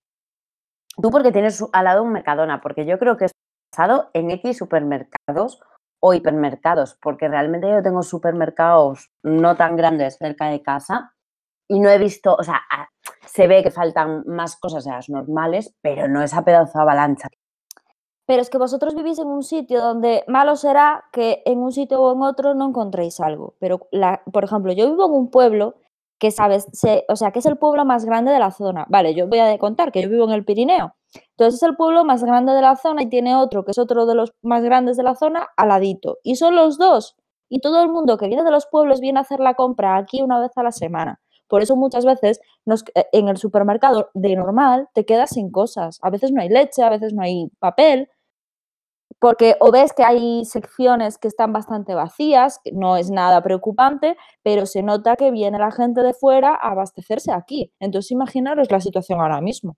[1.00, 3.32] Tú porque tienes al lado un Mercadona, porque yo creo que es
[3.70, 5.60] pasado en X supermercados
[6.00, 11.14] o hipermercados, porque realmente yo tengo supermercados no tan grandes cerca de casa
[11.68, 12.60] y no he visto, o sea,
[13.26, 17.28] se ve que faltan más cosas de las normales, pero no esa pedazo de avalancha.
[18.26, 22.00] Pero es que vosotros vivís en un sitio donde malo será que en un sitio
[22.00, 23.54] o en otro no encontréis algo.
[23.58, 25.74] Pero, la, por ejemplo, yo vivo en un pueblo
[26.18, 26.66] que, ¿sabes?
[26.72, 28.86] Se- o sea, que es el pueblo más grande de la zona.
[28.88, 30.94] Vale, yo voy a contar que yo vivo en el Pirineo.
[31.30, 34.06] Entonces es el pueblo más grande de la zona y tiene otro que es otro
[34.06, 36.18] de los más grandes de la zona al ladito.
[36.22, 37.16] Y son los dos.
[37.48, 40.22] Y todo el mundo que viene de los pueblos viene a hacer la compra aquí
[40.22, 41.20] una vez a la semana.
[41.48, 45.98] Por eso muchas veces nos- eh, en el supermercado de normal te quedas sin cosas.
[46.02, 48.08] A veces no hay leche, a veces no hay papel,
[49.18, 54.16] porque o ves que hay secciones que están bastante vacías, que no es nada preocupante,
[54.42, 57.72] pero se nota que viene la gente de fuera a abastecerse aquí.
[57.80, 59.76] Entonces imaginaros la situación ahora mismo.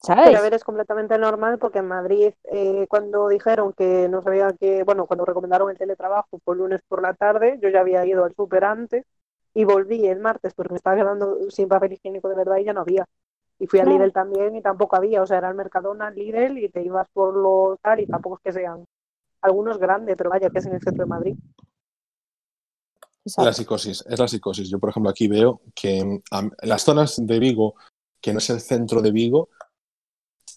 [0.00, 0.26] ¿Sabes?
[0.26, 4.52] Pero a ver, es completamente normal porque en Madrid, eh, cuando dijeron que no sabía
[4.52, 8.24] que, bueno, cuando recomendaron el teletrabajo por lunes por la tarde, yo ya había ido
[8.24, 9.04] al súper antes
[9.54, 12.72] y volví el martes porque me estaba quedando sin papel higiénico de verdad y ya
[12.72, 13.06] no había.
[13.58, 13.84] Y fui a.
[13.84, 17.34] Lidl también y tampoco había, o sea, era el Mercadona, Lidl y te ibas por
[17.34, 18.84] los tal y tampoco es que sean
[19.40, 21.36] algunos grandes, pero vaya que es en el centro de Madrid.
[23.24, 23.46] Exacto.
[23.46, 24.70] La psicosis, es la psicosis.
[24.70, 27.74] Yo, por ejemplo, aquí veo que mm, las zonas de Vigo,
[28.20, 29.48] que no es el centro de Vigo,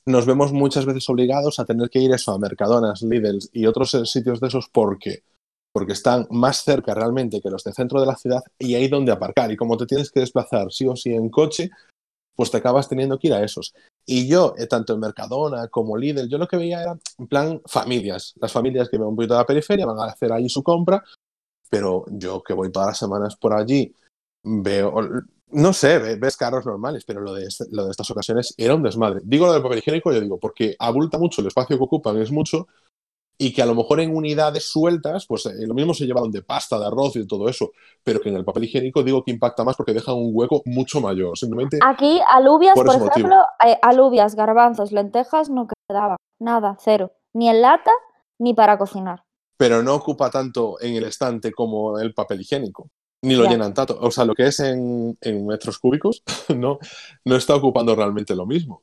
[0.06, 3.94] nos vemos muchas veces obligados a tener que ir eso a Mercadonas, Lidl y otros
[3.94, 5.24] eh, sitios de esos porque
[5.74, 9.12] porque están más cerca realmente que los del centro de la ciudad y hay donde
[9.12, 9.52] aparcar.
[9.52, 11.70] Y como te tienes que desplazar sí o sí en coche,
[12.42, 13.72] pues te acabas teniendo que ir a esos.
[14.04, 17.62] Y yo, eh, tanto en Mercadona como Lidl, yo lo que veía era en plan
[17.68, 18.34] familias.
[18.42, 21.04] Las familias que ven un poquito de la periferia van a hacer ahí su compra,
[21.70, 23.94] pero yo que voy todas las semanas por allí,
[24.42, 24.92] veo,
[25.52, 28.74] no sé, ve- ves carros normales, pero lo de, este- lo de estas ocasiones era
[28.74, 29.22] un desmadre.
[29.24, 32.32] Digo lo del papel higiénico, yo digo, porque abulta mucho el espacio que ocupan, es
[32.32, 32.68] mucho,
[33.44, 36.44] y que a lo mejor en unidades sueltas, pues eh, lo mismo se llevaron de
[36.44, 37.72] pasta, de arroz y de todo eso,
[38.04, 41.02] pero que en el papel higiénico digo que impacta más porque dejan un hueco mucho
[41.02, 41.38] mayor.
[41.38, 43.36] Simplemente, Aquí, alubias, Por ejemplo,
[43.66, 46.18] eh, alubias, garbanzos, lentejas no quedaba.
[46.40, 47.14] Nada, cero.
[47.34, 47.92] Ni en lata,
[48.40, 49.24] ni para cocinar.
[49.58, 52.90] pero no ocupa tanto en el estante como el papel higiénico.
[53.24, 53.52] Ni lo Ya.
[53.52, 53.98] llenan tanto.
[54.02, 56.24] O sea, lo que es en, en metros cúbicos
[56.56, 56.80] no,
[57.26, 58.82] no está ocupando realmente lo mismo.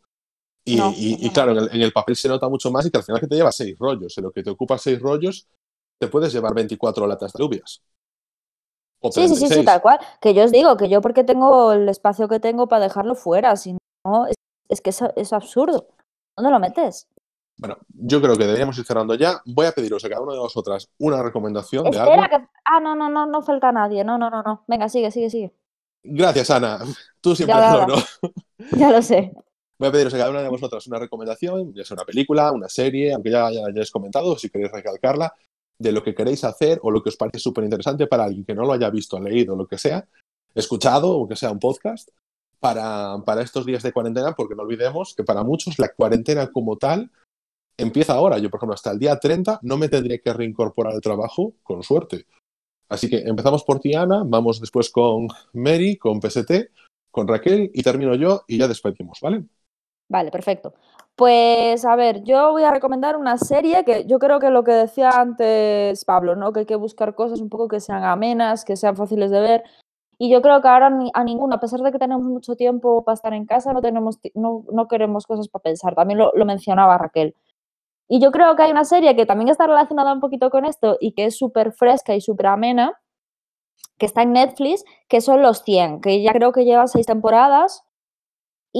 [0.69, 1.33] Y, No, y- eso y no.
[1.33, 3.27] claro, en el, en el papel se nota mucho más y que al final que
[3.27, 4.17] te lleva seis rollos.
[4.19, 5.47] En lo que te ocupa seis rollos,
[5.99, 7.83] te puedes llevar 24 latas de alubias.
[9.03, 9.65] Sí, sí, sí, sí, 36.
[9.65, 9.99] tal cual.
[10.21, 13.57] Que yo os digo que yo porque tengo el espacio que tengo para dejarlo fuera,
[13.57, 14.35] si no, es,
[14.69, 15.89] es que es, es absurdo.
[16.37, 17.07] ¿Dónde lo metes?
[17.59, 19.41] Bueno, yo creo que deberíamos ir cerrando ya.
[19.45, 22.13] Voy a pediros a cada una de vosotras una recomendación de algo.
[22.13, 22.47] Espera que...
[22.65, 24.05] Ah, no, no, no, no falta nadie.
[24.05, 24.65] No, no, no, no.
[24.69, 25.53] Venga, sigue, sigue, sigue.
[26.05, 26.79] Gracias, Ana.
[27.21, 27.95] Tú siempre Ya, ya, ¿no?
[28.79, 29.33] Ya lo sé.
[29.79, 32.69] Voy a pediros a cada una de vosotras una recomendación, ya sea una película, una
[32.69, 35.33] serie, aunque ya, hayáis comentado, si queréis recalcarla,
[35.79, 38.55] de lo que queréis hacer o lo que os parece súper interesante para alguien que
[38.55, 40.09] no lo haya visto, leído, lo que sea,
[40.55, 42.11] escuchado o que sea un podcast,
[42.61, 47.11] para, estos días de cuarentena, porque no olvidemos que para muchos la cuarentena como tal
[47.77, 48.39] empieza ahora.
[48.39, 51.83] Yo, por ejemplo, hasta el día 30 no me tendría que reincorporar al trabajo, con
[51.83, 52.27] suerte.
[52.89, 56.71] Así que empezamos por ti, Ana, vamos después con Mary, con PST,
[57.11, 59.45] con Raquel y termino yo y ya despedimos, ¿vale?
[60.09, 60.75] Vale, perfecto.
[61.17, 64.73] Pues a ver, yo voy a recomendar una serie que yo creo que lo que
[64.73, 66.53] decía antes Pablo, ¿no?
[66.53, 69.65] Que hay que buscar cosas un poco que sean amenas, que sean fáciles de ver.
[70.19, 73.15] Y yo creo que ahora a ninguno, a pesar de que tenemos mucho tiempo para
[73.15, 75.95] estar en casa, no, tenemos, no, no queremos cosas para pensar.
[75.95, 77.35] También lo, lo mencionaba Raquel.
[78.09, 80.97] Y yo creo que hay una serie que también está relacionada un poquito con esto
[81.01, 82.99] y que es súper fresca y súper amena,
[83.99, 87.85] que está en Netflix, que son Los 100, que ya creo que lleva seis temporadas.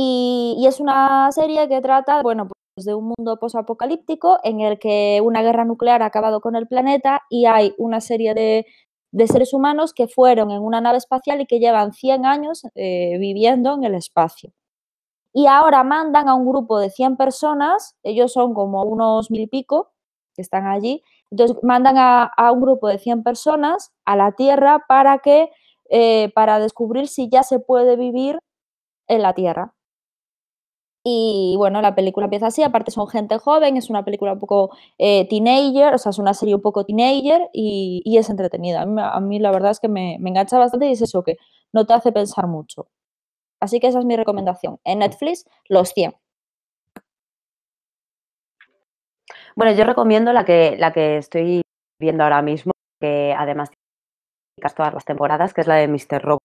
[0.01, 5.21] Y, es una serie que trata, bueno, pues de un mundo posapocalíptico en el que
[5.25, 8.65] una guerra nuclear ha acabado con el planeta y hay una serie de,
[9.27, 13.75] seres humanos que fueron en una nave espacial y que llevan 100 años eh, viviendo
[13.75, 14.53] en el espacio.
[15.35, 19.47] Y ahora mandan a un grupo de 100 personas, ellos son como unos mil y
[19.49, 19.91] pico
[20.37, 21.03] que están allí,
[21.33, 25.51] entonces mandan a, a un grupo de 100 personas a la Tierra para que,
[25.91, 28.39] eh, para descubrir si ya se puede vivir
[29.09, 29.75] en la Tierra.
[31.11, 34.77] Y bueno, la película empieza así, aparte son gente joven, es una película un poco
[34.99, 38.83] eh, teenager, o sea, es una serie un poco teenager y, y es entretenida.
[38.83, 41.39] A mí, la verdad es que me, me engancha bastante y es eso, que
[41.73, 42.89] no te hace pensar mucho.
[43.61, 44.81] Así que esa es mi recomendación.
[44.85, 46.15] En Netflix, Los 100.
[49.57, 51.63] Bueno, yo recomiendo la que, la que estoy
[51.99, 56.23] viendo ahora mismo, que además tiene todas las temporadas, que es la de Mr.
[56.23, 56.43] Robot.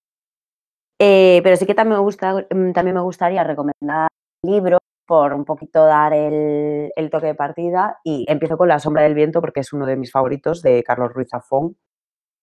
[1.01, 4.09] Eh, pero sí que también me, gusta, mm, también me gustaría recomendar
[4.43, 9.13] libros por un poquito dar el, toque de partida y empiezo con La sombra del
[9.13, 11.77] viento porque es uno de mis favoritos de Carlos Ruiz Zafón.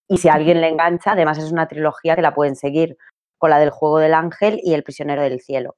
[0.07, 2.97] Y si a alguien le engancha, además es una trilogía que la pueden seguir
[3.37, 5.75] con la del juego del ángel y el prisionero del cielo.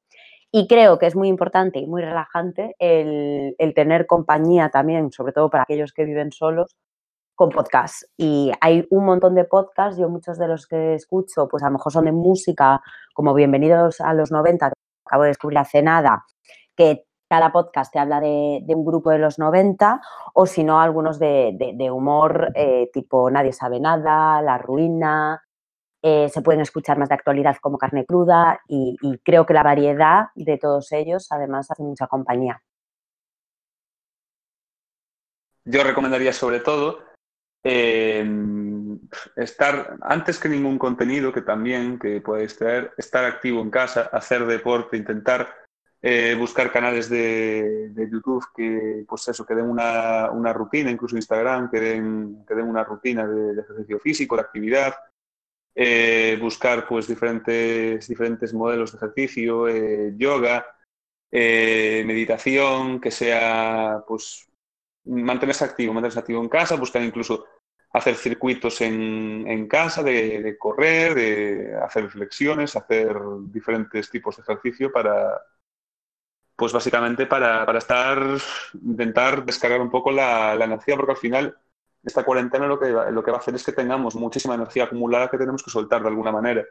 [0.52, 5.34] Y creo que es muy importante y muy relajante el, el tener compañía también, sobre
[5.34, 6.76] todo para aquellos que viven solos,
[7.36, 8.08] con podcasts.
[8.18, 11.74] Y hay un montón de podcasts, yo muchos de los que escucho, pues a lo
[11.74, 12.82] mejor son de música,
[13.14, 16.26] como Bienvenidos a los 90, que acabo de descubrir hace nada,
[16.76, 20.02] que cada podcast te habla de, un grupo de los 90,
[20.34, 25.44] o si no, algunos de, humor eh, tipo Nadie sabe nada, La ruina,
[26.02, 29.64] eh, se pueden escuchar más de actualidad como Carne Cruda y, y creo que la
[29.64, 32.62] variedad de todos ellos además hace mucha compañía.
[35.66, 37.00] Yo recomendaría sobre todo
[37.64, 38.24] eh,
[39.36, 44.46] estar, antes que ningún contenido, que también que podéis traer, estar activo en casa, hacer
[44.46, 45.64] deporte, intentar
[46.06, 51.72] eh, buscar canales de, YouTube que, pues eso, que den una, una rutina, incluso Instagram,
[51.72, 54.94] que den, una rutina de, ejercicio físico, de actividad.
[55.76, 60.68] Eh, buscar pues diferentes, diferentes modelos de ejercicio, eh, yoga,
[61.32, 64.48] meditación, que sea pues
[65.06, 67.46] mantenerse activo, mantenerse activo en casa, buscar incluso
[67.94, 73.16] hacer circuitos en, en casa, de, de correr, de hacer flexiones, hacer
[73.46, 75.40] diferentes tipos de ejercicio para,
[76.56, 78.20] pues básicamente para, para estar,
[78.74, 81.58] intentar descargar un poco la, la energía, porque al final
[82.04, 85.30] esta cuarentena lo que, lo que va a hacer es que tengamos muchísima energía acumulada
[85.30, 86.66] que tenemos que soltar de alguna manera.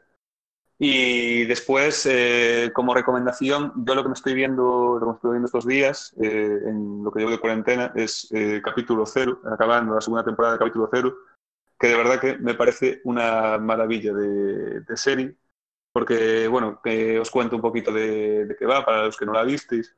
[0.85, 5.47] Y después, eh, como recomendación, yo lo que me estoy viendo, lo que estoy viendo
[5.47, 10.01] estos días, eh, en lo que llevo de cuarentena, es eh, capítulo cero, acabando la
[10.01, 11.15] segunda temporada de capítulo cero,
[11.79, 15.37] que de verdad que me parece una maravilla de, serie,
[15.93, 16.81] porque, bueno,
[17.21, 19.95] os cuento un poquito de, de qué va, para los que no la visteis.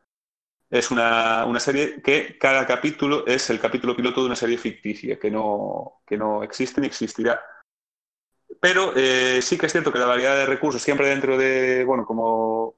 [0.69, 5.19] Es una, una, serie que cada capítulo es el capítulo piloto de una serie ficticia,
[5.19, 7.41] que no, que no existe ni existirá.
[8.65, 12.07] Pero eh, sí que es cierto que la variedad de recursos, siempre dentro de, bueno,
[12.07, 12.75] como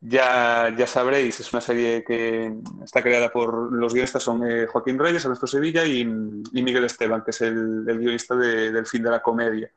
[0.00, 2.52] ya, ya sabréis, es una serie que
[2.84, 7.30] está creada por los guionistas, son eh, Joaquín Reyes, Ernesto Sevilla y, Miguel Esteban, que
[7.30, 9.72] es el, guionista de, del fin de la comedia,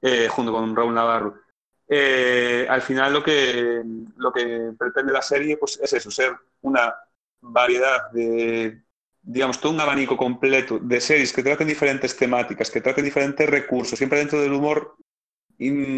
[0.00, 1.40] eh, junto con Raúl Navarro.
[1.88, 3.82] Al final lo que,
[4.16, 6.94] lo que pretende la serie pues, es eso, ser una
[7.40, 8.80] variedad de,
[9.26, 13.98] digamos, todo un abanico completo de series que traten diferentes temáticas, que traten diferentes recursos,
[13.98, 14.96] siempre dentro del humor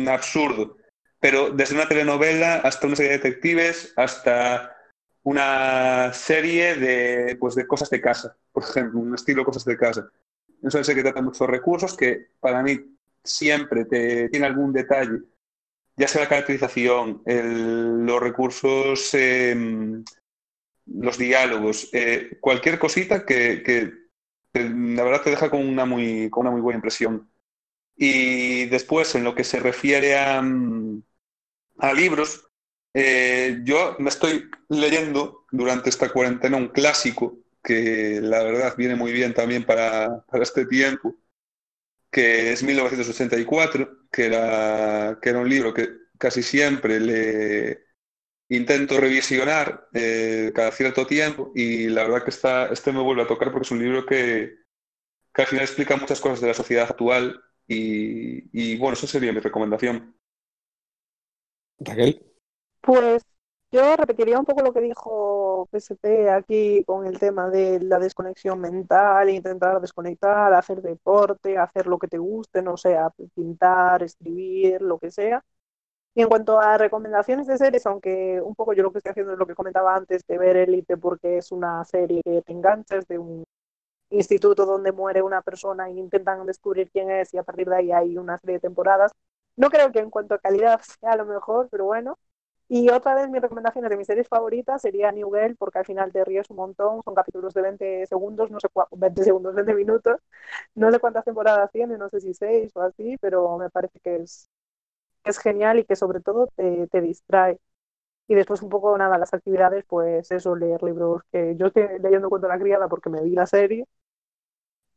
[0.09, 0.79] absurdo,
[1.21, 4.75] pero desde una telenovela hasta una serie de detectives, hasta
[5.25, 10.09] una serie de, pues, de cosas de casa, por ejemplo, un estilo cosas de casa.
[10.63, 12.79] Es una serie que trata muchos recursos, que para mí
[13.23, 15.21] siempre tiene algún detalle
[15.99, 19.55] ya sea la caracterización, los recursos, eh,
[20.95, 23.93] los diálogos, eh, cualquier cosita que,
[24.55, 27.31] la verdad te deja con una, muy, con una muy buena impresión.
[27.97, 30.43] Y después, en lo que se refiere a,
[31.79, 32.49] a libros,
[32.95, 39.13] eh, yo me estoy leyendo durante esta cuarentena un clásico que la verdad viene muy
[39.13, 41.15] bien también para, para este tiempo,
[42.11, 45.89] que es 1984, que era, que era un libro que
[46.19, 47.88] casi siempre le
[48.49, 53.27] intento revisionar eh, cada cierto tiempo y la verdad que está, este me vuelve a
[53.27, 54.57] tocar porque es un libro que,
[55.35, 59.33] que al final explica muchas cosas de la sociedad actual y, y bueno, eso sería
[59.33, 60.15] mi recomendación.
[61.79, 62.25] Raquel.
[62.81, 63.23] Pues
[63.71, 68.61] yo repetiría un poco lo que dijo PSP aquí con el tema de la desconexión
[68.61, 74.99] mental, intentar desconectar, hacer deporte, hacer lo que te guste, no sea pintar, escribir, lo
[74.99, 75.45] que sea.
[76.15, 79.33] Y en cuanto a recomendaciones de series, aunque un poco yo lo que estoy haciendo
[79.35, 82.53] es lo que comentaba antes de ver Elite porque es una serie que te
[83.09, 83.45] de un
[84.11, 87.93] instituto donde muere una persona e intentan descubrir quién es y a partir de ahí
[87.93, 89.13] hay una serie de temporadas.
[89.57, 92.19] No creo que en cuanto a calidad sea lo mejor, pero bueno,
[92.69, 96.13] y otra vez mis recomendaciones de mis series favoritas sería New Girl, porque al final
[96.13, 100.17] te ríes un montón, son capítulos de 20 segundos, no sé 20 segundos, 20 minutos,
[100.75, 104.17] no sé cuántas temporadas tiene, no sé si 6 o así, pero me parece que
[104.17, 104.49] es,
[105.31, 107.59] es genial y que sobre todo te, te distrae.
[108.29, 112.29] Y después un poco nada, las actividades, pues eso, leer libros que yo estoy leyendo
[112.29, 113.87] Cuento la criada porque me vi la serie.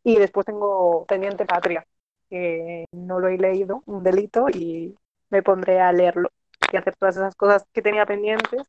[0.03, 1.85] Y después tengo pendiente Patria,
[2.29, 4.95] que no lo he leído, un delito, y
[5.29, 6.29] me pondré a leerlo
[6.71, 8.63] y hacer todas esas cosas que tenía pendientes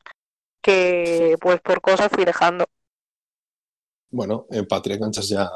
[0.63, 2.65] que pues por cosas fui dejando.
[4.11, 5.51] Bueno, en Patria Ganchas ya,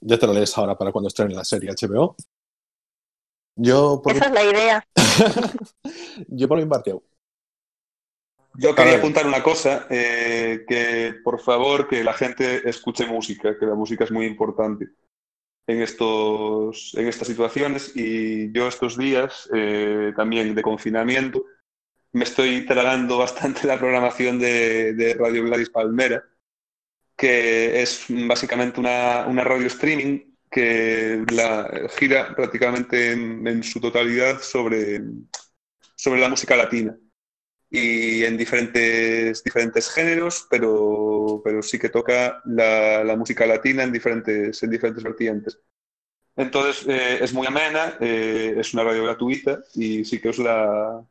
[0.00, 2.16] ya te lo lees ahora para cuando estrene la serie HBO.
[3.56, 4.84] Yo por Esa es la idea.
[6.28, 6.94] Yo por mi parte.
[8.54, 13.64] Yo quería apuntar una cosa, eh, que por favor que la gente escuche música, que
[13.64, 14.88] la música es muy importante
[15.68, 21.44] en, estos, en estas situaciones y yo estos días eh, también de confinamiento
[22.12, 26.24] me estoy tragando bastante la programación de, de, Radio Gladys Palmera,
[27.16, 34.40] que es básicamente una, una radio streaming que la gira prácticamente en, en, su totalidad
[34.40, 35.00] sobre,
[35.94, 36.96] sobre la música latina.
[37.70, 43.92] Y en diferentes, diferentes géneros, pero, pero sí que toca la, la música latina en
[43.92, 45.60] diferentes, en diferentes vertientes.
[46.34, 51.04] Entonces, eh, es muy amena, eh, es una radio gratuita y sí que os la,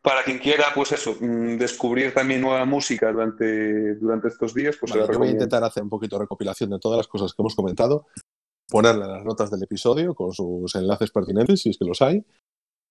[0.00, 4.92] para quien quiera, pues eso, mm, descubrir también nueva música durante, durante estos días, pues
[4.92, 7.42] vale, yo voy a intentar hacer un poquito de recopilación de todas las cosas que
[7.42, 8.06] hemos comentado,
[8.68, 12.24] ponerle las notas del episodio con sus enlaces pertinentes, si es que los hay,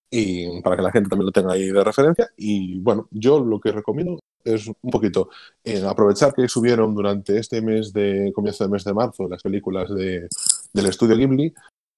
[0.10, 2.30] y para que la gente también lo tenga ahí de referencia.
[2.38, 5.30] Y bueno, yo lo que recomiendo es un poquito
[5.64, 9.94] eh, aprovechar que subieron durante este mes de comienzo del mes de marzo las películas
[9.94, 10.28] de,
[10.74, 11.54] del estudio Ghibli,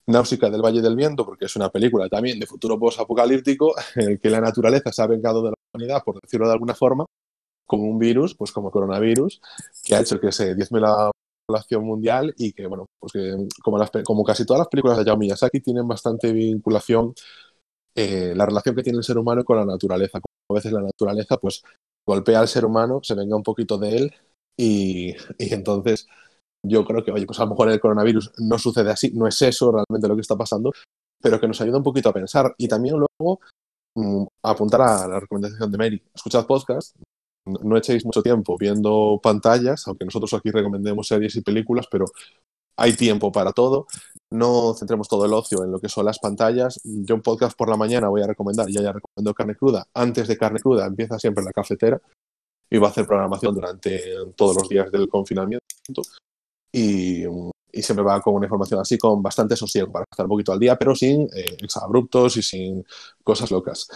[0.07, 4.19] Náusica del Valle del Viento, porque es una película también de futuro post-apocalíptico, en el
[4.19, 7.05] que la naturaleza se ha vengado de la humanidad, por decirlo de alguna forma,
[7.65, 9.39] como un virus, pues como coronavirus,
[9.83, 11.11] que ha hecho que se diezme la
[11.49, 15.01] población mundial y que, bueno, pues que como, las, como casi todas las películas de
[15.01, 17.13] Hayao Miyazaki tienen bastante vinculación
[17.95, 20.19] eh, la relación que tiene el ser humano con la naturaleza.
[20.21, 21.63] Como a veces la naturaleza, pues
[22.07, 24.13] golpea al ser humano, se venga un poquito de él
[24.57, 25.09] y,
[25.39, 26.07] y entonces
[26.63, 29.41] yo creo que, oye, pues a lo mejor el coronavirus no sucede así, no es
[29.41, 30.71] eso realmente lo que está pasando,
[31.21, 33.39] pero que nos ayuda un poquito a pensar y también luego
[33.95, 36.03] mm, apuntar a la recomendación de Mary.
[36.13, 36.95] Escuchad podcast,
[37.45, 42.05] no echéis mucho tiempo viendo pantallas, aunque nosotros aquí recomendemos series y películas, pero
[42.79, 43.87] hay tiempo para todo.
[44.31, 46.79] No centremos todo el ocio en lo que son las pantallas.
[46.83, 49.85] Yo un podcast por la mañana voy a recomendar, ya ya recomendó Carne Cruda.
[49.93, 51.99] Antes de Carne Cruda empieza siempre la cafetera
[52.69, 54.01] y va a hacer programación durante
[54.35, 55.65] todos los días del confinamiento.
[56.71, 60.53] Y, y siempre va con una información así, con bastante sosiego para estar un poquito
[60.53, 62.85] al día, pero sin eh, exabruptos y sin
[63.23, 63.87] cosas locas.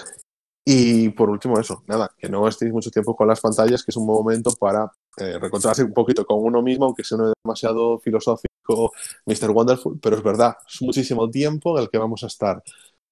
[0.66, 3.98] Y por último, eso, nada, que no estéis mucho tiempo con las pantallas, que es
[3.98, 8.94] un momento para eh, reencontrarse un poquito con uno mismo, aunque sea no demasiado filosófico,
[9.26, 9.52] Mr.
[9.52, 12.64] Wonderful, pero es verdad, es muchísimo tiempo en el que vamos a estar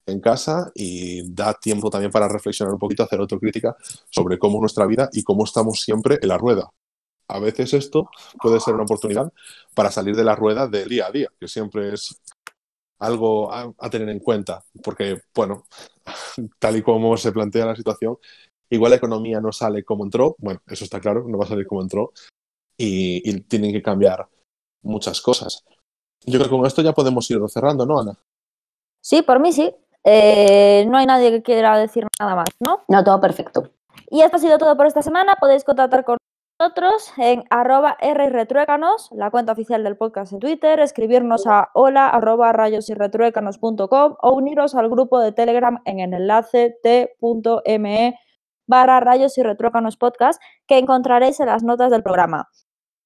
[0.06, 3.76] en casa y da tiempo también para reflexionar un poquito, hacer autocrítica
[4.10, 6.70] sobre cómo es nuestra vida y cómo estamos siempre en la rueda.
[7.28, 8.10] A veces esto
[8.42, 9.32] puede ser una oportunidad
[9.76, 12.20] para salir de la rueda del día a día, que siempre es
[13.02, 15.66] algo a, a tener en cuenta, porque, bueno,
[16.60, 18.18] tal y como se plantea la situación,
[18.70, 21.68] igual la economía no sale como entró, bueno, eso está claro, no va a salir
[21.68, 22.14] como entró,
[22.78, 24.28] y, y tienen que cambiar
[24.84, 25.64] muchas cosas.
[26.26, 28.18] Yo creo que con esto ya podemos ir cerrando, ¿no, Ana?
[29.02, 29.74] Sí, por mí sí.
[30.04, 32.84] Eh, no hay nadie que quiera decir nada más, ¿no?
[32.88, 33.72] No, todo perfecto.
[34.10, 35.36] Y esto ha sido todo por esta semana.
[35.40, 36.18] Podéis contactar con
[36.62, 42.54] nosotros en arroba rretruécanos, la cuenta oficial del podcast en Twitter, escribirnos a hola arroba
[42.54, 48.20] rayosyrretruécanos.com o uniros al grupo de Telegram en el enlace t.me
[48.68, 52.48] barra rayos y retruécanos podcast que encontraréis en las notas del programa.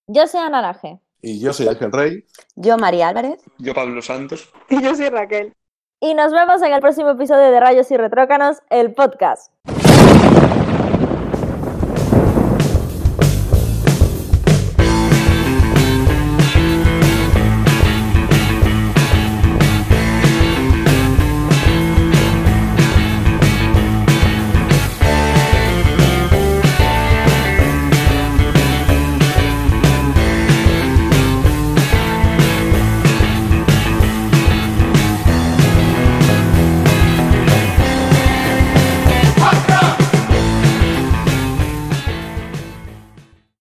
[0.08, 1.00] Yo soy Ana Laje.
[1.22, 2.26] Y yo soy Ángel Rey.
[2.58, 3.42] Yo, María Álvarez.
[3.58, 4.52] Yo, Pablo Santos.
[4.70, 5.54] Y yo soy Raquel.
[6.02, 9.50] Y nos vemos en el próximo episodio de Rayos y Retrócanos, el podcast.